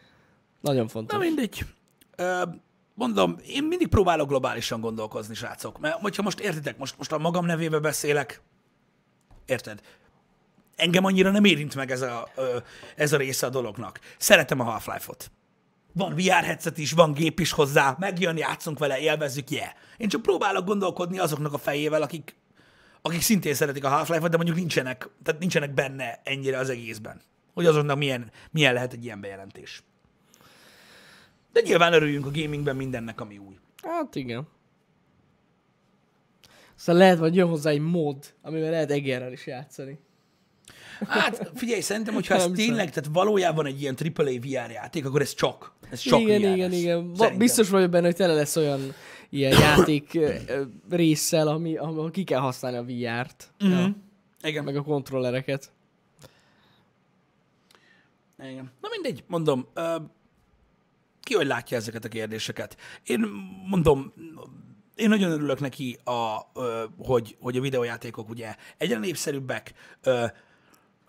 Nagyon 0.61 0.83
Na 0.83 0.89
fontos. 0.89 1.19
mindegy. 1.19 1.65
Ö, 2.15 2.41
mondom, 2.93 3.35
én 3.47 3.63
mindig 3.63 3.87
próbálok 3.87 4.27
globálisan 4.27 4.81
gondolkozni, 4.81 5.33
srácok. 5.33 5.79
Mert 5.79 5.99
hogyha 6.01 6.21
most 6.21 6.39
értitek, 6.39 6.77
most, 6.77 6.97
most 6.97 7.11
a 7.11 7.17
magam 7.17 7.45
nevébe 7.45 7.79
beszélek, 7.79 8.41
érted? 9.45 9.81
Engem 10.75 11.03
annyira 11.05 11.31
nem 11.31 11.43
érint 11.45 11.75
meg 11.75 11.91
ez 11.91 12.01
a, 12.01 12.27
ö, 12.35 12.57
ez 12.95 13.13
a 13.13 13.17
része 13.17 13.45
a 13.45 13.49
dolognak. 13.49 13.99
Szeretem 14.17 14.59
a 14.59 14.63
Half-Life-ot. 14.63 15.31
Van 15.99 16.15
VR 16.15 16.43
headset 16.43 16.77
is, 16.77 16.91
van 16.91 17.13
gép 17.13 17.39
is 17.39 17.51
hozzá, 17.51 17.95
megjön, 17.99 18.37
játszunk 18.37 18.79
vele, 18.79 18.99
élvezzük, 18.99 19.49
yeah. 19.49 19.69
Én 19.97 20.07
csak 20.09 20.21
próbálok 20.21 20.65
gondolkodni 20.65 21.19
azoknak 21.19 21.53
a 21.53 21.57
fejével, 21.57 22.01
akik, 22.01 22.35
akik 23.01 23.21
szintén 23.21 23.53
szeretik 23.53 23.83
a 23.83 23.89
Half-Life-ot, 23.89 24.29
de 24.29 24.35
mondjuk 24.35 24.57
nincsenek, 24.57 25.09
tehát 25.23 25.39
nincsenek 25.39 25.73
benne 25.73 26.21
ennyire 26.23 26.57
az 26.57 26.69
egészben. 26.69 27.21
Hogy 27.53 27.65
azoknak 27.65 27.97
milyen, 27.97 28.31
milyen 28.51 28.73
lehet 28.73 28.93
egy 28.93 29.03
ilyen 29.03 29.21
bejelentés. 29.21 29.83
De 31.51 31.61
nyilván 31.61 31.93
örüljünk 31.93 32.25
a 32.25 32.31
gamingben 32.31 32.75
mindennek, 32.75 33.21
ami 33.21 33.37
új. 33.37 33.57
Hát 33.83 34.15
igen. 34.15 34.47
Aztán 36.77 36.95
lehet, 36.95 37.17
vagy 37.17 37.35
jön 37.35 37.47
hozzá 37.47 37.69
egy 37.69 37.79
mód, 37.79 38.33
amivel 38.41 38.69
lehet 38.69 38.91
egerrel 38.91 39.31
is 39.31 39.47
játszani. 39.47 39.99
Hát 41.07 41.51
figyelj, 41.55 41.81
szerintem, 41.81 42.13
hogyha 42.13 42.35
ez 42.35 42.49
tényleg, 42.53 42.89
tehát 42.89 43.09
valójában 43.13 43.65
egy 43.65 43.81
ilyen 43.81 43.97
AAA 44.15 44.39
VR 44.39 44.71
játék, 44.71 45.05
akkor 45.05 45.21
ez 45.21 45.33
csak, 45.33 45.73
ez 45.91 45.99
csak 45.99 46.19
igen, 46.19 46.41
VR 46.41 46.55
igen, 46.55 46.71
igen. 46.71 47.11
Szerintem. 47.15 47.37
biztos 47.37 47.69
vagyok 47.69 47.89
benne, 47.89 48.05
hogy 48.05 48.15
tele 48.15 48.33
lesz 48.33 48.55
olyan 48.55 48.93
ilyen 49.29 49.59
játék 49.65 50.19
résszel, 50.89 51.47
ami, 51.47 51.75
ahol 51.77 52.11
ki 52.11 52.23
kell 52.23 52.39
használni 52.39 52.77
a 52.77 52.83
VR-t. 52.83 53.51
Mhm. 53.59 53.71
Ja. 53.71 53.95
Igen. 54.41 54.63
meg 54.63 54.75
a 54.75 54.83
kontrollereket. 54.83 55.71
Igen. 58.39 58.71
Na 58.81 58.87
mindegy, 58.91 59.23
mondom, 59.27 59.67
ö, 59.73 59.95
ki 61.21 61.33
hogy 61.33 61.47
látja 61.47 61.77
ezeket 61.77 62.05
a 62.05 62.07
kérdéseket. 62.07 62.77
Én 63.03 63.19
mondom, 63.67 64.13
én 64.95 65.09
nagyon 65.09 65.31
örülök 65.31 65.59
neki, 65.59 65.99
a, 66.03 66.37
hogy, 66.97 67.37
hogy 67.39 67.57
a 67.57 67.61
videójátékok 67.61 68.29
ugye 68.29 68.55
egyre 68.77 68.97
népszerűbbek, 68.97 69.73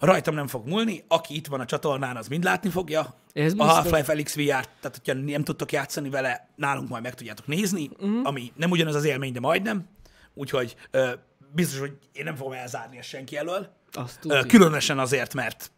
rajtam 0.00 0.34
nem 0.34 0.46
fog 0.46 0.66
múlni, 0.66 1.04
aki 1.08 1.34
itt 1.34 1.46
van 1.46 1.60
a 1.60 1.64
csatornán, 1.64 2.16
az 2.16 2.28
mind 2.28 2.44
látni 2.44 2.70
fogja. 2.70 3.14
Ez 3.32 3.54
a. 3.56 3.64
Half-Life 3.64 4.04
Felix 4.04 4.34
VR-t, 4.34 4.70
tehát 4.80 5.00
hogyha 5.04 5.14
nem 5.14 5.44
tudtok 5.44 5.72
játszani 5.72 6.10
vele, 6.10 6.48
nálunk 6.56 6.88
majd 6.88 7.02
meg 7.02 7.14
tudjátok 7.14 7.46
nézni, 7.46 7.90
uh-huh. 7.92 8.20
ami 8.26 8.52
nem 8.56 8.70
ugyanaz 8.70 8.94
az 8.94 9.04
élmény, 9.04 9.32
de 9.32 9.40
majdnem. 9.40 9.88
Úgyhogy 10.34 10.76
ö, 10.90 11.12
biztos, 11.54 11.78
hogy 11.78 11.98
én 12.12 12.24
nem 12.24 12.36
fogom 12.36 12.52
elzárni 12.52 12.98
ezt 12.98 13.08
senki 13.08 13.36
elől. 13.36 13.72
Azt 13.92 14.18
Ö. 14.24 14.40
Különösen 14.46 14.98
azért, 14.98 15.34
mert 15.34 15.72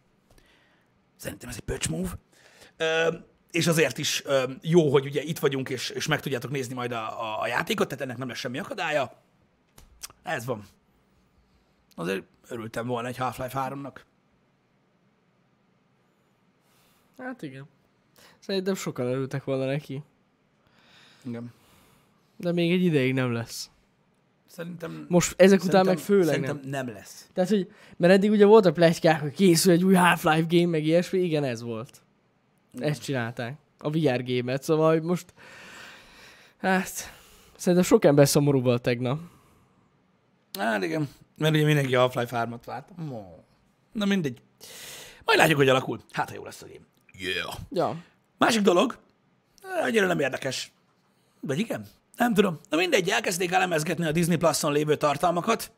szerintem 1.15 1.49
ez 1.49 1.55
egy 1.55 1.63
pöcs 1.63 1.89
move. 1.89 2.09
Ö, 2.77 3.13
és 3.51 3.67
azért 3.67 3.97
is 3.97 4.21
ö, 4.25 4.43
jó, 4.61 4.91
hogy 4.91 5.05
ugye 5.05 5.21
itt 5.21 5.39
vagyunk, 5.39 5.69
és, 5.69 5.89
és 5.89 6.07
meg 6.07 6.19
tudjátok 6.19 6.51
nézni 6.51 6.73
majd 6.73 6.91
a, 6.91 7.21
a, 7.21 7.41
a 7.41 7.47
játékot, 7.47 7.87
tehát 7.87 8.03
ennek 8.03 8.17
nem 8.17 8.27
lesz 8.27 8.37
semmi 8.37 8.59
akadálya. 8.59 9.21
Ez 10.23 10.45
van. 10.45 10.63
Azért 11.95 12.23
örültem 12.47 12.87
volna 12.87 13.07
egy 13.07 13.17
Half-Life 13.17 13.67
3-nak. 13.69 13.95
Hát 17.23 17.41
igen. 17.41 17.67
Szerintem 18.39 18.75
sokan 18.75 19.05
örültek 19.05 19.43
volna 19.43 19.65
neki. 19.65 20.03
Igen. 21.25 21.53
De 22.37 22.51
még 22.51 22.71
egy 22.71 22.83
ideig 22.83 23.13
nem 23.13 23.31
lesz. 23.31 23.69
Szerintem, 24.47 25.05
Most 25.09 25.33
ezek 25.37 25.63
után 25.63 25.85
meg 25.85 25.97
főleg 25.97 26.25
szerintem 26.25 26.59
nem. 26.61 26.69
nem 26.69 26.95
lesz. 26.95 27.29
Tehát, 27.33 27.49
hogy, 27.49 27.71
mert 27.97 28.13
eddig 28.13 28.31
ugye 28.31 28.45
voltak 28.45 28.73
plegykák, 28.73 29.21
hogy 29.21 29.33
készül 29.33 29.71
egy 29.71 29.83
új 29.83 29.93
Half-Life 29.93 30.45
game, 30.49 30.67
meg 30.67 30.85
ilyesmi, 30.85 31.19
igen, 31.19 31.43
ez 31.43 31.61
volt. 31.61 32.01
Ezt 32.79 33.03
csinálták. 33.03 33.57
A 33.77 33.89
VR 33.89 34.23
gémet, 34.23 34.63
szóval 34.63 34.91
hogy 34.91 35.01
most... 35.01 35.33
Hát... 36.57 37.21
Szerintem 37.55 37.87
sok 37.87 38.05
ember 38.05 38.27
szomorú 38.27 38.61
volt 38.61 38.81
tegnap. 38.81 39.19
Hát 40.59 40.83
igen, 40.83 41.09
mert 41.37 41.53
ugye 41.53 41.65
mindenki 41.65 41.95
a 41.95 41.99
Half-Life 41.99 42.47
3-at 42.49 42.61
várt. 42.65 42.89
Na 43.91 44.05
mindegy. 44.05 44.41
Majd 45.25 45.39
látjuk, 45.39 45.57
hogy 45.57 45.69
alakul. 45.69 45.99
Hát, 46.11 46.29
ha 46.29 46.35
jó 46.35 46.43
lesz 46.43 46.61
a 46.61 46.65
game. 46.65 46.85
Yeah. 47.19 47.53
Ja. 47.69 47.95
Másik 48.37 48.61
dolog, 48.61 48.97
eh, 49.63 49.83
annyira 49.83 50.07
nem 50.07 50.19
érdekes. 50.19 50.71
Vagy 51.39 51.59
igen? 51.59 51.87
Nem 52.17 52.33
tudom. 52.33 52.59
Na 52.69 52.77
mindegy, 52.77 53.09
elkezdték 53.09 53.51
elemezgetni 53.51 54.05
a 54.05 54.11
Disney 54.11 54.35
Plus-on 54.37 54.71
lévő 54.71 54.95
tartalmakat. 54.95 55.71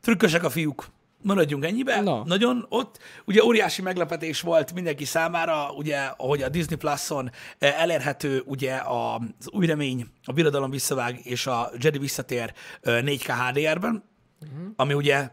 Trükkösek 0.00 0.44
a 0.44 0.50
fiúk. 0.50 0.86
Maradjunk 1.22 1.64
ennyibe. 1.64 2.00
Na. 2.00 2.24
Nagyon 2.24 2.66
ott. 2.68 2.98
Ugye 3.24 3.44
óriási 3.44 3.82
meglepetés 3.82 4.40
volt 4.40 4.72
mindenki 4.72 5.04
számára, 5.04 5.70
ugye, 5.72 6.06
hogy 6.16 6.42
a 6.42 6.48
Disney 6.48 6.76
Plus-on 6.76 7.30
eh, 7.58 7.80
elérhető 7.82 8.42
ugye 8.46 8.74
a- 8.74 9.14
az 9.14 9.50
új 9.50 9.66
remény, 9.66 10.06
a 10.24 10.32
birodalom 10.32 10.70
visszavág 10.70 11.20
és 11.26 11.46
a 11.46 11.70
Jedi 11.78 11.98
visszatér 11.98 12.52
eh, 12.82 13.02
4K 13.02 13.26
HDR-ben, 13.26 14.04
uh-huh. 14.40 14.68
ami 14.76 14.94
ugye, 14.94 15.30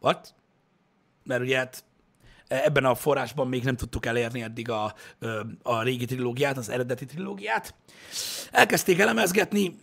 what? 0.00 0.34
Mert 1.24 1.40
ugye 1.42 1.56
hát 1.56 1.84
ebben 2.48 2.84
a 2.84 2.94
forrásban 2.94 3.48
még 3.48 3.64
nem 3.64 3.76
tudtuk 3.76 4.06
elérni 4.06 4.42
eddig 4.42 4.70
a, 4.70 4.94
a 5.62 5.82
régi 5.82 6.04
trilógiát, 6.04 6.56
az 6.56 6.68
eredeti 6.68 7.04
trilógiát. 7.04 7.74
Elkezdték 8.50 8.98
elemezgetni. 8.98 9.80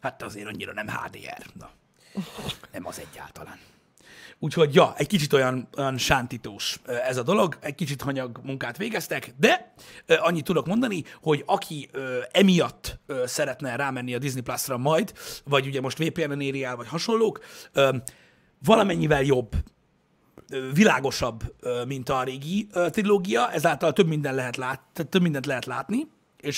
Hát 0.00 0.22
azért 0.22 0.46
annyira 0.46 0.72
nem 0.72 0.88
HDR. 0.88 1.46
Na, 1.58 1.70
nem 2.72 2.86
az 2.86 3.00
egyáltalán. 3.10 3.58
Úgyhogy, 4.38 4.74
ja, 4.74 4.94
egy 4.96 5.06
kicsit 5.06 5.32
olyan, 5.32 5.68
olyan 5.76 5.98
sántítós 5.98 6.80
ez 6.86 7.16
a 7.16 7.22
dolog, 7.22 7.58
egy 7.60 7.74
kicsit 7.74 8.02
hanyag 8.02 8.40
munkát 8.42 8.76
végeztek, 8.76 9.34
de 9.36 9.74
annyit 10.06 10.44
tudok 10.44 10.66
mondani, 10.66 11.04
hogy 11.20 11.42
aki 11.46 11.90
emiatt 12.30 12.98
szeretne 13.24 13.76
rámenni 13.76 14.14
a 14.14 14.18
Disney 14.18 14.42
Plus-ra 14.42 14.76
majd, 14.76 15.12
vagy 15.44 15.66
ugye 15.66 15.80
most 15.80 15.98
VPN-en 15.98 16.40
éri 16.40 16.64
el, 16.64 16.76
vagy 16.76 16.88
hasonlók, 16.88 17.40
valamennyivel 18.64 19.22
jobb, 19.22 19.56
világosabb, 20.72 21.54
mint 21.86 22.08
a 22.08 22.22
régi 22.22 22.66
trilógia, 22.72 23.50
ezáltal 23.50 23.92
több, 23.92 24.06
minden 24.06 24.34
lehet 24.34 24.56
lát, 24.56 24.80
tehát 24.92 25.10
több 25.10 25.22
mindent 25.22 25.46
lehet 25.46 25.64
látni, 25.64 26.08
és 26.40 26.56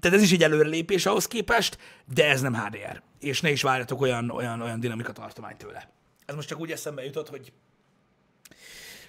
tehát 0.00 0.18
ez 0.18 0.22
is 0.22 0.32
egy 0.32 0.42
előrelépés 0.42 1.06
ahhoz 1.06 1.26
képest, 1.26 1.78
de 2.14 2.28
ez 2.28 2.40
nem 2.40 2.54
HDR. 2.54 3.02
És 3.20 3.40
ne 3.40 3.50
is 3.50 3.62
várjatok 3.62 4.00
olyan, 4.00 4.30
olyan, 4.30 4.60
olyan 4.60 4.80
dinamika 4.80 5.12
tartományt 5.12 5.58
tőle. 5.58 5.90
Ez 6.26 6.34
most 6.34 6.48
csak 6.48 6.60
úgy 6.60 6.70
eszembe 6.70 7.04
jutott, 7.04 7.28
hogy 7.28 7.52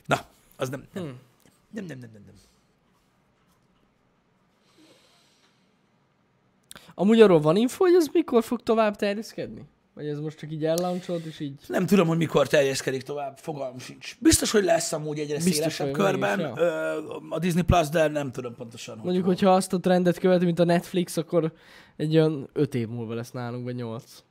na, 0.05 0.19
az 0.55 0.69
nem, 0.69 0.87
nem, 0.93 1.03
Hmm. 1.03 1.19
nem, 1.69 1.85
nem, 1.85 1.97
nem, 1.99 2.09
nem, 2.13 2.23
nem. 2.25 2.35
Amúgy 6.93 7.21
arról 7.21 7.39
van 7.39 7.55
info, 7.55 7.83
hogy 7.83 7.93
ez 7.93 8.07
mikor 8.13 8.43
fog 8.43 8.63
tovább 8.63 8.95
terjeszkedni? 8.95 9.65
Vagy 9.95 10.07
ez 10.07 10.19
most 10.19 10.37
csak 10.37 10.51
így 10.51 10.65
ellauncholt, 10.65 11.25
és 11.25 11.39
így... 11.39 11.59
Nem 11.67 11.85
tudom, 11.85 12.07
hogy 12.07 12.17
mikor 12.17 12.47
terjeszkedik 12.47 13.01
tovább, 13.01 13.37
fogalmam 13.37 13.79
sincs. 13.79 14.15
Biztos, 14.19 14.51
hogy 14.51 14.63
lesz 14.63 14.93
amúgy 14.93 15.19
egyre 15.19 15.35
Biztos, 15.35 15.53
szélesebb 15.53 15.87
hogy 15.87 15.95
körben 15.95 16.39
is, 16.39 16.45
ö, 16.55 16.99
a 17.29 17.39
Disney 17.39 17.63
Plus, 17.63 17.89
de 17.89 18.07
nem 18.07 18.31
tudom 18.31 18.55
pontosan. 18.55 18.95
hogy 18.95 19.03
Mondjuk, 19.03 19.25
hol. 19.25 19.33
hogyha 19.33 19.53
azt 19.53 19.73
a 19.73 19.79
trendet 19.79 20.17
követi, 20.17 20.45
mint 20.45 20.59
a 20.59 20.63
Netflix, 20.63 21.17
akkor 21.17 21.53
egy 21.95 22.15
olyan 22.15 22.49
öt 22.53 22.75
év 22.75 22.87
múlva 22.87 23.13
lesz 23.13 23.31
nálunk, 23.31 23.63
vagy 23.63 23.75
nyolc. 23.75 24.23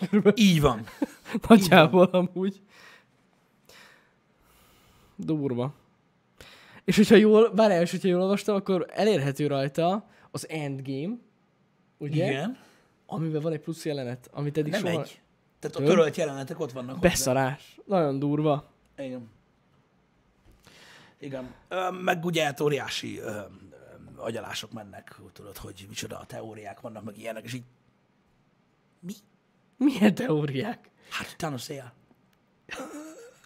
Így 0.34 0.60
van. 0.60 0.86
Nagyjából 1.48 2.04
amúgy. 2.04 2.60
Durva. 5.16 5.74
És 6.84 6.96
hogyha 6.96 7.16
jól, 7.16 7.50
bár 7.50 7.70
első, 7.70 7.90
hogyha 7.90 8.08
jól 8.08 8.22
olvastam, 8.22 8.54
akkor 8.54 8.86
elérhető 8.88 9.46
rajta 9.46 10.08
az 10.30 10.48
Endgame, 10.48 11.14
ugye? 11.98 12.30
Igen. 12.30 12.68
Amiben 13.12 13.40
van 13.40 13.52
egy 13.52 13.60
plusz 13.60 13.84
jelenet, 13.84 14.28
amit 14.32 14.58
eddig 14.58 14.72
Nem 14.72 14.80
soha... 14.80 15.00
egy. 15.00 15.20
Tehát 15.58 15.76
a 15.76 15.82
törölt 15.82 16.16
jelenetek 16.16 16.60
ott 16.60 16.72
vannak. 16.72 16.94
hozzá. 16.94 17.08
Beszarás. 17.08 17.80
Nagyon 17.84 18.18
durva. 18.18 18.70
Igen. 18.96 19.30
Igen. 21.18 21.54
Ö, 21.68 21.90
meg 21.90 22.24
ugye 22.24 22.44
hát 22.44 22.60
óriási 22.60 23.18
ö, 23.18 23.30
ö, 23.30 23.42
agyalások 24.16 24.72
mennek, 24.72 25.20
tudod, 25.32 25.56
hogy 25.56 25.86
micsoda 25.88 26.18
a 26.18 26.26
teóriák 26.26 26.80
vannak, 26.80 27.04
meg 27.04 27.18
ilyenek, 27.18 27.44
és 27.44 27.52
így 27.52 27.64
mi? 29.00 29.12
Milyen 29.76 30.14
teóriák? 30.14 30.90
Hát 31.08 31.36
Thanos 31.36 31.68
él. 31.68 31.92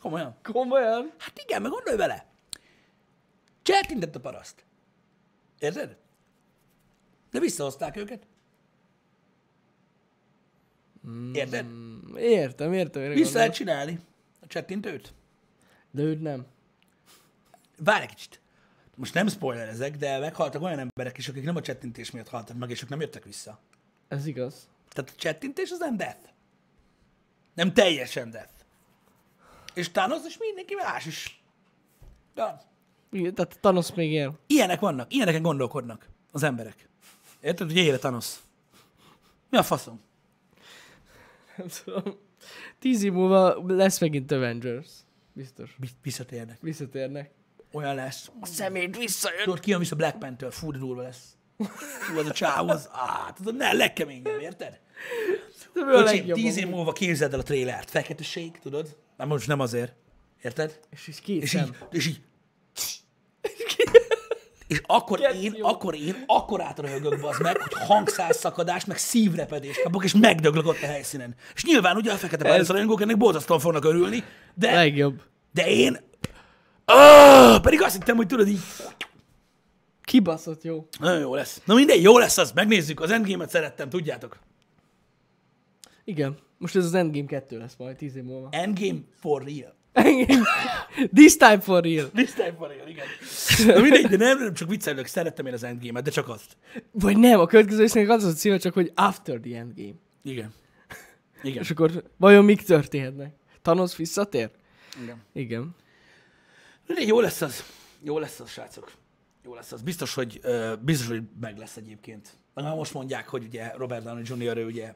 Komolyan? 0.00 0.36
Komolyan? 0.42 1.12
Hát 1.18 1.40
igen, 1.44 1.62
meg 1.62 1.70
gondolj 1.70 1.96
vele. 1.96 2.26
Cseltintett 3.62 4.14
a 4.16 4.20
paraszt. 4.20 4.64
Érted? 5.58 5.96
De 7.30 7.38
visszahozták 7.40 7.96
őket. 7.96 8.26
Érted? 11.32 11.66
Mm, 11.66 12.16
Értem, 12.16 12.72
értem. 12.72 12.72
értem 12.72 13.12
Vissza 13.12 13.38
lehet 13.38 13.54
csinálni 13.54 13.98
a 14.40 14.46
csettintőt. 14.46 15.12
De 15.90 16.02
őt 16.02 16.20
nem. 16.22 16.46
Várj 17.78 18.02
egy 18.02 18.08
kicsit. 18.14 18.40
Most 18.96 19.14
nem 19.14 19.28
spoilerezek, 19.28 19.96
de 19.96 20.18
meghaltak 20.18 20.62
olyan 20.62 20.78
emberek 20.78 21.18
is, 21.18 21.28
akik 21.28 21.44
nem 21.44 21.56
a 21.56 21.60
csettintés 21.60 22.10
miatt 22.10 22.28
haltak 22.28 22.56
meg, 22.56 22.70
és 22.70 22.82
ők 22.82 22.88
nem 22.88 23.00
jöttek 23.00 23.24
vissza. 23.24 23.58
Ez 24.08 24.26
igaz. 24.26 24.68
Tehát 24.88 25.10
a 25.10 25.16
csettintés 25.16 25.70
az 25.70 25.78
nem 25.78 25.96
death. 25.96 26.28
Nem 27.54 27.72
teljesen 27.72 28.30
death. 28.30 28.52
És 29.74 29.90
Thanos 29.90 30.20
és 30.26 30.38
mindenki 30.38 30.74
más 30.74 31.06
is. 31.06 31.42
De 32.34 32.60
Igen, 33.10 33.34
tehát 33.34 33.58
Thanos 33.60 33.94
még 33.94 34.12
él. 34.12 34.38
ilyenek 34.46 34.80
vannak, 34.80 35.12
ilyeneken 35.14 35.42
gondolkodnak 35.42 36.08
az 36.32 36.42
emberek. 36.42 36.88
Érted, 37.40 37.66
hogy 37.66 37.76
éle 37.76 37.96
Thanos? 37.98 38.34
Mi 39.50 39.58
a 39.58 39.62
faszom? 39.62 40.00
Nem 41.56 41.66
tudom. 41.84 42.18
Tíz 42.78 43.02
év 43.02 43.12
múlva 43.12 43.64
lesz 43.66 44.00
megint 44.00 44.32
Avengers. 44.32 44.88
Biztos. 45.32 45.76
Bi- 45.78 45.90
Visszatérnek. 46.02 46.58
Visszatérnek. 46.60 47.30
Olyan 47.72 47.94
lesz. 47.94 48.30
A 48.40 48.46
szemét 48.46 48.96
visszajön. 48.96 49.44
Tudod, 49.44 49.60
ki 49.60 49.70
jön 49.70 49.78
vissza 49.78 49.96
Black 49.96 50.18
Panther? 50.18 50.52
Fú, 50.52 50.70
de 50.72 50.78
durva 50.78 51.02
lesz. 51.02 51.36
Fú, 52.00 52.18
az 52.18 52.26
a 52.26 52.32
csáv, 52.32 52.68
az, 52.68 52.88
á, 52.92 53.32
tudod, 53.32 53.56
ne, 53.56 53.72
legkeményebb, 53.72 54.40
érted? 54.40 54.80
Öcsém, 55.74 56.32
tíz 56.32 56.56
év 56.56 56.68
múlva 56.68 56.92
képzeld 56.92 57.32
el 57.32 57.38
a 57.38 57.42
trélert. 57.42 57.90
Feketeség, 57.90 58.58
tudod? 58.58 58.96
Nem, 59.16 59.28
most 59.28 59.46
nem 59.46 59.60
azért. 59.60 59.94
Érted? 60.42 60.80
És 60.90 61.08
így 61.08 61.20
két 61.20 61.42
És 61.42 61.50
szem. 61.50 61.64
így, 61.66 61.74
és 61.90 62.06
így. 62.06 62.20
És 64.66 64.80
akkor 64.86 65.20
én, 65.20 65.50
Kettő. 65.50 65.62
akkor 65.62 65.94
én 65.94 66.24
akkor 66.26 66.60
átröhögök 66.62 67.20
bazd 67.20 67.42
meg, 67.42 67.56
hogy 67.56 67.72
hangszázszakadás, 67.86 68.84
meg 68.84 68.96
szívrepedést 68.98 69.82
kapok, 69.82 70.04
és 70.04 70.14
megdöglök 70.14 70.66
ott 70.66 70.82
a 70.82 70.86
helyszínen. 70.86 71.34
És 71.54 71.64
nyilván 71.64 71.96
ugye 71.96 72.12
a 72.12 72.16
fekete 72.16 72.48
Ez- 72.48 72.68
rajongók 72.68 73.00
ennek 73.00 73.16
borzasztóan 73.16 73.60
fognak 73.60 73.84
örülni, 73.84 74.24
de, 74.54 74.74
Legjobb. 74.74 75.22
de 75.52 75.66
én... 75.70 76.00
Oh, 76.86 77.60
pedig 77.60 77.82
azt 77.82 77.94
hittem, 77.94 78.16
hogy 78.16 78.26
tudod 78.26 78.48
így, 78.48 78.60
Kibaszott 80.02 80.62
jó. 80.62 80.88
nagyon 81.00 81.20
jó 81.20 81.34
lesz. 81.34 81.62
Na 81.64 81.74
mindegy, 81.74 82.02
jó 82.02 82.18
lesz 82.18 82.38
az, 82.38 82.52
megnézzük. 82.52 83.00
Az 83.00 83.10
Endgame-et 83.10 83.50
szerettem, 83.50 83.88
tudjátok. 83.88 84.38
Igen. 86.04 86.36
Most 86.58 86.76
ez 86.76 86.84
az 86.84 86.94
Endgame 86.94 87.26
2 87.26 87.58
lesz 87.58 87.74
majd 87.78 87.96
10 87.96 88.16
év 88.16 88.22
múlva. 88.22 88.48
Endgame 88.50 88.98
for 89.20 89.42
real. 89.42 89.74
Endgame. 89.94 90.42
This 91.12 91.36
time 91.36 91.60
for 91.60 91.82
real. 91.82 92.10
This 92.10 92.32
time 92.32 92.54
for 92.58 92.68
real, 92.68 92.88
igen. 92.88 93.06
Na 93.66 93.80
mindegy, 93.80 94.06
de 94.06 94.16
nem, 94.16 94.38
nem 94.38 94.54
csak 94.54 94.68
viccelök, 94.68 95.06
szerettem 95.06 95.46
én 95.46 95.52
az 95.52 95.62
Endgame-et, 95.62 96.04
de 96.04 96.10
csak 96.10 96.28
azt. 96.28 96.56
Vagy 96.90 97.16
nem, 97.18 97.40
a 97.40 97.46
következő 97.46 97.80
résznek 97.80 98.08
az 98.08 98.24
a 98.24 98.32
címe, 98.32 98.58
csak 98.58 98.74
hogy 98.74 98.92
After 98.94 99.38
the 99.38 99.58
Endgame. 99.58 99.94
Igen. 100.22 100.52
Igen. 101.42 101.62
És 101.62 101.70
akkor 101.70 102.04
vajon 102.16 102.44
mik 102.44 102.62
történhetnek? 102.62 103.34
Thanos 103.62 103.96
visszatér? 103.96 104.50
igen. 105.02 105.22
Igen. 105.32 105.74
Mindegy, 106.86 107.08
jó 107.08 107.20
lesz 107.20 107.40
az. 107.40 107.64
Jó 108.02 108.18
lesz 108.18 108.40
az, 108.40 108.50
srácok. 108.50 108.92
Jó 109.44 109.54
lesz 109.54 109.72
az. 109.72 109.82
Biztos, 109.82 110.14
hogy, 110.14 110.40
uh, 110.44 110.72
biztos, 110.80 111.06
hogy 111.06 111.22
meg 111.40 111.58
lesz 111.58 111.76
egyébként. 111.76 112.36
Már 112.54 112.74
most 112.74 112.94
mondják, 112.94 113.28
hogy 113.28 113.44
ugye 113.44 113.72
Robert 113.76 114.04
Downey 114.04 114.22
Jr. 114.26 114.56
ő 114.56 114.64
ugye 114.64 114.94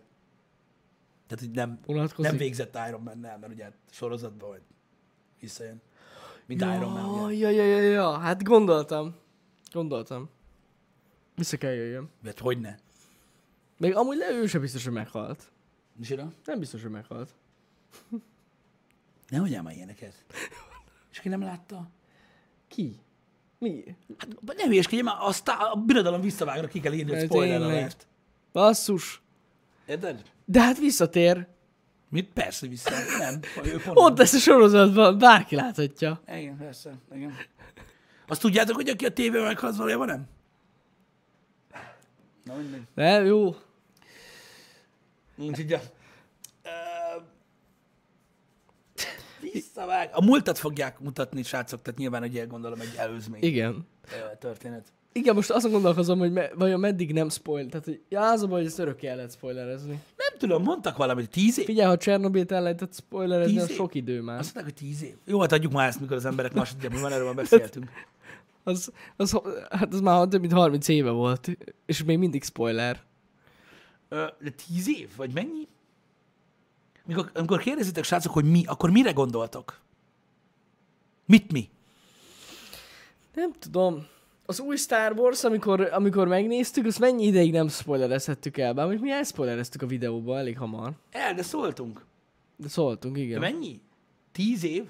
tehát, 1.28 1.44
hogy 1.44 1.50
nem, 1.50 1.78
Unatkozik? 1.86 2.30
nem 2.30 2.40
végzett 2.40 2.78
Iron 2.88 3.00
man 3.00 3.18
mert 3.18 3.48
ugye 3.48 3.70
sorozatban 3.90 4.48
majd 4.48 4.60
visszajön. 5.40 5.80
Mint 6.46 6.60
Iron 6.60 6.90
Man, 6.90 7.16
Ja, 7.16 7.26
ugye. 7.26 7.50
ja, 7.50 7.64
ja, 7.64 7.80
ja, 7.80 7.90
ja, 7.90 8.18
hát 8.18 8.42
gondoltam. 8.42 9.14
Gondoltam. 9.72 10.28
Vissza 11.34 11.56
kell 11.56 11.72
jöjjön. 11.72 12.08
Hát 12.24 12.38
hogy 12.38 12.60
ne? 12.60 12.74
Még 13.76 13.94
amúgy 13.96 14.16
le, 14.16 14.30
ő 14.30 14.46
sem 14.46 14.60
biztos, 14.60 14.84
hogy 14.84 14.92
meghalt. 14.92 15.50
Micsoda? 15.96 16.32
Nem 16.44 16.58
biztos, 16.58 16.82
hogy 16.82 16.90
meghalt. 16.90 17.30
Ne 19.28 19.38
mondjál 19.38 19.62
már 19.62 19.74
ilyeneket. 19.74 20.24
És 21.10 21.20
ki 21.20 21.28
nem 21.28 21.40
látta? 21.42 21.88
Ki? 22.68 23.00
Mi? 23.58 23.96
Hát 24.18 24.28
ne 24.56 24.64
hülyeskedj, 24.66 25.02
már 25.02 25.16
a, 25.20 25.32
sztá- 25.32 25.60
a 25.72 25.76
birodalom 25.76 26.20
visszavágra 26.20 26.66
ki 26.68 26.80
kell 26.80 26.92
írni, 26.92 27.10
hogy 27.10 27.18
Hát 27.20 27.28
spoiler 27.28 27.62
alert. 27.62 28.06
Basszus. 28.52 29.22
Érted? 29.86 30.22
De 30.44 30.60
hát 30.62 30.78
visszatér. 30.78 31.46
Mit? 32.10 32.32
Persze 32.32 32.66
vissza. 32.66 32.90
Nem. 33.18 33.40
Ott 33.94 34.18
lesz 34.18 34.32
a 34.32 34.38
sorozatban, 34.38 35.18
bárki 35.18 35.54
láthatja. 35.54 36.20
Igen, 36.26 36.56
persze. 36.56 36.94
Igen. 37.14 37.34
Azt 38.26 38.40
tudjátok, 38.40 38.76
hogy 38.76 38.88
aki 38.88 39.06
a 39.06 39.12
tévében 39.12 39.46
meghal, 39.46 39.68
az 39.68 39.76
valójában 39.76 40.06
nem? 40.06 40.28
Na 42.44 42.54
mindegy. 42.54 42.82
Nem, 42.94 43.24
jó. 43.24 43.48
A... 43.48 43.54
Ö, 46.62 46.68
Visszavág. 49.40 50.10
A 50.12 50.24
múltat 50.24 50.58
fogják 50.58 51.00
mutatni, 51.00 51.42
srácok, 51.42 51.82
tehát 51.82 51.98
nyilván 51.98 52.22
ugye 52.22 52.44
gondolom 52.44 52.80
egy 52.80 52.94
előzmény 52.96 53.42
Igen. 53.42 53.86
történet. 54.38 54.92
Igen, 55.12 55.34
most 55.34 55.50
azon 55.50 55.70
gondolkozom, 55.70 56.18
hogy 56.18 56.32
me, 56.32 56.50
vajon 56.54 56.80
meddig 56.80 57.12
nem 57.12 57.28
spoil. 57.28 57.68
Tehát, 57.68 57.84
hogy 57.84 58.02
ja, 58.08 58.30
az 58.30 58.42
a 58.42 58.46
baj, 58.46 58.58
hogy 58.58 58.68
ezt 58.68 58.78
örökké 58.78 59.06
el 59.06 59.16
lehet 59.16 59.32
spoilerezni. 59.32 60.02
Tudom, 60.38 60.62
mondtak 60.62 60.96
valamit, 60.96 61.30
tíz 61.30 61.58
év? 61.58 61.64
Figyelj, 61.64 61.88
ha 61.88 61.96
Csernobilt 61.96 62.52
el 62.52 62.62
lehetett 62.62 62.94
spoilerezni, 62.94 63.58
az 63.58 63.72
sok 63.72 63.94
idő 63.94 64.20
már. 64.20 64.38
Azt 64.38 64.54
mondták, 64.54 64.74
hogy 64.74 64.88
tíz 64.88 65.02
év. 65.02 65.14
Jó, 65.24 65.40
hát 65.40 65.52
adjuk 65.52 65.72
már 65.72 65.88
ezt, 65.88 66.00
mikor 66.00 66.16
az 66.16 66.24
emberek 66.24 66.52
másodjából 66.52 67.00
van, 67.00 67.12
erről 67.12 67.34
beszéltünk. 67.34 67.90
Az, 68.64 68.92
az, 69.16 69.40
hát 69.70 69.92
az 69.92 70.00
már 70.00 70.28
több 70.28 70.40
mint 70.40 70.52
30 70.52 70.88
éve 70.88 71.10
volt, 71.10 71.56
és 71.86 72.04
még 72.04 72.18
mindig 72.18 72.44
spoiler. 72.44 73.02
Ö, 74.08 74.26
De 74.40 74.50
tíz 74.50 74.88
év? 74.88 75.08
Vagy 75.16 75.32
mennyi? 75.32 75.68
Mikor, 77.04 77.30
amikor 77.34 77.58
kérdezitek, 77.58 78.04
srácok, 78.04 78.32
hogy 78.32 78.44
mi, 78.44 78.64
akkor 78.66 78.90
mire 78.90 79.12
gondoltok? 79.12 79.80
Mit 81.26 81.52
mi? 81.52 81.68
Nem 83.34 83.52
tudom. 83.58 84.06
Az 84.50 84.60
új 84.60 84.76
Star 84.76 85.12
Wars, 85.12 85.44
amikor, 85.44 85.80
amikor 85.80 86.28
megnéztük, 86.28 86.86
azt 86.86 86.98
mennyi 86.98 87.24
ideig 87.24 87.52
nem 87.52 87.68
spoilerezhettük 87.68 88.56
el? 88.58 88.72
Bár 88.72 88.88
még 88.88 89.00
mi 89.00 89.10
elspoilereztük 89.10 89.82
a 89.82 89.86
videóban 89.86 90.38
elég 90.38 90.58
hamar. 90.58 90.92
El, 91.10 91.34
de 91.34 91.42
szóltunk. 91.42 92.04
De 92.56 92.68
szóltunk, 92.68 93.14
De 93.14 93.20
igen. 93.20 93.40
mennyi? 93.40 93.80
Tíz 94.32 94.64
év? 94.64 94.84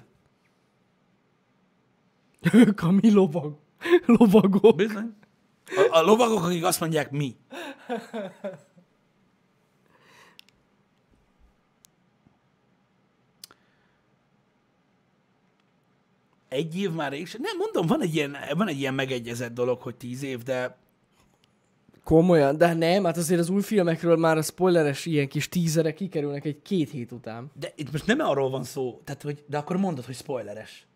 Ők 2.53 2.81
a 2.83 2.91
mi 2.91 3.11
lovag. 3.11 3.57
Lovagok. 4.05 4.75
Bizony. 4.75 5.13
A, 5.65 5.97
a 5.97 6.01
lovagok, 6.01 6.43
akik 6.43 6.63
azt 6.63 6.79
mondják, 6.79 7.11
mi. 7.11 7.35
Egy 16.49 16.77
év 16.77 16.91
már 16.91 17.11
rég 17.11 17.27
sem. 17.27 17.41
Nem, 17.41 17.57
mondom, 17.57 17.85
van 17.87 18.01
egy, 18.01 18.15
ilyen, 18.15 18.37
van 18.53 18.67
egy 18.67 18.79
ilyen 18.79 18.93
megegyezett 18.93 19.53
dolog, 19.53 19.81
hogy 19.81 19.95
tíz 19.95 20.23
év, 20.23 20.43
de 20.43 20.77
Komolyan, 22.03 22.57
de 22.57 22.73
nem, 22.73 23.03
hát 23.03 23.17
azért 23.17 23.39
az 23.39 23.49
új 23.49 23.61
filmekről 23.61 24.17
már 24.17 24.37
a 24.37 24.41
spoileres 24.41 25.05
ilyen 25.05 25.27
kis 25.27 25.49
tízerek 25.49 25.95
kikerülnek 25.95 26.45
egy 26.45 26.61
két 26.61 26.89
hét 26.89 27.11
után. 27.11 27.51
De 27.59 27.73
itt 27.75 27.91
most 27.91 28.05
nem 28.05 28.19
arról 28.19 28.49
van 28.49 28.63
szó, 28.63 29.01
tehát, 29.03 29.21
hogy, 29.21 29.43
de 29.47 29.57
akkor 29.57 29.77
mondod, 29.77 30.05
hogy 30.05 30.15
spoileres. 30.15 30.87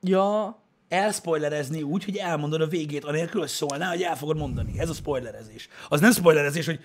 Ja, 0.00 0.58
Elspoilerezni 0.88 1.82
úgy, 1.82 2.04
hogy 2.04 2.16
elmondod 2.16 2.60
a 2.60 2.66
végét, 2.66 3.04
anélkül, 3.04 3.40
hogy 3.40 3.50
szólnál, 3.50 3.90
hogy 3.90 4.02
el 4.02 4.16
fogod 4.16 4.36
mondani. 4.36 4.78
Ez 4.78 4.88
a 4.88 4.92
spoilerezés. 4.92 5.68
Az 5.88 6.00
nem 6.00 6.12
spoilerezés, 6.12 6.66
hogy 6.66 6.80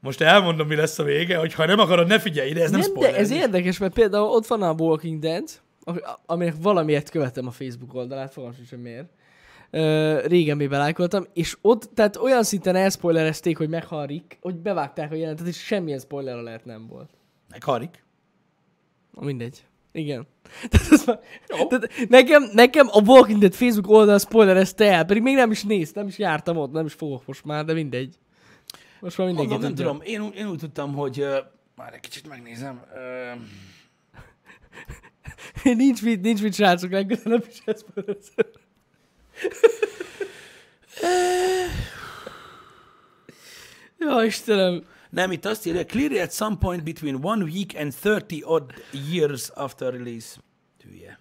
most 0.00 0.20
elmondom, 0.20 0.66
mi 0.66 0.74
lesz 0.74 0.98
a 0.98 1.02
vége, 1.02 1.36
hogy 1.36 1.54
ha 1.54 1.66
nem 1.66 1.78
akarod, 1.78 2.06
ne 2.06 2.18
figyelj 2.18 2.50
ide, 2.50 2.62
ez 2.62 2.70
nem, 2.70 2.80
nem 2.80 2.92
nem, 2.92 3.00
de 3.00 3.16
ez 3.16 3.30
érdekes, 3.30 3.78
mert 3.78 3.92
például 3.92 4.28
ott 4.28 4.46
van 4.46 4.62
a 4.62 4.72
Walking 4.72 5.18
Dead, 5.18 5.48
aminek 6.26 6.54
valamiért 6.60 7.10
követem 7.10 7.46
a 7.46 7.50
Facebook 7.50 7.94
oldalát, 7.94 8.32
fogalmam 8.32 8.58
hogy 8.70 8.78
miért. 8.78 9.08
Ö, 9.70 10.20
régen 10.26 10.56
még 10.56 10.68
belájkoltam, 10.68 11.26
és 11.32 11.56
ott, 11.60 11.90
tehát 11.94 12.16
olyan 12.16 12.42
szinten 12.42 12.76
elspoilerezték, 12.76 13.58
hogy 13.58 13.68
meghal 13.68 14.06
Rick, 14.06 14.38
hogy 14.40 14.54
bevágták 14.54 15.12
a 15.12 15.14
jelentet, 15.14 15.46
és 15.46 15.56
semmilyen 15.56 15.98
spoiler 15.98 16.36
alert 16.36 16.64
nem 16.64 16.86
volt. 16.86 17.10
Meg 17.50 17.62
Harik. 17.62 18.04
Na 19.10 19.24
mindegy. 19.24 19.66
Igen. 19.92 20.26
Tehát, 20.70 20.90
az 20.90 21.04
már, 21.04 21.18
tehát 21.68 22.08
nekem, 22.08 22.50
nekem 22.52 22.86
a 22.90 23.02
Walking 23.06 23.40
Dead 23.40 23.54
Facebook 23.54 23.88
oldal 23.88 24.18
spoilerezte 24.18 24.92
el, 24.92 25.04
pedig 25.04 25.22
még 25.22 25.34
nem 25.34 25.50
is 25.50 25.64
néztem, 25.64 26.02
nem 26.02 26.10
is 26.10 26.18
jártam 26.18 26.56
ott, 26.56 26.72
nem 26.72 26.86
is 26.86 26.92
fogok 26.92 27.26
most 27.26 27.44
már, 27.44 27.64
de 27.64 27.72
mindegy. 27.72 28.18
Most 29.00 29.18
már 29.18 29.26
mindenki 29.26 29.52
Mondom, 29.52 29.68
nem 29.68 29.78
tudom, 29.78 30.00
én, 30.02 30.32
én 30.34 30.50
úgy 30.50 30.58
tudtam, 30.58 30.94
hogy 30.94 31.20
uh, 31.20 31.36
már 31.76 31.94
egy 31.94 32.00
kicsit 32.00 32.28
megnézem. 32.28 32.82
Uh, 32.94 33.40
nincs 35.64 36.02
mit, 36.02 36.20
nincs 36.20 36.42
mit, 36.42 36.54
srácok, 36.54 36.90
legközelebb 36.90 37.46
is 37.50 37.62
ezt. 37.64 37.86
Ja, 43.98 44.24
Istenem. 44.24 44.84
nem, 45.10 45.32
itt 45.32 45.44
azt 45.44 45.66
írja, 45.66 45.84
clearly 45.84 46.20
at 46.20 46.32
some 46.32 46.56
point 46.56 46.82
between 46.82 47.24
one 47.24 47.44
week 47.44 47.76
and 47.76 47.94
30 47.94 48.42
odd 48.44 48.72
years 49.10 49.48
after 49.48 49.92
release. 49.92 50.38
Hülye. 50.84 51.18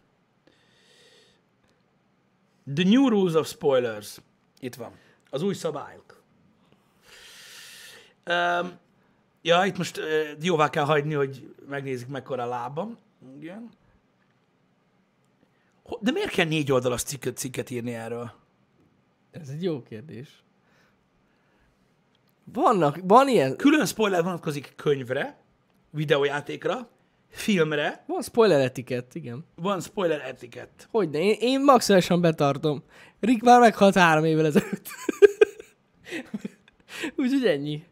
The 2.74 2.84
new 2.84 3.09
rules 3.09 3.34
of 3.34 3.47
spoilers. 3.47 4.18
Itt 4.59 4.76
van. 4.76 4.91
Az 5.30 5.41
új 5.41 5.53
szabályok. 5.53 6.24
Um, 8.26 8.72
ja, 9.41 9.66
itt 9.66 9.78
most 9.78 9.97
uh, 9.97 10.05
jóvá 10.41 10.70
kell 10.70 10.86
hagyni, 10.86 11.14
hogy 11.14 11.53
megnézik 11.68 12.07
mekkora 12.07 12.45
lábam. 12.45 12.97
Igen. 13.39 13.70
De 15.99 16.11
miért 16.11 16.31
kell 16.31 16.45
négy 16.45 16.71
oldalas 16.71 17.03
cikket, 17.03 17.37
cikket 17.37 17.69
írni 17.69 17.93
erről? 17.93 18.31
Ez 19.31 19.49
egy 19.49 19.63
jó 19.63 19.81
kérdés. 19.81 20.43
Vannak, 22.43 22.99
van 23.03 23.27
ilyen, 23.27 23.55
Külön 23.55 23.85
spoiler 23.85 24.23
vonatkozik 24.23 24.73
könyvre, 24.75 25.37
videójátékra, 25.89 26.89
filmre, 27.29 28.03
van 28.07 28.21
spoiler 28.21 28.59
etikett, 28.59 29.15
igen. 29.15 29.45
van 29.55 29.81
spoiler 29.81 30.21
etikett. 30.21 30.87
Hogyne, 30.91 31.19
én, 31.19 31.35
én 31.39 31.63
maximálisan 31.63 32.21
betartom. 32.21 32.83
Rick 33.19 33.43
már 33.43 33.59
meghalt 33.59 33.95
három 33.95 34.25
évvel 34.25 34.45
ezelőtt. 34.45 34.87
Úgyhogy 37.17 37.45
ennyi. 37.45 37.83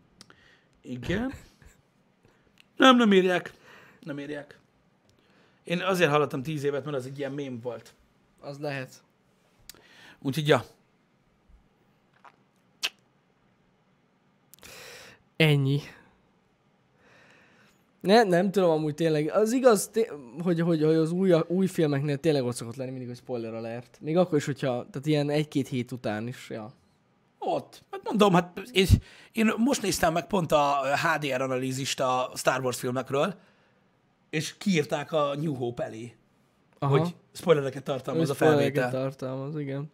Igen. 0.82 1.34
Nem, 2.76 2.95
nem 2.97 3.14
írják. 3.14 3.54
Nem 4.00 4.20
írják. 4.20 4.59
Én 5.70 5.82
azért 5.82 6.10
hallottam 6.10 6.44
tíz 6.44 6.64
évet, 6.64 6.86
mert 6.86 6.98
az 6.98 7.06
egy 7.06 7.18
ilyen 7.20 7.32
mém 7.32 7.60
volt. 7.60 7.94
Az 8.40 8.60
lehet. 8.60 9.04
Úgyhogy 10.22 10.48
ja. 10.48 10.64
Ennyi. 15.36 15.80
Ne, 18.00 18.24
nem 18.24 18.52
tudom 18.52 18.70
amúgy 18.70 18.96
tényleg. 18.96 19.30
Az 19.32 19.52
igaz, 19.52 19.88
té- 19.88 20.14
hogy, 20.44 20.60
hogy, 20.60 20.84
hogy 20.84 20.96
az 20.96 21.12
új, 21.12 21.34
új 21.48 21.68
filmeknél 21.68 22.18
tényleg 22.18 22.44
ott 22.44 22.56
szokott 22.56 22.76
lenni 22.76 22.92
mindig, 22.92 23.08
hogy 23.08 23.18
spoiler 23.18 23.54
alert. 23.54 23.98
Még 24.02 24.18
akkor 24.18 24.38
is, 24.38 24.46
hogyha, 24.46 24.68
tehát 24.70 25.06
ilyen 25.06 25.30
egy-két 25.30 25.68
hét 25.68 25.92
után 25.92 26.28
is, 26.28 26.50
ja. 26.50 26.74
Ott. 27.40 27.84
Hát 27.92 28.04
mondom, 28.04 28.34
hát 28.34 28.62
én, 28.72 28.88
én 29.32 29.54
most 29.58 29.82
néztem 29.82 30.14
meg 30.14 30.28
pont 30.28 30.52
a 30.52 30.82
HDR 30.96 31.42
analízist 31.42 32.00
a 32.00 32.32
Star 32.36 32.62
Wars 32.62 32.80
filmekről, 32.80 33.36
és 34.30 34.58
kiírták 34.58 35.12
a 35.12 35.36
New 35.36 35.54
Hope 35.54 35.84
elé, 35.84 36.16
Aha. 36.80 36.98
hogy 36.98 37.16
spoilereket 37.32 37.84
tartalmaz 37.84 38.30
a 38.30 38.34
felvétel. 38.36 38.92
tartalmaz, 38.92 39.60
igen. 39.60 39.92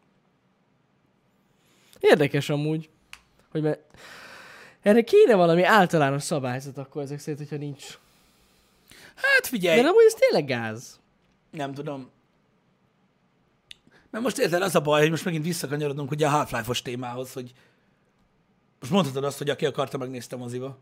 Érdekes 2.00 2.50
amúgy, 2.50 2.90
hogy 3.52 3.62
me... 3.62 3.78
Erre 4.82 5.02
kéne 5.02 5.36
valami 5.36 5.64
általános 5.64 6.24
szabályzat 6.24 6.78
akkor 6.78 7.02
ezek 7.02 7.20
szerint, 7.20 7.38
hogyha 7.40 7.58
nincs. 7.58 8.00
Hát 9.16 9.48
figyelj, 9.48 9.82
De 9.82 9.88
amúgy 9.88 10.04
ez 10.06 10.14
tényleg 10.14 10.46
gáz. 10.46 11.00
nem 11.52 11.74
tudom. 11.74 12.10
Mert 14.10 14.24
most 14.24 14.38
érted, 14.38 14.62
az 14.62 14.76
a 14.76 14.82
baj, 14.82 15.02
hogy 15.02 15.10
most 15.10 15.26
megint 15.26 15.44
visszakanyarodunk 15.44 16.12
ugye 16.12 16.28
a 16.28 16.30
Half-Life-os 16.30 16.82
témához, 16.82 17.34
hogy 17.34 17.54
most 18.80 18.92
mondhatod 18.92 19.24
azt, 19.24 19.38
hogy 19.38 19.50
aki 19.50 19.66
akarta, 19.66 19.98
megnézte 19.98 20.36
moziba. 20.36 20.78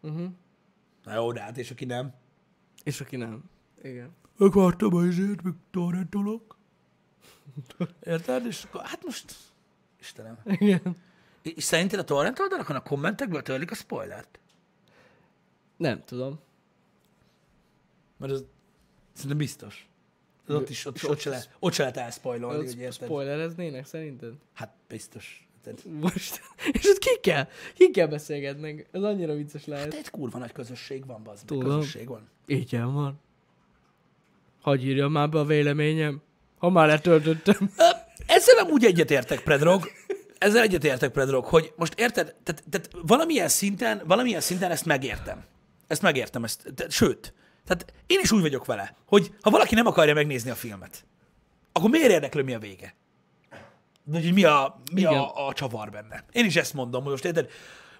Uh-huh. 0.00 0.28
Na 1.04 1.14
jó, 1.14 1.32
de 1.32 1.40
hát 1.40 1.58
és 1.58 1.70
aki 1.70 1.84
nem. 1.84 2.14
És 2.84 3.00
aki 3.00 3.16
nem. 3.16 3.42
Igen. 3.82 4.10
Akartam 4.38 4.94
azért, 4.94 5.42
meg 5.42 5.54
torrentolok. 5.70 6.56
Érted? 8.02 8.46
És 8.46 8.64
akkor, 8.64 8.82
hát 8.84 9.04
most, 9.04 9.36
Istenem. 10.00 10.38
Igen. 10.44 10.96
És 11.42 11.64
szerinted 11.64 11.98
a 11.98 12.04
torrent 12.04 12.38
oldalakon 12.38 12.76
a 12.76 12.82
kommentekből 12.82 13.42
törlik 13.42 13.70
a 13.70 13.74
spoilert? 13.74 14.38
Nem 15.76 16.04
tudom. 16.04 16.40
Mert 18.16 18.32
az 18.32 18.44
szerintem 19.12 19.38
biztos. 19.38 19.88
Az 20.46 20.54
ott 20.54 20.68
is, 20.68 20.84
ott, 20.86 20.96
is, 20.96 21.08
ott, 21.08 21.18
se, 21.18 21.30
le, 21.30 21.42
ott 21.58 21.72
se 21.72 21.82
lehet 21.82 21.96
elspoilolni, 21.96 22.66
hogy 22.66 22.78
érted? 22.78 23.08
Spoilereznének 23.08 23.86
szerinted? 23.86 24.34
Hát 24.52 24.74
biztos. 24.88 25.48
Tehát, 25.64 25.84
Most. 26.00 26.40
És 26.72 26.86
ott 26.88 26.98
ki 26.98 27.18
kell? 27.20 27.48
Ki 27.74 27.90
kell 27.90 28.06
beszélgetnek? 28.06 28.88
Ez 28.92 29.02
annyira 29.02 29.34
vicces 29.34 29.66
lehet. 29.66 29.88
de 29.88 29.96
egy 29.96 30.10
kurva 30.10 30.38
nagy 30.38 30.52
közösség 30.52 31.06
van, 31.06 31.22
bazd. 31.22 31.46
Tudom. 31.46 31.64
Közösség 31.64 32.08
van. 32.08 32.28
Igen 32.46 32.92
van. 32.92 33.20
Hagyj 34.60 34.86
írjam 34.86 35.12
már 35.12 35.28
be 35.28 35.38
a 35.38 35.44
véleményem. 35.44 36.22
Ha 36.58 36.70
már 36.70 36.86
letöltöttem. 36.86 37.72
Ezzel 38.26 38.54
nem 38.54 38.70
úgy 38.70 38.84
egyetértek, 38.84 39.42
Predrog. 39.42 39.90
Ezzel 40.38 40.62
egyetértek, 40.62 41.10
Predrog, 41.10 41.44
hogy 41.44 41.72
most 41.76 42.00
érted, 42.00 42.34
tehát, 42.42 42.64
tehát 42.70 42.90
valamilyen 43.02 43.48
szinten, 43.48 44.02
valamilyen 44.06 44.40
szinten 44.40 44.70
ezt 44.70 44.84
megértem. 44.84 45.44
Ezt 45.86 46.02
megértem, 46.02 46.44
ezt, 46.44 46.72
te, 46.74 46.88
sőt, 46.88 47.34
tehát 47.64 47.92
én 48.06 48.18
is 48.22 48.32
úgy 48.32 48.40
vagyok 48.40 48.64
vele, 48.64 48.96
hogy 49.06 49.34
ha 49.40 49.50
valaki 49.50 49.74
nem 49.74 49.86
akarja 49.86 50.14
megnézni 50.14 50.50
a 50.50 50.54
filmet, 50.54 51.04
akkor 51.72 51.90
miért 51.90 52.10
érdekli, 52.10 52.42
mi 52.42 52.54
a 52.54 52.58
vége? 52.58 52.94
Hogy 54.12 54.32
mi 54.32 54.44
a, 54.44 54.80
mi 54.92 55.00
Igen. 55.00 55.12
a, 55.12 55.46
a 55.46 55.52
csavar 55.52 55.90
benne. 55.90 56.24
Én 56.32 56.44
is 56.44 56.56
ezt 56.56 56.74
mondom, 56.74 57.02
hogy 57.02 57.10
most 57.10 57.24
érted, 57.24 57.48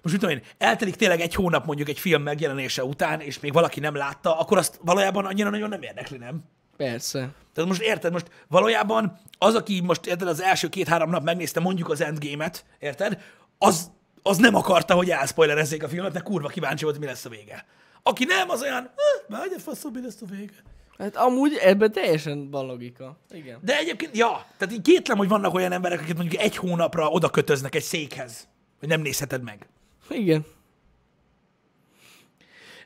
most 0.01 0.15
mit 0.15 0.19
tudom 0.19 0.35
én, 0.35 0.43
eltelik 0.57 0.95
tényleg 0.95 1.19
egy 1.21 1.35
hónap 1.35 1.65
mondjuk 1.65 1.89
egy 1.89 1.99
film 1.99 2.21
megjelenése 2.21 2.83
után, 2.83 3.19
és 3.19 3.39
még 3.39 3.53
valaki 3.53 3.79
nem 3.79 3.95
látta, 3.95 4.39
akkor 4.39 4.57
azt 4.57 4.79
valójában 4.83 5.25
annyira 5.25 5.49
nagyon 5.49 5.69
nem 5.69 5.81
érdekli, 5.81 6.17
nem? 6.17 6.43
Persze. 6.77 7.29
Tehát 7.53 7.69
most 7.69 7.81
érted, 7.81 8.11
most 8.11 8.27
valójában 8.47 9.19
az, 9.37 9.55
aki 9.55 9.79
most 9.81 10.05
érted, 10.05 10.27
az 10.27 10.41
első 10.41 10.69
két-három 10.69 11.09
nap 11.09 11.23
megnézte 11.23 11.59
mondjuk 11.59 11.89
az 11.89 12.01
Endgame-et, 12.01 12.65
érted, 12.79 13.21
az, 13.57 13.91
az 14.21 14.37
nem 14.37 14.55
akarta, 14.55 14.93
hogy 14.95 15.09
elszpoilerezzék 15.09 15.83
a 15.83 15.87
filmet, 15.87 16.11
de 16.11 16.19
kurva 16.19 16.47
kíváncsi 16.47 16.83
volt, 16.83 16.99
mi 16.99 17.05
lesz 17.05 17.25
a 17.25 17.29
vége. 17.29 17.65
Aki 18.03 18.23
nem, 18.23 18.49
az 18.49 18.61
olyan, 18.61 18.81
"Hm, 18.81 19.33
már 19.33 19.41
egy 19.43 19.61
faszom, 19.61 19.91
mi 19.93 20.01
lesz 20.01 20.21
a 20.21 20.25
vége. 20.25 20.53
Hát 20.97 21.15
amúgy 21.15 21.57
ebben 21.61 21.91
teljesen 21.91 22.49
van 22.49 22.65
logika. 22.65 23.17
Igen. 23.29 23.59
De 23.63 23.77
egyébként, 23.77 24.17
ja, 24.17 24.45
tehát 24.57 24.73
így 24.73 24.81
kétlem, 24.81 25.17
hogy 25.17 25.27
vannak 25.27 25.53
olyan 25.53 25.71
emberek, 25.71 26.01
akik 26.01 26.15
mondjuk 26.15 26.41
egy 26.41 26.55
hónapra 26.55 27.09
oda 27.09 27.29
kötöznek 27.29 27.75
egy 27.75 27.83
székhez, 27.83 28.47
hogy 28.79 28.87
nem 28.87 29.01
nézheted 29.01 29.43
meg. 29.43 29.67
Igen. 30.09 30.45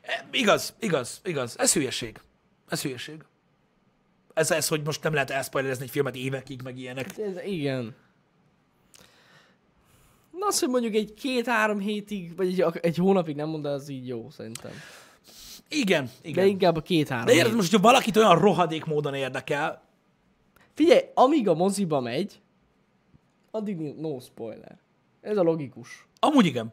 E, 0.02 0.28
igaz, 0.30 0.74
igaz, 0.80 1.20
igaz. 1.24 1.58
Ez 1.58 1.72
hülyeség. 1.72 2.20
Ez 2.68 2.82
hülyeség. 2.82 3.24
Ez, 4.34 4.50
ez, 4.50 4.68
hogy 4.68 4.82
most 4.84 5.02
nem 5.02 5.12
lehet 5.12 5.30
elszpoilerezni 5.30 5.84
egy 5.84 5.90
filmet 5.90 6.16
évekig, 6.16 6.62
meg 6.62 6.78
ilyenek. 6.78 7.18
Ez, 7.18 7.42
igen. 7.44 7.94
Na 10.30 10.46
az, 10.46 10.58
hogy 10.58 10.68
mondjuk 10.68 10.94
egy 10.94 11.14
két-három 11.14 11.78
hétig, 11.78 12.36
vagy 12.36 12.60
egy, 12.60 12.78
egy 12.80 12.96
hónapig 12.96 13.36
nem 13.36 13.48
mond, 13.48 13.64
az 13.64 13.88
így 13.88 14.06
jó 14.06 14.30
szerintem. 14.30 14.72
Igen, 15.68 16.10
igen. 16.22 16.44
De 16.44 16.50
inkább 16.50 16.76
a 16.76 16.80
két-három 16.80 17.26
De 17.26 17.32
érted, 17.32 17.54
most, 17.54 17.70
hogyha 17.70 17.86
valakit 17.86 18.16
olyan 18.16 18.38
rohadék 18.38 18.84
módon 18.84 19.14
érdekel, 19.14 19.84
Figyelj, 20.76 21.00
amíg 21.14 21.48
a 21.48 21.54
moziba 21.54 22.00
megy, 22.00 22.40
addig 23.50 23.78
no 23.78 24.20
spoiler. 24.20 24.78
Ez 25.20 25.36
a 25.36 25.42
logikus. 25.42 26.06
amúgy 26.20 26.46
igen. 26.46 26.72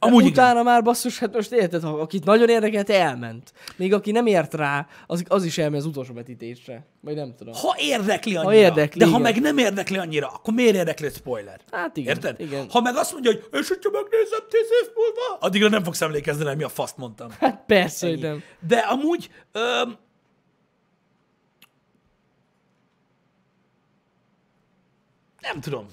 Amúgy 0.00 0.14
Amúgy 0.14 0.30
igen. 0.30 0.44
utána 0.44 0.62
már 0.62 0.82
basszus, 0.82 1.18
hát 1.18 1.34
most 1.34 1.52
érted, 1.52 1.82
ha 1.82 1.88
akit 1.88 2.24
nagyon 2.24 2.48
érdekelt, 2.48 2.90
elment. 2.90 3.52
Még 3.76 3.92
aki 3.92 4.10
nem 4.10 4.26
ért 4.26 4.54
rá, 4.54 4.86
az, 5.06 5.24
az 5.28 5.44
is 5.44 5.58
elmegy 5.58 5.78
az 5.78 5.86
utolsó 5.86 6.14
vetítésre. 6.14 6.86
Vagy 7.00 7.14
nem 7.14 7.34
tudom. 7.36 7.54
Ha 7.54 7.76
érdekli 7.78 8.36
annyira, 8.36 8.54
érdekli, 8.54 8.98
de 8.98 9.04
ha 9.04 9.10
igen. 9.10 9.22
meg 9.22 9.40
nem 9.40 9.58
érdekli 9.58 9.98
annyira, 9.98 10.28
akkor 10.28 10.54
miért 10.54 10.74
érdekli 10.74 11.06
egy 11.06 11.14
spoiler? 11.14 11.60
Hát 11.70 11.96
igen. 11.96 12.14
Érted? 12.14 12.40
Igen. 12.40 12.66
Ha 12.70 12.80
meg 12.80 12.96
azt 12.96 13.12
mondja, 13.12 13.30
hogy 13.30 13.60
és 13.60 13.68
hogyha 13.68 13.90
megnézem 13.90 14.40
tíz 14.48 14.68
év 14.82 14.88
múlva, 14.94 15.38
addigra 15.40 15.68
nem 15.68 15.82
fogsz 15.82 16.00
emlékezni, 16.00 16.44
rá, 16.44 16.52
mi 16.52 16.62
a 16.62 16.68
faszt 16.68 16.96
mondtam. 16.96 17.28
Hát 17.38 17.62
persze, 17.66 18.06
hogy 18.08 18.14
Ennyi. 18.24 18.26
nem. 18.26 18.42
De 18.66 18.76
amúgy, 18.76 19.30
öm, 19.52 19.96
nem 25.40 25.60
tudom. 25.60 25.86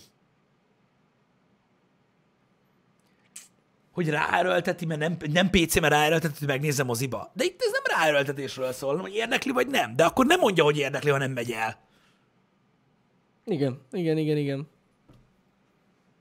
Hogy 3.95 4.09
ráerőlteti, 4.09 4.85
mert 4.85 4.99
nem, 4.99 5.17
nem 5.31 5.49
PC, 5.49 5.79
mert 5.79 5.93
ráerőlteti, 5.93 6.35
hogy 6.39 6.47
megnézem 6.47 6.85
moziba. 6.85 7.31
De 7.33 7.43
itt 7.43 7.61
ez 7.61 7.71
nem 7.71 7.99
ráerőltetésről 7.99 8.71
szól, 8.71 8.89
hanem 8.89 9.03
hogy 9.03 9.15
érdekli 9.15 9.51
vagy 9.51 9.67
nem. 9.67 9.95
De 9.95 10.05
akkor 10.05 10.25
nem 10.25 10.39
mondja, 10.39 10.63
hogy 10.63 10.77
érdekli, 10.77 11.09
ha 11.09 11.17
nem 11.17 11.31
megy 11.31 11.51
el. 11.51 11.79
Igen, 13.45 13.81
igen, 13.91 14.17
igen, 14.17 14.37
igen. 14.37 14.67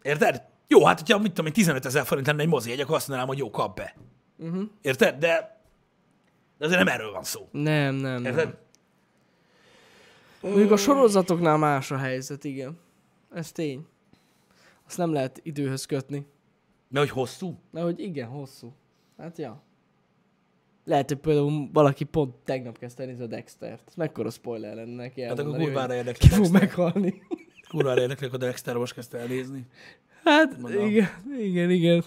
Érted? 0.02 0.42
Jó, 0.68 0.84
hát 0.84 0.98
hogyha 0.98 1.18
mit 1.18 1.28
tudom 1.28 1.46
én, 1.46 1.52
15 1.52 1.84
ezer 1.84 2.04
forint 2.04 2.26
lenne 2.26 2.42
egy 2.42 2.48
mozi 2.48 2.70
egy, 2.72 2.80
akkor 2.80 2.96
azt 2.96 3.08
mondanám, 3.08 3.30
hogy 3.30 3.38
jó, 3.38 3.50
kap 3.50 3.76
be. 3.76 3.94
Uh-huh. 4.38 4.62
Érted? 4.82 5.18
De, 5.18 5.60
de 6.58 6.64
azért 6.64 6.84
nem 6.84 6.94
erről 6.94 7.12
van 7.12 7.24
szó. 7.24 7.48
Nem, 7.50 7.94
nem, 7.94 8.22
nem. 8.22 8.24
Érted? 8.24 8.58
Mondjuk 10.40 10.70
a 10.70 10.76
sorozatoknál 10.76 11.56
más 11.56 11.90
a 11.90 11.96
helyzet, 11.96 12.44
igen. 12.44 12.78
Ez 13.32 13.52
tény. 13.52 13.86
Azt 14.86 14.96
nem 14.96 15.12
lehet 15.12 15.40
időhöz 15.42 15.84
kötni. 15.84 16.26
Mert 16.88 17.06
hogy 17.08 17.16
hosszú? 17.16 17.58
Mert 17.70 17.86
hogy 17.86 18.00
igen, 18.00 18.28
hosszú. 18.28 18.72
Hát 19.16 19.38
ja. 19.38 19.62
Lehet, 20.84 21.08
hogy 21.08 21.18
például 21.18 21.68
valaki 21.72 22.04
pont 22.04 22.34
tegnap 22.34 22.78
kezdte 22.78 23.04
nézni 23.04 23.24
a 23.24 23.26
Dextert. 23.26 23.82
Ez 23.86 23.94
mekkora 23.94 24.30
spoiler 24.30 24.74
lenne 24.74 24.94
neki 24.94 25.22
Hát 25.22 25.38
akkor 25.38 25.56
kurvára 25.56 25.94
érdekli. 25.94 26.28
Ki 26.28 26.34
fog 26.34 26.52
meghalni. 26.52 27.22
Kurvára 27.68 28.00
érdekli, 28.00 28.26
akkor 28.26 28.38
Dexter 28.38 28.76
most 28.76 28.94
kezdte 28.94 29.18
elnézni. 29.18 29.66
Hát 30.24 30.58
Mondom. 30.58 30.86
igen, 30.86 31.08
igen, 31.38 31.70
igen. 31.70 32.04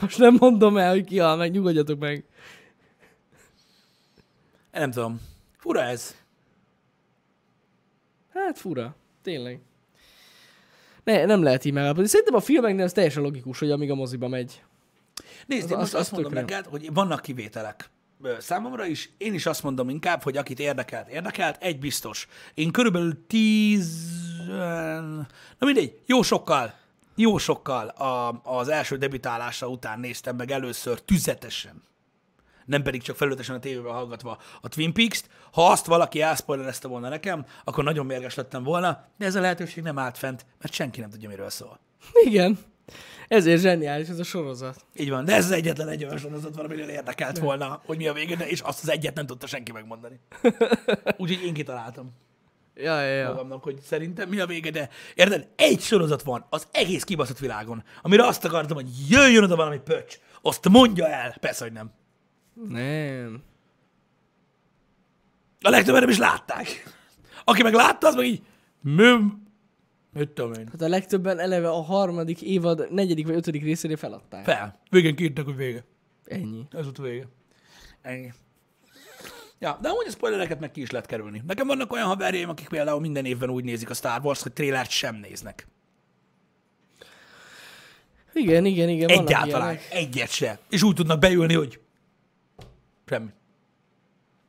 Most 0.00 0.18
nem 0.18 0.36
mondom 0.38 0.76
el, 0.76 0.90
hogy 0.90 1.04
ki 1.04 1.18
hal 1.18 1.36
meg, 1.36 1.50
nyugodjatok 1.50 1.98
meg. 1.98 2.24
Nem 4.72 4.90
tudom. 4.90 5.20
Fura 5.56 5.82
ez. 5.82 6.16
Hát 8.32 8.58
fura. 8.58 8.96
Tényleg. 9.22 9.60
Ne, 11.08 11.24
nem 11.24 11.42
lehet 11.42 11.64
így 11.64 11.72
megállapodni. 11.72 12.08
Szerintem 12.08 12.34
a 12.34 12.40
filmeknél 12.40 12.84
ez 12.84 12.92
teljesen 12.92 13.22
logikus, 13.22 13.58
hogy 13.58 13.70
amíg 13.70 13.90
a 13.90 13.94
moziba 13.94 14.28
megy. 14.28 14.62
Nézd, 15.46 15.64
Az- 15.64 15.70
én 15.70 15.76
most 15.76 15.88
az- 15.88 15.94
az 15.94 16.00
azt 16.00 16.12
mondom 16.12 16.32
neked, 16.32 16.64
hogy 16.66 16.92
vannak 16.92 17.22
kivételek. 17.22 17.90
Számomra 18.38 18.86
is, 18.86 19.10
én 19.18 19.34
is 19.34 19.46
azt 19.46 19.62
mondom 19.62 19.88
inkább, 19.88 20.22
hogy 20.22 20.36
akit 20.36 20.58
érdekelt, 20.58 21.08
érdekelt, 21.08 21.62
egy 21.62 21.78
biztos. 21.78 22.28
Én 22.54 22.70
körülbelül 22.70 23.26
tíz... 23.26 24.10
Na 25.58 25.66
mindegy, 25.66 25.98
jó 26.06 26.22
sokkal, 26.22 26.74
jó 27.14 27.38
sokkal 27.38 27.88
a, 27.88 28.40
az 28.44 28.68
első 28.68 28.96
debütálása 28.96 29.68
után 29.68 30.00
néztem 30.00 30.36
meg 30.36 30.50
először 30.50 31.00
tüzetesen. 31.00 31.82
Nem 32.68 32.82
pedig 32.82 33.02
csak 33.02 33.16
felületesen 33.16 33.54
a 33.54 33.58
tévében 33.58 33.92
hallgatva 33.92 34.38
a 34.60 34.68
Twin 34.68 34.92
Peaks-t. 34.92 35.28
Ha 35.52 35.70
azt 35.70 35.86
valaki 35.86 36.20
elspoilerezte 36.20 36.88
volna 36.88 37.08
nekem, 37.08 37.46
akkor 37.64 37.84
nagyon 37.84 38.06
mérges 38.06 38.34
lettem 38.34 38.62
volna, 38.62 39.04
de 39.18 39.26
ez 39.26 39.34
a 39.34 39.40
lehetőség 39.40 39.82
nem 39.82 39.98
állt 39.98 40.18
fent, 40.18 40.46
mert 40.60 40.72
senki 40.72 41.00
nem 41.00 41.10
tudja, 41.10 41.28
miről 41.28 41.50
szól. 41.50 41.80
Igen. 42.24 42.58
Ezért 43.28 43.60
zseniális 43.60 44.08
ez 44.08 44.18
a 44.18 44.24
sorozat. 44.24 44.84
Így 44.94 45.10
van, 45.10 45.24
de 45.24 45.34
ez 45.34 45.44
az 45.44 45.50
egyetlen 45.50 45.88
egy 45.88 46.04
olyan 46.04 46.18
sorozat 46.18 46.54
van, 46.54 46.64
amire 46.64 46.92
érdekelt 46.92 47.38
volna, 47.38 47.82
hogy 47.86 47.96
mi 47.96 48.08
a 48.08 48.12
vége, 48.12 48.36
de 48.36 48.48
és 48.48 48.60
azt 48.60 48.82
az 48.82 48.90
egyet 48.90 49.14
nem 49.14 49.26
tudta 49.26 49.46
senki 49.46 49.72
megmondani. 49.72 50.20
Úgyhogy 51.16 51.44
én 51.44 51.54
kitaláltam 51.54 52.12
Ja, 52.74 53.00
ja, 53.00 53.14
ja. 53.14 53.28
magamnak, 53.28 53.62
hogy 53.62 53.80
szerintem 53.80 54.28
mi 54.28 54.40
a 54.40 54.46
vége, 54.46 54.70
de 54.70 54.88
érted, 55.14 55.48
egy 55.56 55.80
sorozat 55.80 56.22
van 56.22 56.46
az 56.50 56.66
egész 56.72 57.04
kibaszott 57.04 57.38
világon, 57.38 57.84
amire 58.02 58.26
azt 58.26 58.44
akartam, 58.44 58.76
hogy 58.76 58.88
jöjjön 59.08 59.42
oda 59.42 59.56
valami 59.56 59.78
pöcs, 59.78 60.18
azt 60.42 60.68
mondja 60.68 61.08
el. 61.08 61.36
Persze, 61.40 61.64
hogy 61.64 61.72
nem. 61.72 61.92
Nem. 62.68 63.42
A 65.60 65.68
legtöbben 65.68 66.00
nem 66.00 66.10
is 66.10 66.18
látták. 66.18 66.96
Aki 67.44 67.62
meg 67.62 67.74
látta, 67.74 68.06
az 68.06 68.14
meg 68.14 68.26
így, 68.26 68.42
mi, 68.80 69.04
mit 70.12 70.28
tudom 70.28 70.52
én. 70.52 70.68
Hát 70.70 70.82
a 70.82 70.88
legtöbben 70.88 71.38
eleve 71.38 71.68
a 71.68 71.82
harmadik 71.82 72.42
évad 72.42 72.92
negyedik 72.92 73.26
vagy 73.26 73.36
ötödik 73.36 73.62
részére 73.62 73.96
feladták. 73.96 74.44
Fel. 74.44 74.80
Végén 74.90 75.16
kiírtak, 75.16 75.44
hogy 75.44 75.56
vége. 75.56 75.84
Ennyi. 76.24 76.66
Ez 76.70 76.82
volt 76.84 76.98
a 76.98 77.02
vége. 77.02 77.26
Ennyi. 78.02 78.32
Ja, 79.58 79.78
de 79.80 79.88
amúgy 79.88 80.06
a 80.06 80.10
spoilereket 80.10 80.60
meg 80.60 80.70
ki 80.70 80.80
is 80.80 80.90
lehet 80.90 81.06
kerülni. 81.06 81.42
Nekem 81.46 81.66
vannak 81.66 81.92
olyan 81.92 82.06
haverjaim, 82.06 82.48
akik 82.48 82.68
például 82.68 83.00
minden 83.00 83.24
évben 83.24 83.50
úgy 83.50 83.64
nézik 83.64 83.90
a 83.90 83.94
Star 83.94 84.20
Wars, 84.22 84.42
hogy 84.42 84.52
trélert 84.52 84.90
sem 84.90 85.16
néznek. 85.16 85.66
Igen, 88.32 88.64
igen, 88.64 88.88
igen. 88.88 89.08
Egyáltalán. 89.08 89.78
Egyet 89.90 90.30
se. 90.30 90.58
És 90.70 90.82
úgy 90.82 90.94
tudnak 90.94 91.18
beülni, 91.18 91.54
hogy 91.54 91.80
semmi. 93.08 93.28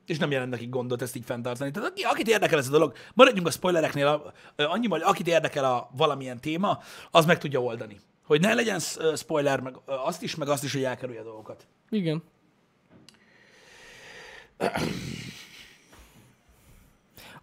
És 0.05 0.17
nem 0.17 0.31
jelent 0.31 0.51
nekik 0.51 0.69
gondot 0.69 1.01
ezt 1.01 1.15
így 1.15 1.25
fenntartani. 1.25 1.71
Tehát 1.71 1.89
aki, 1.89 2.03
akit 2.03 2.27
érdekel 2.27 2.57
ez 2.57 2.67
a 2.67 2.71
dolog, 2.71 2.93
maradjunk 3.13 3.47
a 3.47 3.51
spoilereknél, 3.51 4.33
annyi, 4.55 4.87
hogy 4.87 5.01
akit 5.03 5.27
érdekel 5.27 5.65
a 5.65 5.89
valamilyen 5.97 6.39
téma, 6.39 6.79
az 7.11 7.25
meg 7.25 7.37
tudja 7.37 7.61
oldani. 7.61 7.99
Hogy 8.25 8.41
ne 8.41 8.53
legyen 8.53 8.79
spoiler, 9.15 9.59
meg 9.59 9.75
azt 9.85 10.23
is, 10.23 10.35
meg 10.35 10.47
azt 10.47 10.63
is, 10.63 10.73
hogy 10.73 10.83
elkerülje 10.83 11.19
a 11.19 11.23
dolgokat. 11.23 11.67
Igen. 11.89 12.23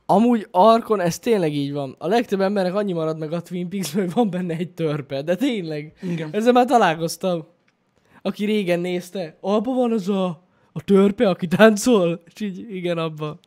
Amúgy 0.06 0.48
Arkon 0.50 1.00
ez 1.00 1.18
tényleg 1.18 1.54
így 1.54 1.72
van. 1.72 1.94
A 1.98 2.06
legtöbb 2.06 2.40
embernek 2.40 2.74
annyi 2.74 2.92
marad 2.92 3.18
meg 3.18 3.32
a 3.32 3.42
Twin 3.42 3.68
peaks 3.68 3.92
hogy 3.92 4.12
van 4.12 4.30
benne 4.30 4.56
egy 4.56 4.70
törpe, 4.70 5.22
de 5.22 5.36
tényleg. 5.36 5.96
Igen. 6.02 6.28
Ezzel 6.32 6.52
már 6.52 6.66
találkoztam. 6.66 7.46
Aki 8.22 8.44
régen 8.44 8.80
nézte, 8.80 9.36
abban 9.40 9.74
van 9.74 9.92
az 9.92 10.08
a, 10.08 10.44
a 10.76 10.82
törpe, 10.84 11.28
aki 11.28 11.46
táncol, 11.46 12.22
és 12.34 12.40
így 12.40 12.74
igen, 12.74 12.98
abba. 12.98 13.38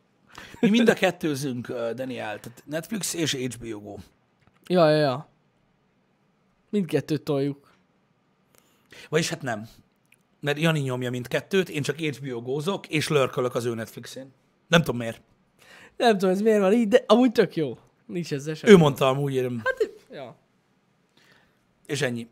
Mi 0.60 0.68
mind 0.70 0.88
a 0.88 0.94
kettőzünk, 0.94 1.66
Daniel, 1.72 2.40
tehát 2.40 2.62
Netflix 2.66 3.14
és 3.14 3.34
HBO 3.34 3.80
Go. 3.80 3.96
Ja, 4.66 4.90
ja, 4.90 4.96
ja. 4.96 5.28
Mindkettőt 6.70 7.22
toljuk. 7.22 7.70
Vagyis 9.08 9.28
hát 9.28 9.42
nem. 9.42 9.68
Mert 10.40 10.58
Jani 10.58 10.80
nyomja 10.80 11.10
mindkettőt, 11.10 11.68
én 11.68 11.82
csak 11.82 11.96
HBO 11.96 12.42
gózok, 12.42 12.86
és 12.88 13.08
lörkölök 13.08 13.54
az 13.54 13.64
ő 13.64 13.74
Netflixén. 13.74 14.32
Nem 14.68 14.80
tudom 14.82 14.96
miért. 15.00 15.22
Nem 15.96 16.12
tudom, 16.18 16.30
ez 16.34 16.40
miért 16.40 16.60
van 16.60 16.72
így, 16.72 16.88
de 16.88 17.04
amúgy 17.06 17.32
tök 17.32 17.56
jó. 17.56 17.78
Nincs 18.06 18.32
ezzel 18.32 18.54
sem. 18.54 18.70
Ő 18.70 18.76
mondta 18.76 19.08
amúgy, 19.08 19.34
én- 19.34 19.62
Ja. 20.12 20.36
és 21.86 22.02
ennyi. 22.02 22.28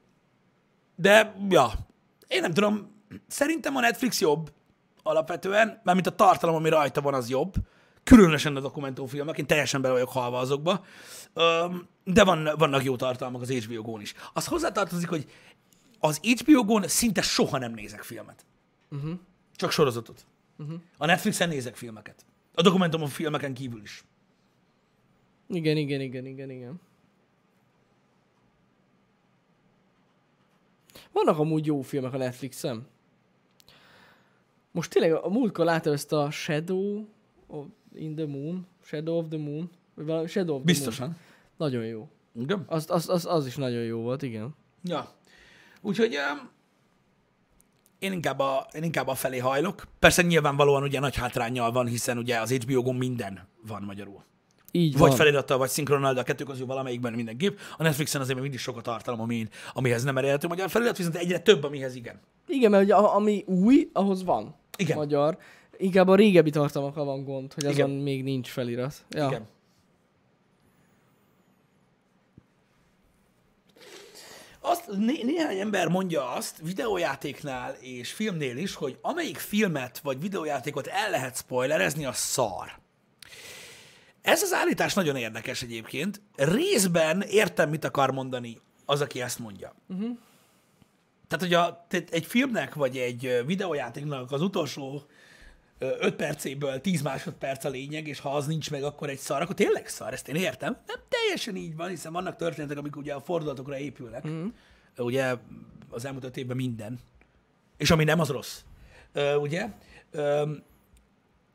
De, 0.97 1.35
ja, 1.49 1.71
én 2.29 2.41
nem 2.41 2.53
tudom, 2.55 2.91
szerintem 3.27 3.77
a 3.77 3.81
Netflix 3.81 4.21
jobb 4.21 4.53
alapvetően, 5.09 5.81
mármint 5.85 6.07
a 6.07 6.15
tartalom, 6.15 6.55
ami 6.55 6.69
rajta 6.69 7.01
van, 7.01 7.15
az 7.15 7.29
jobb. 7.29 7.55
Különösen 8.05 8.57
a 8.57 8.61
dokumentumfilmek, 8.61 9.39
én 9.39 9.47
teljesen 9.47 9.81
bele 9.81 9.93
vagyok 9.93 10.09
halva 10.09 10.39
azokba. 10.39 10.85
De 12.05 12.25
van, 12.25 12.49
vannak 12.59 12.85
jó 12.85 12.97
tartalmak 12.97 13.41
az 13.41 13.51
HBO 13.51 13.83
Go-n 13.83 14.01
is. 14.01 14.15
Az 14.33 14.47
hozzátartozik, 14.47 15.09
hogy 15.09 15.27
az 15.99 16.21
HBO 16.21 16.65
Go-n 16.65 16.89
szinte 16.89 17.23
soha 17.23 17.59
nem 17.59 17.73
nézek 17.73 18.03
filmet. 18.03 18.47
Uh-huh. 18.91 19.19
Csak 19.57 19.71
sorozatot. 19.71 20.27
Uh-huh. 20.59 20.81
A 20.99 21.07
Netflixen 21.07 21.49
nézek 21.49 21.77
filmeket. 21.77 22.25
A 22.55 22.63
dokumentumfilmeken 22.63 23.55
kívül 23.55 23.83
is. 23.83 24.05
Igen, 25.49 25.77
igen, 25.77 26.01
igen, 26.01 26.27
igen, 26.27 26.51
igen. 26.51 26.81
Vannak 31.13 31.39
amúgy 31.39 31.67
jó 31.67 31.81
filmek 31.81 32.13
a 32.13 32.17
Netflixen. 32.17 32.87
Most 34.73 34.91
tényleg 34.91 35.13
a 35.13 35.29
múltkor 35.29 35.65
láttam 35.65 35.93
ezt 35.93 36.13
a 36.13 36.31
Shadow 36.31 37.05
of 37.47 37.67
in 37.95 38.15
the 38.15 38.27
Moon, 38.27 38.67
Shadow 38.83 39.19
of 39.19 39.27
the 39.29 39.39
Moon, 39.39 39.71
vagy 39.95 40.07
valami 40.07 40.27
Shadow 40.27 40.55
of 40.55 40.63
the 40.63 40.73
Moon. 40.73 40.85
Biztosan. 40.85 41.17
Nagyon 41.57 41.85
jó. 41.85 42.09
Igen. 42.35 42.65
Az, 42.67 42.91
az, 42.91 43.09
az, 43.09 43.27
az 43.27 43.47
is 43.47 43.57
nagyon 43.57 43.83
jó 43.83 44.01
volt, 44.01 44.23
igen. 44.23 44.55
Ja. 44.83 45.13
Úgyhogy 45.81 46.17
um, 46.17 46.51
én 47.99 48.13
inkább, 48.13 48.39
a, 48.39 48.67
én 48.73 48.83
inkább 48.83 49.09
a 49.09 49.15
felé 49.15 49.39
hajlok. 49.39 49.87
Persze 49.99 50.23
nyilvánvalóan 50.23 50.83
ugye 50.83 51.01
nagy 51.01 51.17
hátrányjal 51.17 51.73
van, 51.73 51.87
hiszen 51.87 52.19
ugye 52.19 52.41
az 52.41 52.53
HBO 52.53 52.83
Go 52.83 52.93
minden 52.93 53.49
van 53.67 53.83
magyarul. 53.83 54.25
Így 54.71 54.93
Vagy 54.99 55.09
van. 55.09 55.17
felirattal, 55.17 55.59
vagy 55.59 55.69
szinkronnal, 55.69 56.15
de 56.15 56.21
a 56.21 56.23
kettő 56.23 56.45
közül 56.45 56.67
valamelyikben 56.67 57.13
mindenképp. 57.13 57.59
A 57.77 57.83
Netflixen 57.83 58.21
azért 58.21 58.35
még 58.35 58.43
mindig 58.43 58.61
sok 58.61 58.77
a 58.77 58.81
tartalom, 58.81 59.21
ami, 59.21 59.49
amihez 59.73 60.03
nem 60.03 60.19
elérhető 60.19 60.47
magyar 60.49 60.71
felirat, 60.71 60.97
viszont 60.97 61.17
egyre 61.17 61.39
több, 61.39 61.65
amihez 61.65 61.95
igen. 61.95 62.21
Igen, 62.47 62.71
mert 62.71 62.83
ugye 62.85 62.95
a- 62.95 63.15
ami 63.15 63.45
új, 63.47 63.91
ahhoz 63.93 64.25
van 64.25 64.55
Igen. 64.77 64.97
magyar. 64.97 65.39
Inkább 65.77 66.09
a 66.09 66.15
régebbi 66.15 66.51
tartalmakkal 66.51 67.05
van 67.05 67.25
gond, 67.25 67.53
hogy 67.53 67.65
azon 67.65 67.75
Igen. 67.77 67.91
még 67.91 68.23
nincs 68.23 68.49
felirat. 68.49 68.95
Ja. 69.11 69.27
Igen. 69.27 69.47
Azt, 74.61 74.87
né- 74.97 75.23
néhány 75.25 75.59
ember 75.59 75.89
mondja 75.89 76.31
azt 76.31 76.57
videójátéknál 76.63 77.77
és 77.81 78.13
filmnél 78.13 78.57
is, 78.57 78.75
hogy 78.75 78.99
amelyik 79.03 79.37
filmet 79.37 79.99
vagy 79.99 80.21
videójátékot 80.21 80.87
el 80.87 81.11
lehet 81.11 81.37
spoilerezni, 81.37 82.05
a 82.05 82.13
szar. 82.13 82.79
Ez 84.23 84.43
az 84.43 84.53
állítás 84.53 84.95
nagyon 84.95 85.17
érdekes 85.17 85.63
egyébként. 85.63 86.21
Részben 86.37 87.21
értem, 87.21 87.71
mit 87.71 87.85
akar 87.85 88.11
mondani 88.11 88.61
az, 88.85 89.01
aki 89.01 89.21
ezt 89.21 89.39
mondja. 89.39 89.75
Uh-huh. 89.89 90.19
Tehát, 91.29 91.45
hogy 91.45 91.55
a, 91.55 91.87
egy 92.11 92.27
filmnek 92.27 92.75
vagy 92.75 92.97
egy 92.97 93.43
videójátéknak 93.47 94.33
az 94.33 94.43
utolsó 94.43 95.03
5 95.79 96.15
percéből 96.15 96.81
10 96.81 97.03
másodperc 97.03 97.65
a 97.65 97.69
lényeg, 97.69 98.09
és 98.09 98.21
ha 98.21 98.37
az 98.37 98.47
nincs 98.47 98.71
meg, 98.71 98.83
akkor 98.83 99.09
egy 99.09 99.19
szar, 99.19 99.43
akkor 99.43 99.55
tényleg 99.55 99.89
szar, 99.89 100.13
ezt 100.13 100.29
én 100.29 100.35
értem. 100.35 100.77
Nem 100.87 100.97
teljesen 101.09 101.57
így 101.57 101.77
van, 101.77 101.89
hiszen 101.89 102.13
vannak 102.13 102.37
történetek, 102.37 102.79
amik 102.79 102.97
ugye 102.97 103.15
a 103.15 103.21
fordulatokra 103.21 103.79
épülnek. 103.79 104.29
Mm. 104.29 104.47
Ugye 104.97 105.35
az 105.91 106.05
elmúlt 106.05 106.25
öt 106.25 106.37
évben 106.37 106.57
minden. 106.57 106.99
És 107.77 107.91
ami 107.91 108.05
nem, 108.05 108.21
az 108.21 108.29
rossz. 108.29 108.61
Ö, 109.13 109.35
ugye? 109.35 109.69
Ö, 110.11 110.53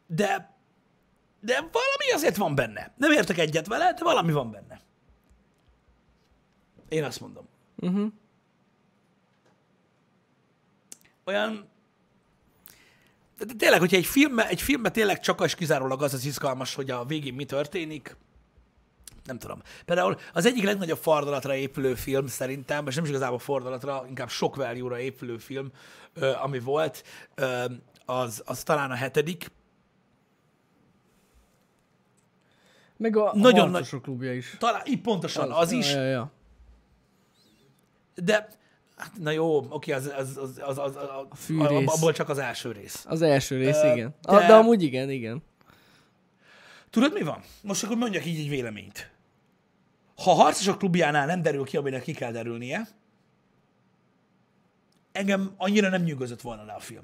de, 0.08 0.53
de 1.44 1.54
valami 1.54 2.12
azért 2.14 2.36
van 2.36 2.56
benne. 2.56 2.94
Nem 2.98 3.12
értek 3.12 3.38
egyet 3.38 3.68
vele, 3.68 3.94
de 3.94 4.04
valami 4.04 4.32
van 4.32 4.52
benne. 4.52 4.82
Én 6.90 7.04
azt 7.04 7.20
mondom. 7.20 7.48
Uh-huh. 7.76 8.12
olyan... 11.24 11.72
De 13.38 13.46
de 13.46 13.54
tényleg, 13.54 13.80
hogyha 13.80 13.98
egy 13.98 14.06
filmbe, 14.06 14.48
egy 14.48 14.62
filmbe 14.62 14.92
tényleg 14.92 15.20
csak 15.20 15.42
és 15.44 15.56
kizárólag 15.56 16.04
az 16.04 16.14
az 16.14 16.26
izgalmas, 16.26 16.76
hogy 16.76 16.90
a 16.90 17.06
végén 17.06 17.34
mi 17.34 17.46
történik, 17.46 18.16
nem 19.26 19.38
tudom. 19.38 19.62
Például 19.86 20.18
az 20.34 20.46
egyik 20.46 20.64
legnagyobb 20.64 20.98
fordulatra 20.98 21.56
épülő 21.56 21.96
film 21.96 22.28
szerintem, 22.28 22.88
és 22.88 22.96
nem 22.96 23.04
is 23.04 23.10
igazából 23.10 23.40
fordulatra, 23.40 24.06
inkább 24.08 24.30
sok 24.30 24.56
value-ra 24.56 25.00
épülő 25.00 25.38
film, 25.38 25.72
ami 26.42 26.60
volt, 26.60 27.04
az, 28.06 28.42
az 28.46 28.64
talán 28.64 28.92
a 28.92 28.96
hetedik. 28.96 29.52
Meg 33.04 33.16
a 33.18 33.32
Nagyon 33.36 33.70
nagy- 33.70 34.02
klubja 34.02 34.34
is. 34.34 34.56
Talán, 34.60 34.82
így 34.86 35.02
pontosan, 35.02 35.52
az 35.52 35.72
is. 35.72 35.94
Ja, 35.94 36.02
ja, 36.02 36.10
ja. 36.10 36.32
De, 38.16 38.48
hát, 38.96 39.12
na 39.20 39.32
jó, 39.32 39.66
oké, 39.70 39.92
az, 39.92 40.12
az, 40.18 40.38
az, 40.38 40.60
az, 40.66 40.78
az, 40.78 40.96
az, 40.96 40.96
az 41.30 41.40
fűrész. 41.40 41.94
abból 41.96 42.12
csak 42.14 42.30
az 42.30 42.38
első 42.38 42.72
rész. 42.72 43.06
Az 43.10 43.22
első 43.22 43.58
rész, 43.58 43.82
Ö, 43.84 43.92
igen. 43.94 44.16
de- 44.22 44.40
De... 44.40 44.48
de 44.48 44.54
amúgy 44.56 44.84
igen, 44.84 45.10
igen. 45.10 45.44
Tudod, 46.90 47.14
mi 47.14 47.22
van? 47.22 47.42
Most 47.62 47.84
akkor 47.84 47.98
mondjak 47.98 48.26
így 48.26 48.40
egy 48.40 48.50
véleményt. 48.50 49.12
Ha 50.16 50.32
a 50.32 50.34
harcosok 50.34 50.78
klubjánál 50.78 51.26
nem 51.26 51.42
derül 51.42 51.64
ki, 51.64 51.78
aminek 51.78 52.04
ki 52.04 52.14
kell 52.14 52.32
derülnie, 52.32 52.88
engem 55.12 55.54
annyira 55.58 55.90
nem 55.90 56.02
nyugodott 56.04 56.42
volna 56.42 56.64
le 56.66 56.74
a 56.74 56.80
film. 56.80 57.04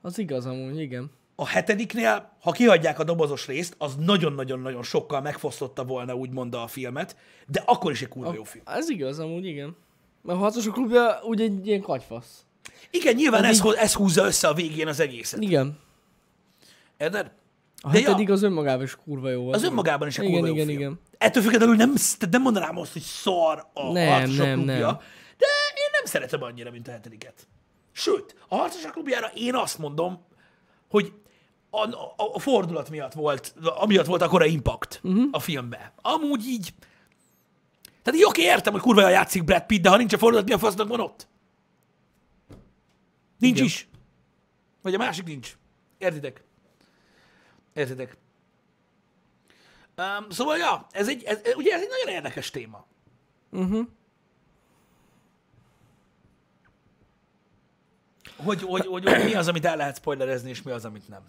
Az 0.00 0.18
igaz 0.18 0.46
amúgy, 0.46 0.78
igen. 0.80 1.10
A 1.40 1.46
hetediknél, 1.46 2.36
ha 2.40 2.50
kihagyják 2.52 2.98
a 2.98 3.04
dobozos 3.04 3.46
részt, 3.46 3.74
az 3.78 3.94
nagyon-nagyon-nagyon 3.96 4.82
sokkal 4.82 5.20
megfosztotta 5.20 5.84
volna 5.84 6.14
úgymond 6.14 6.54
a 6.54 6.66
filmet, 6.66 7.16
de 7.46 7.62
akkor 7.66 7.92
is 7.92 8.02
egy 8.02 8.08
kurva 8.08 8.32
jó 8.34 8.44
film. 8.44 8.64
Ez 8.66 8.88
igaz 8.88 9.18
amúgy, 9.18 9.46
igen. 9.46 9.76
Mert 10.22 10.38
a 10.38 10.42
harcosok 10.42 10.72
klubja 10.72 11.20
úgy 11.22 11.40
egy 11.40 11.66
ilyen 11.66 11.80
kagyfasz. 11.80 12.44
Igen, 12.90 13.14
nyilván 13.14 13.44
Az 13.44 13.48
ez, 13.48 13.64
így- 13.66 13.74
ez 13.78 13.94
húzza 13.94 14.24
össze 14.24 14.48
a 14.48 14.54
végén 14.54 14.88
az 14.88 15.00
egészet. 15.00 15.42
Igen. 15.42 15.78
Érted? 16.96 17.30
A 17.80 17.90
De 17.90 17.98
ja. 17.98 18.04
hetedik 18.04 18.30
az 18.30 18.42
önmagában 18.42 18.82
is 18.84 18.96
kurva 18.96 19.30
jó 19.30 19.42
volt. 19.42 19.54
Az 19.56 19.62
önmagában 19.64 20.08
is 20.08 20.18
egy 20.18 20.24
Igen, 20.24 20.34
kurva 20.40 20.48
jó 20.48 20.54
igen, 20.54 20.66
film. 20.66 20.78
igen. 20.78 21.00
Ettől 21.18 21.42
függetlenül 21.42 21.76
nem, 21.76 21.92
nem 22.30 22.42
mondanám 22.42 22.78
azt, 22.78 22.92
hogy 22.92 23.02
szar 23.02 23.66
a 23.74 23.92
Nem, 23.92 24.08
harcosok 24.08 24.44
nem, 24.44 24.54
klubja, 24.56 24.86
nem. 24.86 24.96
de 25.38 25.46
én 25.74 25.90
nem 25.92 26.04
szeretem 26.04 26.42
annyira, 26.42 26.70
mint 26.70 26.88
a 26.88 26.90
hetediket. 26.90 27.46
Sőt, 27.92 28.34
a 28.48 28.56
harcosok 28.56 28.90
klubjára 28.92 29.30
én 29.34 29.54
azt 29.54 29.78
mondom, 29.78 30.26
hogy 30.90 31.12
a, 31.70 31.88
a, 31.88 32.34
a 32.34 32.38
fordulat 32.38 32.90
miatt 32.90 33.12
volt, 33.12 33.54
amiatt 33.62 34.06
volt 34.06 34.22
akkora 34.22 34.44
impact 34.44 35.00
uh-huh. 35.02 35.28
a 35.30 35.38
filmbe. 35.38 35.92
Amúgy 36.02 36.46
így, 36.46 36.74
tehát 38.02 38.20
így 38.20 38.26
oké, 38.26 38.42
értem, 38.42 38.72
hogy 38.72 38.82
kurva 38.82 39.08
játszik 39.08 39.44
Brad 39.44 39.66
Pitt, 39.66 39.82
de 39.82 39.88
ha 39.88 39.96
nincs 39.96 40.12
a 40.12 40.18
fordulat, 40.18 40.44
mi 40.44 40.52
a 40.52 40.58
fasznak 40.58 40.88
van 40.88 41.00
ott? 41.00 41.28
Nincs 43.38 43.56
Igen. 43.56 43.66
is. 43.66 43.88
Vagy 44.82 44.94
a 44.94 44.98
másik 44.98 45.24
nincs. 45.24 45.56
Értitek? 45.98 46.44
Értitek? 47.72 48.16
Um, 49.96 50.30
szóval, 50.30 50.56
ja, 50.56 50.86
ez 50.90 51.08
egy, 51.08 51.22
ez, 51.22 51.40
ugye 51.56 51.74
ez 51.74 51.80
egy 51.80 51.88
nagyon 51.88 52.14
érdekes 52.14 52.50
téma. 52.50 52.86
Uh-huh. 53.50 53.86
Hogy, 58.36 58.62
hogy, 58.62 58.86
hogy, 58.86 59.04
hogy 59.04 59.24
mi 59.24 59.34
az, 59.34 59.48
amit 59.48 59.64
el 59.64 59.76
lehet 59.76 59.96
spoilerezni, 59.96 60.48
és 60.48 60.62
mi 60.62 60.70
az, 60.70 60.84
amit 60.84 61.08
nem. 61.08 61.22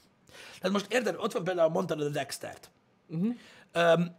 Tehát 0.60 0.72
most 0.72 0.94
érted, 0.94 1.16
ott 1.18 1.32
van 1.32 1.44
például, 1.44 1.70
mondtad 1.70 2.02
a 2.02 2.10
Dextert. 2.10 2.70
Uh-huh. 3.10 3.36
Um, 3.76 4.18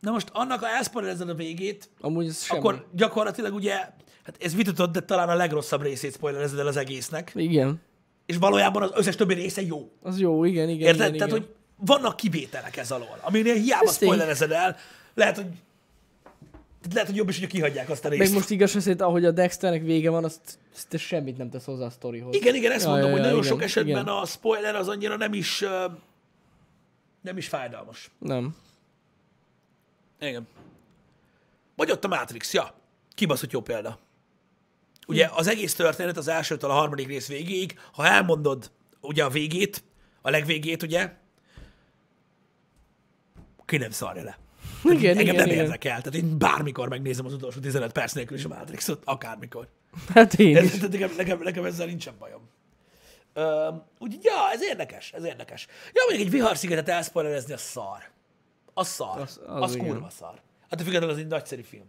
Na 0.00 0.10
most 0.10 0.28
annak, 0.32 0.60
ha 0.60 0.68
elszpoilerezed 0.68 1.28
a 1.28 1.34
végét, 1.34 1.90
Amúgy 2.00 2.26
ez 2.26 2.42
semmi. 2.42 2.60
akkor 2.60 2.86
gyakorlatilag 2.92 3.54
ugye, 3.54 3.74
hát 4.22 4.36
ez 4.40 4.54
vitatott, 4.54 4.92
de 4.92 5.00
talán 5.00 5.28
a 5.28 5.34
legrosszabb 5.34 5.82
részét 5.82 6.12
spoilerezed 6.12 6.58
el 6.58 6.66
az 6.66 6.76
egésznek, 6.76 7.32
Igen. 7.34 7.80
és 8.26 8.36
valójában 8.36 8.82
az 8.82 8.90
összes 8.94 9.16
többi 9.16 9.34
része 9.34 9.62
jó. 9.62 9.90
Az 10.02 10.18
jó, 10.18 10.44
igen, 10.44 10.68
igen. 10.68 10.86
Érted? 10.88 11.06
Igen, 11.06 11.12
Tehát, 11.18 11.32
igen. 11.32 11.46
hogy 11.46 11.54
vannak 11.76 12.16
kivételek 12.16 12.76
ez 12.76 12.90
alól, 12.90 13.18
aminél 13.20 13.54
hiába 13.54 13.88
Ez 13.88 13.94
spoilerezed 13.94 14.50
el, 14.52 14.76
lehet, 15.14 15.36
hogy 15.36 15.46
lehet, 16.92 17.08
hogy 17.08 17.16
jobb 17.16 17.28
is, 17.28 17.38
hogy 17.38 17.48
kihagyják 17.48 17.90
azt 17.90 18.04
a 18.04 18.08
részt. 18.08 18.22
Meg 18.22 18.32
most 18.32 18.50
igaz 18.50 18.70
szerint, 18.70 19.00
ahogy 19.00 19.24
a 19.24 19.30
Dexternek 19.30 19.82
vége 19.82 20.10
van, 20.10 20.24
azt, 20.24 20.58
azt 20.74 20.96
semmit 20.96 21.36
nem 21.36 21.50
tesz 21.50 21.64
hozzá 21.64 21.84
a 21.84 21.90
sztorihoz. 21.90 22.34
Igen, 22.34 22.54
igen, 22.54 22.72
ezt 22.72 22.84
Ja, 22.84 22.90
mondom, 22.90 23.08
ja, 23.08 23.14
hogy 23.14 23.24
ja, 23.24 23.30
nagyon 23.30 23.44
igen, 23.44 23.52
sok 23.52 23.62
esetben 23.62 24.02
igen. 24.02 24.14
a 24.14 24.24
spoiler 24.24 24.74
az 24.74 24.88
annyira 24.88 25.16
nem 25.16 25.32
is, 25.32 25.64
nem 27.20 27.36
is 27.36 27.48
fájdalmas. 27.48 28.10
Nem. 28.18 28.56
Igen. 30.20 30.46
Vagy 31.76 31.90
ott 31.90 32.04
a 32.04 32.08
Matrix, 32.08 32.52
ja. 32.52 32.74
Kibaszott 33.14 33.50
jó 33.50 33.60
példa. 33.60 33.98
Ugye 35.06 35.28
az 35.34 35.46
egész 35.46 35.74
történet 35.74 36.16
az 36.16 36.28
elsőtől 36.28 36.70
a 36.70 36.74
harmadik 36.74 37.06
rész 37.06 37.28
végéig, 37.28 37.78
ha 37.92 38.06
elmondod 38.06 38.70
ugye 39.00 39.24
a 39.24 39.28
végét, 39.28 39.82
a 40.22 40.30
legvégét, 40.30 40.82
ugye, 40.82 41.12
ki 43.64 43.76
nem 43.76 43.90
szarja 43.90 44.22
le. 44.22 44.38
Igen, 44.84 45.10
Engem 45.10 45.20
igen, 45.20 45.34
nem 45.34 45.46
igen. 45.46 45.64
érdekel. 45.64 46.00
Tehát 46.02 46.14
én 46.14 46.38
bármikor 46.38 46.88
megnézem 46.88 47.26
az 47.26 47.32
utolsó 47.32 47.60
15 47.60 47.92
perc 47.92 48.12
nélkül 48.12 48.36
is 48.36 48.44
a 48.44 48.48
Matrixot, 48.48 49.02
akármikor. 49.04 49.68
Hát 50.14 50.34
én 50.34 50.56
is. 50.64 50.78
de 50.78 50.88
nekem, 50.88 51.10
nekem, 51.16 51.40
nekem 51.42 51.64
ezzel 51.64 51.86
nincsen 51.86 52.14
bajom. 52.18 52.48
Ö, 53.34 53.68
úgyhogy, 53.98 54.24
ja, 54.24 54.50
ez 54.52 54.62
érdekes, 54.62 55.12
ez 55.12 55.24
érdekes. 55.24 55.66
Ja, 55.92 56.02
mondjuk 56.08 56.26
egy 56.26 56.32
viharszigetet 56.32 56.88
elszpoilerezni, 56.88 57.52
az 57.52 57.60
szar. 57.60 57.98
Az 58.74 58.88
szar. 58.88 59.20
Az, 59.20 59.40
Az- 59.46 59.62
az 59.62 59.74
igen. 59.74 59.86
kurva 59.86 60.10
szar. 60.10 60.40
Hát 60.70 60.82
függetlenül 60.82 61.10
az 61.14 61.18
egy 61.18 61.26
nagyszerű 61.26 61.62
film. 61.62 61.84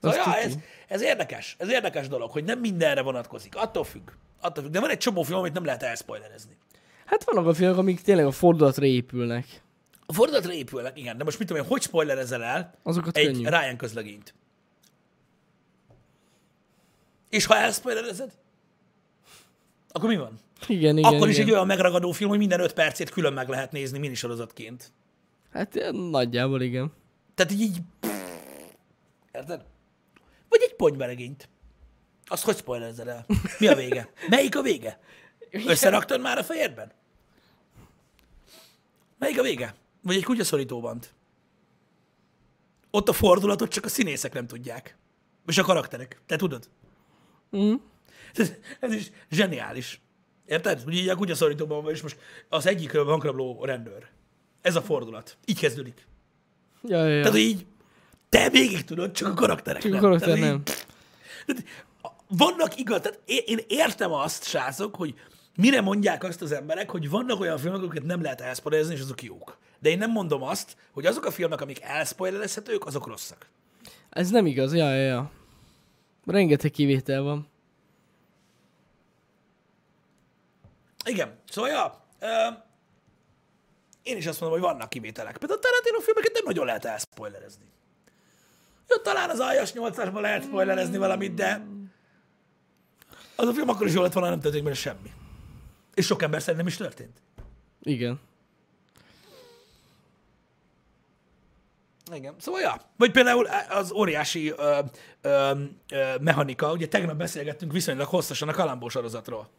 Szóval, 0.00 0.16
ja, 0.16 0.36
ez, 0.36 0.54
ez 0.88 1.02
érdekes, 1.02 1.56
ez 1.58 1.70
érdekes 1.70 2.08
dolog, 2.08 2.30
hogy 2.30 2.44
nem 2.44 2.58
mindenre 2.58 3.02
vonatkozik. 3.02 3.56
Attól 3.56 3.84
függ. 3.84 4.10
Attól 4.40 4.62
függ. 4.64 4.72
De 4.72 4.80
van 4.80 4.90
egy 4.90 4.98
csomó 4.98 5.22
film, 5.22 5.38
amit 5.38 5.52
nem 5.52 5.64
lehet 5.64 5.82
elszpoilerezni. 5.82 6.56
Hát 7.04 7.24
vannak 7.24 7.46
a 7.46 7.54
filmek, 7.54 7.76
amik 7.76 8.00
tényleg 8.00 8.26
a 8.26 8.30
fordulatra 8.30 8.84
épülnek. 8.84 9.62
A 10.10 10.12
fordulatra 10.12 10.52
épülnek, 10.52 10.98
igen, 10.98 11.18
de 11.18 11.24
most 11.24 11.38
mit 11.38 11.48
tudom 11.48 11.62
én, 11.62 11.68
hogy 11.68 11.82
spoilerezel 11.82 12.42
el 12.42 12.74
Azokat 12.82 13.16
egy 13.16 13.26
könnyű. 13.26 13.48
Ryan 13.48 13.76
közlegényt? 13.76 14.34
És 17.28 17.44
ha 17.46 17.56
elspoilerezed, 17.56 18.32
akkor 19.88 20.08
mi 20.08 20.16
van? 20.16 20.38
Igen, 20.66 20.98
igen, 20.98 21.14
Akkor 21.14 21.28
is 21.28 21.34
igen. 21.34 21.46
egy 21.46 21.52
olyan 21.52 21.66
megragadó 21.66 22.12
film, 22.12 22.28
hogy 22.28 22.38
minden 22.38 22.60
öt 22.60 22.72
percét 22.72 23.10
külön 23.10 23.32
meg 23.32 23.48
lehet 23.48 23.72
nézni 23.72 23.98
minisorozatként. 23.98 24.92
Hát 25.52 25.76
eh, 25.76 25.92
nagyjából 25.92 26.62
igen. 26.62 26.92
Tehát 27.34 27.52
így... 27.52 27.60
így 27.60 27.78
érted? 29.32 29.64
Vagy 30.48 30.62
egy 30.62 30.74
ponyberegényt. 30.74 31.48
Azt 32.24 32.44
hogy 32.44 32.56
spoilerzed 32.56 33.08
el? 33.08 33.26
Mi 33.58 33.66
a 33.66 33.74
vége? 33.74 34.12
Melyik 34.28 34.56
a 34.56 34.62
vége? 34.62 35.00
Összeraktad 35.66 36.20
már 36.20 36.38
a 36.38 36.44
fejedben? 36.44 36.92
Melyik 39.18 39.38
a 39.38 39.42
vége? 39.42 39.74
Vagy 40.08 40.16
egy 40.16 40.24
kutyaszorító 40.24 40.80
band? 40.80 41.08
Ott 42.90 43.08
a 43.08 43.12
fordulatot 43.12 43.70
csak 43.70 43.84
a 43.84 43.88
színészek 43.88 44.32
nem 44.32 44.46
tudják. 44.46 44.96
És 45.46 45.58
a 45.58 45.62
karakterek. 45.62 46.20
Te 46.26 46.36
tudod? 46.36 46.68
Mm. 47.56 47.74
Ez, 48.34 48.52
ez 48.80 48.92
is 48.92 49.10
zseniális. 49.30 50.00
Érted? 50.46 50.82
Hogy 50.82 50.94
így 50.94 51.08
a 51.08 51.16
kutyaszorítóban 51.16 51.82
van, 51.82 51.92
és 51.92 52.02
most 52.02 52.18
az 52.48 52.66
egyik 52.66 53.04
bankrabló 53.04 53.64
rendőr. 53.64 54.08
Ez 54.60 54.76
a 54.76 54.82
fordulat. 54.82 55.36
Így 55.44 55.58
kezdődik. 55.58 56.06
Ja, 56.82 57.06
ja, 57.06 57.14
ja. 57.14 57.22
Tehát, 57.22 57.38
így 57.38 57.66
te 58.28 58.50
végig 58.50 58.84
tudod, 58.84 59.12
csak 59.12 59.28
a 59.28 59.34
karakterek 59.34 59.82
Csak 59.82 59.90
a 59.90 59.94
nem. 59.94 60.02
karakter 60.02 60.28
Tehát, 60.28 60.50
nem. 60.50 60.62
Így, 61.46 61.64
vannak 62.28 62.78
igaz, 62.78 63.00
tehát 63.00 63.20
én, 63.24 63.58
értem 63.66 64.12
azt, 64.12 64.44
srácok, 64.44 64.94
hogy 64.94 65.14
mire 65.56 65.80
mondják 65.80 66.24
azt 66.24 66.42
az 66.42 66.52
emberek, 66.52 66.90
hogy 66.90 67.10
vannak 67.10 67.40
olyan 67.40 67.58
filmek, 67.58 67.80
amiket 67.80 68.04
nem 68.04 68.22
lehet 68.22 68.40
elszpoilerezni, 68.40 68.94
és 68.94 69.00
azok 69.00 69.22
jók. 69.22 69.58
De 69.78 69.88
én 69.88 69.98
nem 69.98 70.10
mondom 70.10 70.42
azt, 70.42 70.76
hogy 70.92 71.06
azok 71.06 71.24
a 71.24 71.30
filmek, 71.30 71.60
amik 71.60 71.82
elszpoilerezhetők, 71.82 72.86
azok 72.86 73.06
rosszak. 73.06 73.46
Ez 74.10 74.30
nem 74.30 74.46
igaz, 74.46 74.74
ja, 74.74 74.94
ja, 74.94 75.04
ja. 75.04 75.30
Rengeteg 76.26 76.70
kivétel 76.70 77.22
van. 77.22 77.48
Igen, 81.04 81.38
szóval 81.48 81.70
ja, 81.70 82.04
ö, 82.18 82.26
én 84.02 84.16
is 84.16 84.26
azt 84.26 84.40
mondom, 84.40 84.60
hogy 84.60 84.68
vannak 84.68 84.88
kivételek. 84.88 85.38
Például 85.38 85.60
a 85.60 85.62
Tarantino 85.62 85.98
filmeket 85.98 86.32
nem 86.32 86.42
nagyon 86.44 86.66
lehet 86.66 86.84
elspoilerezni. 86.84 87.64
Jó, 88.88 88.96
talán 88.96 89.30
az 89.30 89.40
Aljas 89.40 89.72
8-asban 89.74 90.20
lehet 90.20 90.42
spoilerezni 90.42 90.98
valamit, 90.98 91.34
de 91.34 91.66
az 93.36 93.48
a 93.48 93.52
film 93.52 93.68
akkor 93.68 93.86
is 93.86 93.94
jó 93.94 94.02
lett 94.02 94.12
volna, 94.12 94.28
nem 94.28 94.40
történik 94.40 94.64
benne 94.64 94.76
semmi. 94.76 95.12
És 95.94 96.06
sok 96.06 96.22
ember 96.22 96.40
szerint 96.40 96.58
nem 96.58 96.66
is 96.66 96.76
történt. 96.76 97.22
Igen. 97.82 98.20
Igen. 102.12 102.34
Szóval, 102.38 102.60
ja. 102.60 102.80
Vagy 102.96 103.10
például 103.10 103.48
az 103.68 103.92
óriási 103.92 104.52
ö, 104.56 104.78
ö, 105.20 105.50
ö, 105.90 106.14
mechanika, 106.20 106.72
ugye 106.72 106.88
tegnap 106.88 107.16
beszélgettünk 107.16 107.72
viszonylag 107.72 108.06
hosszasan 108.06 108.48
a 108.48 108.52
Kalambó 108.52 108.88
sorozatról. 108.88 109.50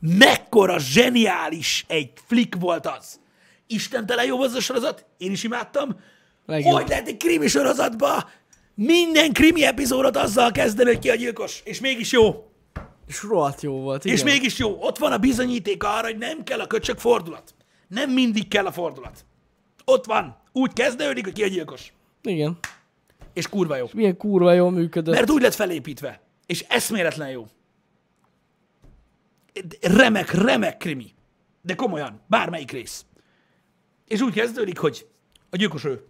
Mekkora 0.00 0.78
zseniális 0.78 1.84
egy 1.88 2.10
flick 2.26 2.60
volt 2.60 2.86
az. 2.86 3.20
Istentelen 3.66 4.24
jó 4.24 4.42
az 4.42 4.54
a 4.54 4.60
sorozat, 4.60 5.06
én 5.16 5.30
is 5.30 5.42
imádtam. 5.42 6.00
Legjobb. 6.46 6.72
Hogy 6.74 6.88
lehet 6.88 7.08
egy 7.08 7.16
krimi 7.16 7.48
sorozatba 7.48 8.28
minden 8.74 9.32
krimi 9.32 9.64
epizódot 9.64 10.16
azzal 10.16 10.52
kezdeni, 10.52 10.88
hogy 10.88 10.98
ki 10.98 11.10
a 11.10 11.14
gyilkos, 11.14 11.60
és 11.64 11.80
mégis 11.80 12.12
jó. 12.12 12.50
És 13.06 13.22
rohadt 13.22 13.62
jó 13.62 13.80
volt, 13.80 14.04
igen. 14.04 14.16
És 14.16 14.22
mégis 14.22 14.58
jó. 14.58 14.76
Ott 14.80 14.98
van 14.98 15.12
a 15.12 15.18
bizonyíték 15.18 15.84
arra, 15.84 16.06
hogy 16.06 16.18
nem 16.18 16.44
kell 16.44 16.60
a 16.60 16.66
köcsög 16.66 16.98
fordulat. 16.98 17.54
Nem 17.88 18.10
mindig 18.10 18.48
kell 18.48 18.66
a 18.66 18.72
fordulat. 18.72 19.24
Ott 19.88 20.04
van. 20.04 20.36
Úgy 20.52 20.72
kezdődik, 20.72 21.24
hogy 21.24 21.32
ki 21.32 21.42
a 21.42 21.46
gyilkos. 21.46 21.92
Igen. 22.22 22.58
És 23.32 23.48
kurva 23.48 23.76
jó. 23.76 23.86
Milyen 23.92 24.16
kurva 24.16 24.52
jól 24.52 24.70
működött. 24.70 25.14
Mert 25.14 25.30
úgy 25.30 25.42
lett 25.42 25.54
felépítve. 25.54 26.20
És 26.46 26.64
eszméletlen 26.68 27.30
jó. 27.30 27.46
Remek, 29.80 30.30
remek 30.30 30.76
krimi. 30.76 31.14
De 31.62 31.74
komolyan, 31.74 32.20
bármelyik 32.26 32.70
rész. 32.70 33.04
És 34.06 34.20
úgy 34.20 34.32
kezdődik, 34.32 34.78
hogy 34.78 35.06
a 35.50 35.56
gyilkos 35.56 35.84
ő. 35.84 36.04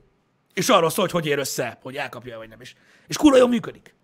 És 0.54 0.68
arról 0.68 0.90
szól, 0.90 1.04
hogy 1.04 1.12
hogy 1.12 1.26
ér 1.26 1.38
össze, 1.38 1.78
hogy 1.82 1.96
elkapja 1.96 2.38
vagy 2.38 2.48
nem 2.48 2.60
is. 2.60 2.74
És 3.06 3.16
kurva 3.16 3.36
jól 3.36 3.48
működik. 3.48 3.94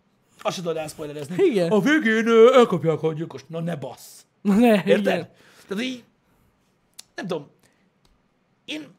Azt 0.42 0.54
sem 0.54 0.64
tudod 0.64 0.78
elszpoilerezni. 0.78 1.44
Igen. 1.44 1.70
A 1.70 1.80
végén 1.80 2.28
elkapják 2.52 3.02
a 3.02 3.12
gyilkos. 3.12 3.44
Na 3.48 3.60
ne 3.60 3.76
bassz. 3.76 4.24
Ne, 4.42 4.74
Érted? 4.74 4.98
igen. 4.98 5.28
Tehát 5.68 5.84
így, 5.84 6.04
nem 7.14 7.26
tudom, 7.26 7.50
én, 8.64 8.94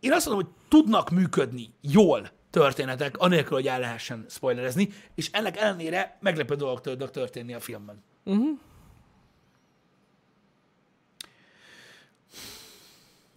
én 0.00 0.12
azt 0.12 0.26
mondom, 0.26 0.44
hogy 0.44 0.54
tudnak 0.68 1.10
működni 1.10 1.74
jól 1.80 2.30
történetek, 2.50 3.18
anélkül, 3.18 3.56
hogy 3.56 3.66
el 3.66 3.80
lehessen 3.80 4.26
spoilerezni, 4.28 4.88
és 5.14 5.30
ennek 5.32 5.56
ellenére 5.56 6.18
meglepő 6.20 6.54
dolgok 6.54 6.80
tudnak 6.80 7.10
történni 7.10 7.54
a 7.54 7.60
filmben. 7.60 8.02
Uh-huh. 8.24 8.58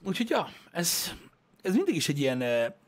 Úgyhogy 0.06 0.30
ja, 0.30 0.48
ez, 0.72 1.12
ez 1.62 1.76
mindig 1.76 1.96
is 1.96 2.10
egy 2.10 2.20
ilyen, 2.20 2.42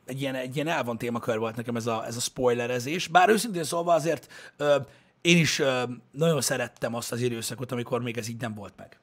egy 0.06 0.22
ilyen, 0.22 0.36
egy 0.36 0.56
ilyen 0.56 0.68
elvont 0.68 1.00
témakör 1.00 1.38
volt 1.38 1.56
nekem 1.56 1.76
ez 1.76 1.88
a, 1.88 2.06
ez 2.06 2.16
a 2.16 2.20
spoilerezés, 2.20 3.08
bár 3.08 3.30
őszintén 3.30 3.64
szólva 3.64 3.94
azért 3.94 4.32
ö, 4.58 4.76
én 5.22 5.38
is 5.38 5.60
ö, 5.60 5.84
nagyon 6.12 6.42
szerettem 6.42 6.96
azt 6.96 7.12
az 7.12 7.22
időszakot, 7.22 7.72
amikor 7.72 8.02
még 8.02 8.18
ez 8.18 8.28
így 8.28 8.42
nem 8.42 8.54
volt 8.54 8.74
meg. 8.78 9.00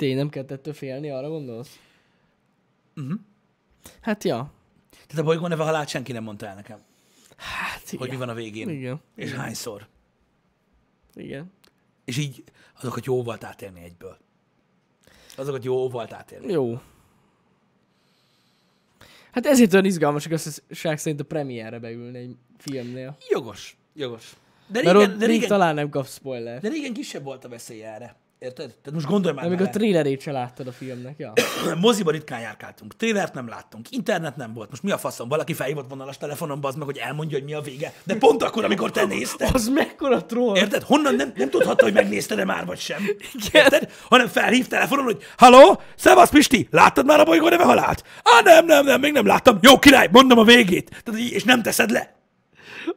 Tény, 0.00 0.16
nem 0.16 0.28
kellett 0.28 0.50
ettől 0.50 0.74
félni, 0.74 1.10
arra 1.10 1.28
gondolsz? 1.28 1.78
Uh-huh. 2.96 3.20
Hát 4.00 4.24
ja. 4.24 4.52
Tehát 4.90 5.18
a 5.18 5.22
bolygó 5.22 5.46
neve 5.46 5.64
halált 5.64 5.88
senki 5.88 6.12
nem 6.12 6.22
mondta 6.22 6.46
el 6.46 6.54
nekem, 6.54 6.78
Hát 7.36 7.82
igen. 7.86 7.98
hogy 7.98 8.08
mi 8.10 8.16
van 8.16 8.28
a 8.28 8.34
végén. 8.34 8.68
Igen. 8.68 9.00
És 9.14 9.32
hányszor. 9.32 9.86
Igen. 11.14 11.52
És 12.04 12.18
így 12.18 12.44
azokat 12.80 13.04
jó 13.04 13.22
volt 13.22 13.44
átélni 13.44 13.82
egyből. 13.82 14.16
Azokat 15.36 15.64
jó 15.64 15.88
volt 15.88 16.12
átélni. 16.12 16.52
Jó. 16.52 16.80
Hát 19.32 19.46
ezért 19.46 19.72
olyan 19.72 19.84
izgalmas 19.84 20.26
igazság 20.26 20.98
szerint 20.98 21.20
a 21.20 21.24
premierre 21.24 21.78
beülni 21.78 22.18
egy 22.18 22.36
filmnél. 22.58 23.16
Jogos, 23.28 23.76
jogos. 23.94 24.36
De 24.66 24.82
Mert 24.82 24.96
régen, 24.96 25.10
ott 25.12 25.18
de, 25.18 25.26
régen, 25.26 25.48
talán 25.48 25.74
nem 25.74 25.88
kap 25.88 26.06
spoiler. 26.06 26.60
de 26.60 26.68
régen 26.68 26.92
kisebb 26.92 27.22
volt 27.22 27.44
a 27.44 27.48
veszély 27.48 27.82
erre. 27.82 28.16
Érted? 28.40 28.66
Tehát 28.66 28.92
most 28.92 29.06
gondolj 29.06 29.34
már 29.34 29.44
Amíg 29.44 29.60
a 29.60 29.68
trailerét 29.68 30.20
se 30.20 30.32
láttad 30.32 30.66
a 30.66 30.72
filmnek, 30.72 31.14
ja. 31.18 31.32
Moziba 31.80 32.10
ritkán 32.10 32.40
járkáltunk, 32.40 32.96
trélert 32.96 33.34
nem 33.34 33.48
láttunk, 33.48 33.90
internet 33.90 34.36
nem 34.36 34.52
volt. 34.54 34.70
Most 34.70 34.82
mi 34.82 34.90
a 34.90 34.98
faszom? 34.98 35.28
Valaki 35.28 35.54
felhívott 35.54 35.88
vonalas 35.88 36.16
telefonon, 36.16 36.58
az 36.62 36.74
meg, 36.74 36.86
hogy 36.86 36.98
elmondja, 36.98 37.38
hogy 37.38 37.46
mi 37.46 37.54
a 37.54 37.60
vége. 37.60 37.92
De 38.04 38.16
pont 38.16 38.42
akkor, 38.42 38.64
amikor 38.64 38.90
te 38.90 39.04
nézted. 39.04 39.48
Az 39.52 39.68
mekkora 39.68 40.24
troll! 40.24 40.56
Érted? 40.56 40.82
Honnan 40.82 41.14
nem, 41.14 41.32
nem 41.36 41.50
tudhatta, 41.50 41.84
hogy 41.84 41.92
megnézted-e 41.92 42.44
már, 42.44 42.66
vagy 42.66 42.78
sem. 42.78 43.08
Érted? 43.52 43.92
Hanem 44.08 44.26
felhív 44.26 44.66
telefonon, 44.66 45.04
hogy 45.04 45.22
Halló, 45.36 45.80
szevasz 45.96 46.30
Pisti, 46.30 46.68
láttad 46.70 47.06
már 47.06 47.20
a 47.20 47.24
bolygó 47.24 47.48
neve 47.48 47.64
halált? 47.64 48.04
Á, 48.22 48.40
nem, 48.44 48.66
nem, 48.66 48.84
nem, 48.84 49.00
még 49.00 49.12
nem 49.12 49.26
láttam. 49.26 49.58
Jó 49.62 49.78
király, 49.78 50.08
mondom 50.12 50.38
a 50.38 50.44
végét. 50.44 51.02
Tehát, 51.04 51.20
és 51.20 51.44
nem 51.44 51.62
teszed 51.62 51.90
le. 51.90 52.19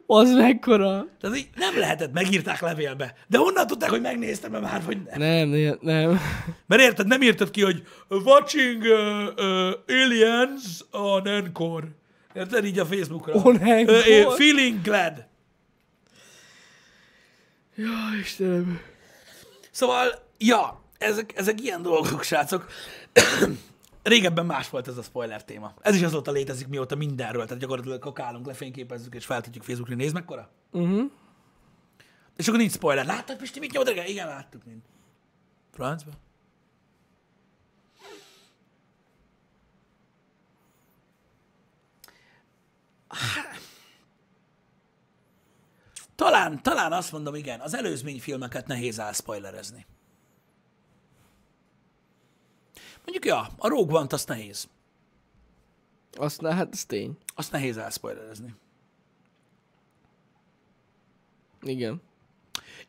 Az 0.06 0.32
mekkora! 0.32 1.06
Tehát 1.22 1.38
így 1.38 1.50
nem 1.56 1.78
lehetett, 1.80 2.14
megírták 2.14 2.62
levélbe. 2.62 3.16
De 3.28 3.38
honnan 3.38 3.68
tudták, 3.68 3.90
hogy 3.90 4.02
megnéztem 4.02 4.52
már, 4.52 4.84
vagy 4.86 4.98
nem? 5.04 5.20
Nem, 5.20 5.48
nem, 5.48 5.78
nem. 5.82 6.20
Mert 6.66 6.82
érted, 6.82 7.08
nem 7.08 7.22
írtad 7.22 7.50
ki, 7.52 7.62
hogy 7.62 7.84
watching 8.08 8.82
uh, 8.82 8.90
uh, 9.38 9.74
aliens 9.88 10.84
on 10.92 11.28
Encore. 11.28 11.88
Érted? 12.34 12.66
Így 12.66 12.80
a 12.80 12.86
Facebookra. 12.86 13.34
On 13.34 13.56
Encore? 13.56 14.26
Uh, 14.26 14.34
feeling 14.34 14.82
glad. 14.82 15.26
Jaj, 17.76 18.20
Istenem. 18.22 18.82
Szóval, 19.72 20.08
ja, 20.38 20.84
ezek, 20.98 21.34
ezek 21.36 21.62
ilyen 21.62 21.82
dolgok, 21.82 22.24
srácok. 22.24 22.66
Régebben 24.04 24.46
más 24.46 24.70
volt 24.70 24.88
ez 24.88 24.98
a 24.98 25.02
spoiler 25.02 25.46
téma. 25.46 25.74
Ez 25.82 25.96
is 25.96 26.02
azóta 26.02 26.32
létezik, 26.32 26.68
mióta 26.68 26.96
mindenről. 26.96 27.46
Tehát 27.46 27.62
gyakorlatilag 27.62 28.00
kakálunk, 28.00 28.46
lefényképezzük 28.46 29.16
és 29.16 29.26
feltudjuk 29.26 29.64
Facebookra. 29.64 29.96
Nézd 29.96 30.14
mekkora. 30.14 30.50
Uh-huh. 30.72 31.12
És 32.38 32.48
akkor 32.48 32.60
nincs 32.60 32.72
spoiler. 32.72 33.06
Láttad, 33.06 33.38
Pisti, 33.38 33.60
mit 33.60 33.72
nyomod 33.72 33.88
reggel? 33.88 34.08
Igen, 34.08 34.28
láttuk 34.28 34.66
mind. 34.66 34.82
Francba? 35.72 36.12
Talán, 46.16 46.64
talán 46.64 46.92
azt 46.92 47.12
mondom, 47.12 47.36
igen, 47.36 47.60
az 47.60 47.74
előzmény 47.76 48.20
filmeket 48.20 48.68
nehéz 48.68 49.00
elspoilerezni. 49.00 49.86
Mondjuk, 53.04 53.26
ja, 53.26 53.48
a 53.58 53.68
Rogue 53.68 53.98
One-t 53.98 54.14
azt 54.14 54.28
nehéz. 54.28 54.68
Azt, 56.12 56.42
na, 56.42 56.52
hát 56.52 56.70
ez 56.72 56.86
tény. 56.86 57.18
Azt 57.36 57.52
nehéz 57.52 57.78
elspoilerezni. 57.78 58.56
Igen. 61.62 62.02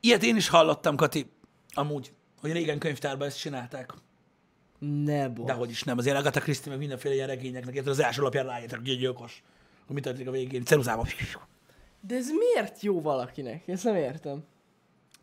Ilyet 0.01 0.23
én 0.23 0.37
is 0.37 0.49
hallottam, 0.49 0.97
Kati, 0.97 1.31
amúgy, 1.73 2.13
hogy 2.41 2.53
régen 2.53 2.79
könyvtárban 2.79 3.27
ezt 3.27 3.39
csinálták. 3.39 3.95
Ne. 4.79 5.29
De 5.29 5.53
hogy 5.53 5.71
is 5.71 5.83
nem, 5.83 5.99
azért 5.99 6.17
Agatha 6.17 6.41
Christie 6.41 6.71
meg 6.71 6.79
mindenféle 6.79 7.15
ilyen 7.15 7.27
regényeknek, 7.27 7.75
érted, 7.75 7.93
az 7.93 7.99
első 7.99 8.21
alapján 8.21 8.47
rájöttek, 8.47 8.79
hogy 8.79 8.99
gyilkos. 8.99 9.43
Hogy 9.87 9.95
mi 9.95 10.01
történik 10.01 10.29
a 10.29 10.31
végén, 10.31 10.65
ceruzával. 10.65 11.07
De 12.01 12.15
ez 12.15 12.31
miért 12.31 12.81
jó 12.81 13.01
valakinek? 13.01 13.69
Ezt 13.69 13.85
nem 13.85 13.97
értem. 13.97 14.45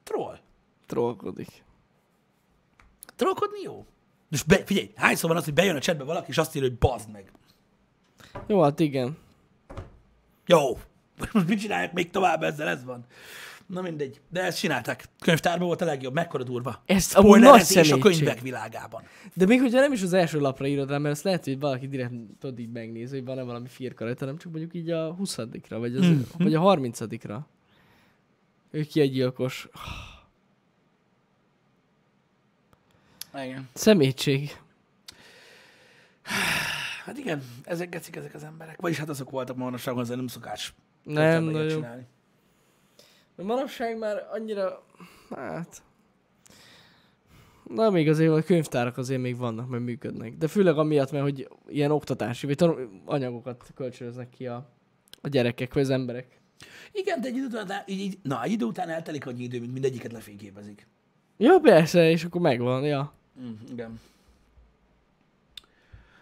Troll. 0.03 0.39
Trollkodik. 0.85 1.63
Trollkodni 3.15 3.61
jó. 3.61 3.85
Most 4.31 4.47
be, 4.47 4.61
figyelj, 4.65 4.91
hányszor 4.95 5.29
van 5.29 5.37
az, 5.37 5.43
hogy 5.45 5.53
bejön 5.53 5.75
a 5.75 5.79
chatbe 5.79 6.03
valaki, 6.03 6.29
és 6.29 6.37
azt 6.37 6.55
írja, 6.55 6.67
hogy 6.69 6.77
bazd 6.77 7.11
meg. 7.11 7.31
Jó, 8.47 8.61
hát 8.61 8.79
igen. 8.79 9.17
Jó. 10.45 10.77
Most 11.33 11.47
mit 11.47 11.59
csinálják 11.59 11.93
még 11.93 12.09
tovább 12.09 12.43
ezzel, 12.43 12.67
ez 12.67 12.83
van. 12.83 13.05
Na 13.65 13.81
mindegy. 13.81 14.21
De 14.29 14.41
ezt 14.41 14.59
csinálták. 14.59 15.05
Könyvtárban 15.19 15.67
volt 15.67 15.81
a 15.81 15.85
legjobb, 15.85 16.13
mekkora 16.13 16.43
durva. 16.43 16.81
Ez 16.85 17.13
amúgy 17.15 17.29
nagy 17.39 17.61
Spoilerezés 17.63 17.91
a 17.91 17.97
könyvek 17.97 18.39
világában. 18.41 19.03
De 19.33 19.45
még 19.45 19.59
hogyha 19.61 19.79
nem 19.79 19.91
is 19.91 20.01
az 20.01 20.13
első 20.13 20.39
lapra 20.39 20.67
írod 20.67 20.89
rá, 20.89 20.97
mert 20.97 21.15
azt 21.15 21.23
lehet, 21.23 21.43
hogy 21.43 21.59
valaki 21.59 21.87
direkt 21.87 22.13
tudod 22.39 22.59
így 22.59 22.71
megnézni, 22.71 23.17
hogy 23.17 23.25
van-e 23.25 23.41
valami 23.43 23.67
firka 23.67 24.03
rajta, 24.03 24.19
hanem 24.19 24.37
csak 24.37 24.51
mondjuk 24.51 24.73
így 24.73 24.89
a 24.89 25.13
20 25.13 25.35
vagy, 25.69 25.95
az, 25.95 26.05
Mhm. 26.05 26.19
vagy 26.37 26.53
a 26.53 26.61
30-ra. 26.61 27.39
Ő 28.71 28.83
ki 28.83 29.01
egy 29.01 29.11
gyilkos. 29.11 29.67
Igen. 33.33 33.69
Szemétség. 33.73 34.57
Hát 37.05 37.17
igen, 37.17 37.43
ezek 37.63 37.89
gecik 37.89 38.15
ezek 38.15 38.33
az 38.33 38.43
emberek. 38.43 38.81
Vagyis 38.81 38.97
hát 38.97 39.09
azok 39.09 39.29
voltak 39.29 39.55
manapságban, 39.55 40.03
azért 40.03 40.17
nem 40.17 40.27
szokás. 40.27 40.73
Nem, 41.03 41.43
nagyon. 41.43 41.67
csinálni. 41.67 42.05
De 43.35 43.43
manapság 43.43 43.97
már 43.97 44.27
annyira, 44.31 44.83
hát... 45.29 45.81
Na, 47.63 47.89
még 47.89 48.09
azért 48.09 48.31
a 48.31 48.43
könyvtárak 48.43 48.97
azért 48.97 49.21
még 49.21 49.37
vannak, 49.37 49.69
mert 49.69 49.83
működnek. 49.83 50.37
De 50.37 50.47
főleg 50.47 50.77
amiatt, 50.77 51.11
mert 51.11 51.23
hogy 51.23 51.47
ilyen 51.67 51.91
oktatási, 51.91 52.45
vagy 52.45 52.55
tanul, 52.55 53.01
anyagokat 53.05 53.71
kölcsönöznek 53.75 54.29
ki 54.29 54.47
a, 54.47 54.69
a 55.21 55.27
gyerekek, 55.27 55.73
vagy 55.73 55.83
az 55.83 55.89
emberek. 55.89 56.39
Igen, 56.91 57.21
de 57.21 57.27
egy 57.27 57.35
idő 57.35 57.45
után, 57.45 57.83
így, 57.85 57.99
így, 57.99 58.17
na, 58.23 58.43
egy 58.43 58.51
idő 58.51 58.65
után 58.65 58.89
eltelik 58.89 59.27
annyi 59.27 59.43
idő, 59.43 59.59
mint 59.59 59.73
mindegyiket 59.73 60.11
lefényképezik. 60.11 60.87
Ja, 61.37 61.59
persze, 61.59 62.09
és 62.09 62.23
akkor 62.23 62.41
megvan, 62.41 62.83
ja. 62.83 63.13
Mm, 63.39 63.53
igen. 63.71 63.99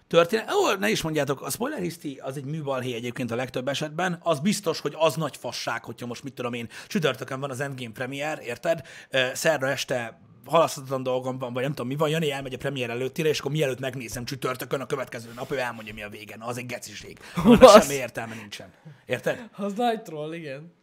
Történet, 0.07 0.51
ó, 0.51 0.74
ne 0.80 0.89
is 0.89 1.01
mondjátok, 1.01 1.41
a 1.41 1.49
spoiler 1.49 1.80
hiszti 1.80 2.20
az 2.22 2.38
egy 2.38 2.45
műbalhé 2.45 2.93
egyébként 2.93 3.32
a 3.32 3.36
legtöbb 3.36 3.68
esetben. 3.68 4.20
Az 4.24 4.39
biztos, 4.39 4.80
hogy 4.80 4.95
az 4.97 5.16
nagy 5.16 5.38
fasság, 5.38 5.84
hogyha 5.84 6.05
most 6.05 6.24
mit 6.24 6.34
tudom 6.34 6.53
én, 6.53 6.70
csütörtökön 6.88 7.39
van 7.39 7.49
az 7.49 7.60
Endgame 7.60 7.91
premier, 7.91 8.39
érted? 8.39 8.82
Szerda 9.34 9.68
este 9.68 10.20
halaszthatatlan 10.45 11.03
dolgom 11.03 11.38
van, 11.38 11.53
vagy 11.53 11.64
nem 11.64 11.72
tudom 11.72 11.88
mi 11.88 11.95
van, 11.95 12.10
Jani 12.10 12.32
elmegy 12.32 12.53
a 12.53 12.57
premier 12.57 12.89
előttire, 12.89 13.30
és 13.30 13.39
akkor 13.39 13.51
mielőtt 13.51 13.80
megnézem 13.80 14.26
csütörtökön, 14.26 14.82
a 14.82 14.86
következő 14.86 15.32
nap 15.36 15.51
ő 15.51 15.57
elmondja, 15.57 15.93
mi 15.93 16.03
a 16.03 16.10
vége. 16.10 16.36
Na, 16.36 16.45
az 16.45 16.57
egy 16.57 16.66
geciség. 16.66 17.20
Annak 17.36 17.82
semmi 17.82 17.93
értelme 17.93 18.36
nincsen. 18.36 18.74
Érted? 19.05 19.49
Az 19.55 19.74
nagy 19.74 20.01
troll, 20.01 20.34
igen. 20.34 20.74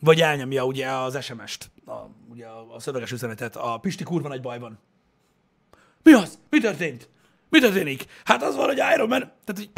Vagy 0.00 0.20
elnyomja 0.20 0.64
ugye 0.64 0.90
az 0.90 1.24
SMS-t, 1.24 1.70
a, 1.86 1.92
ugye 2.30 2.46
a, 2.46 2.74
a 2.74 2.80
szöveges 2.80 3.12
üzenetet, 3.12 3.56
a 3.56 3.78
Pisti 3.78 4.04
kurva 4.04 4.28
nagy 4.28 4.40
baj 4.40 4.58
van. 4.58 4.78
Mi 6.04 6.12
az? 6.12 6.38
Mi 6.50 6.60
történt? 6.60 7.08
Mi 7.48 7.60
történik? 7.60 8.04
Hát 8.24 8.42
az 8.42 8.56
van, 8.56 8.66
hogy 8.66 8.80
Iron 8.94 9.08
Man... 9.08 9.32
Tehát, 9.44 9.54
hogy... 9.54 9.70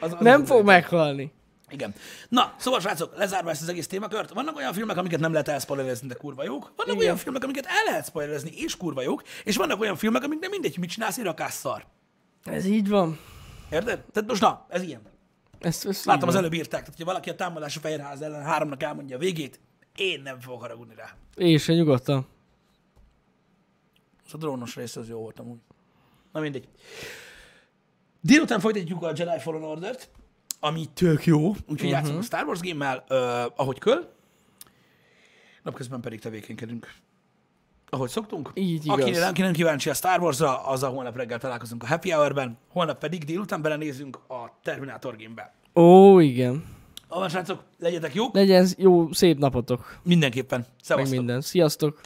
Az, 0.00 0.12
az 0.12 0.20
Nem 0.20 0.42
az 0.42 0.48
fog 0.48 0.64
meghalni. 0.64 1.32
Igen. 1.70 1.94
Na, 2.28 2.54
szóval 2.58 2.80
srácok, 2.80 3.16
lezárva 3.16 3.50
ezt 3.50 3.62
az 3.62 3.68
egész 3.68 3.86
témakört, 3.86 4.32
vannak 4.32 4.56
olyan 4.56 4.72
filmek, 4.72 4.96
amiket 4.96 5.20
nem 5.20 5.32
lehet 5.32 5.48
elspoilerezni, 5.48 6.08
de 6.08 6.14
kurva 6.14 6.44
jók. 6.44 6.62
Vannak 6.76 6.94
Igen. 6.94 6.98
olyan 6.98 7.16
filmek, 7.16 7.44
amiket 7.44 7.66
el 7.66 7.84
lehet 7.86 8.06
spoilerezni, 8.06 8.50
és 8.54 8.76
kurva 8.76 9.02
jók, 9.02 9.22
és 9.44 9.56
vannak 9.56 9.80
olyan 9.80 9.96
filmek, 9.96 10.22
amik 10.22 10.38
nem 10.38 10.50
mindegy, 10.50 10.70
hogy 10.70 10.80
mit 10.80 10.90
csinálsz, 10.90 11.16
én 11.16 11.24
rakás 11.24 11.52
szar. 11.52 11.86
Ez 12.44 12.64
így 12.64 12.88
van. 12.88 13.18
Érted? 13.70 14.00
Tehát 14.12 14.28
most 14.28 14.40
na, 14.40 14.66
ez 14.68 14.82
ilyen. 14.82 15.00
Ezt, 15.60 15.86
ezt 15.86 16.04
Látom, 16.04 16.28
az 16.28 16.34
előbb 16.34 16.52
írták, 16.52 16.70
tehát, 16.70 16.86
hogyha 16.86 17.04
valaki 17.04 17.30
a 17.30 17.34
támadás 17.34 17.76
a 17.76 17.80
Fehérház 17.80 18.20
ellen 18.20 18.42
háromnak 18.42 18.82
elmondja 18.82 19.16
a 19.16 19.18
végét, 19.18 19.60
én 19.96 20.20
nem 20.22 20.40
fogok 20.40 20.60
haragudni 20.60 20.94
rá. 20.94 21.10
Én 21.36 21.58
se 21.58 21.72
nyugodtan. 21.72 22.26
Az 24.30 24.36
a 24.36 24.38
drónos 24.38 24.76
rész 24.76 24.96
az 24.96 25.08
jó 25.08 25.18
volt 25.18 25.38
amúgy. 25.38 25.58
Na 26.32 26.40
mindegy. 26.40 26.68
Délután 28.20 28.60
folytatjuk 28.60 29.02
a 29.02 29.12
Jedi 29.16 29.38
Fallen 29.38 29.62
Order-t, 29.62 30.10
ami 30.60 30.86
tök 30.94 31.24
jó, 31.24 31.48
úgyhogy 31.48 31.74
uh-huh. 31.74 31.90
játszunk 31.90 32.18
a 32.18 32.22
Star 32.22 32.44
Wars 32.44 32.60
game-mel, 32.60 33.04
uh, 33.08 33.52
ahogy 33.56 33.78
köl. 33.78 34.12
Napközben 35.62 36.00
pedig 36.00 36.20
tevékenykedünk. 36.20 36.92
Ahogy 37.88 38.08
szoktunk. 38.08 38.50
Így 38.54 38.84
igaz. 38.86 39.18
nem, 39.18 39.28
aki 39.28 39.42
nem 39.42 39.52
kíváncsi 39.52 39.90
a 39.90 39.94
Star 39.94 40.20
Wars-ra, 40.20 40.66
az 40.66 40.82
a 40.82 40.88
holnap 40.88 41.16
reggel 41.16 41.38
találkozunk 41.38 41.82
a 41.82 41.86
Happy 41.86 42.10
Hour-ben, 42.10 42.58
holnap 42.68 42.98
pedig 42.98 43.24
délután 43.24 43.62
belenézünk 43.62 44.16
a 44.16 44.58
Terminator 44.62 45.16
game-be. 45.16 45.54
Ó, 45.74 46.18
igen. 46.18 46.64
Ahol 47.08 47.28
srácok, 47.28 47.62
legyetek 47.78 48.14
jók, 48.14 48.34
Legyen 48.34 48.68
jó, 48.76 49.12
szép 49.12 49.38
napotok. 49.38 50.00
mindenképpen. 50.02 50.58
Meg 50.58 50.68
Szevasztok. 50.82 51.16
minden. 51.16 51.40
Sziasztok. 51.40 52.00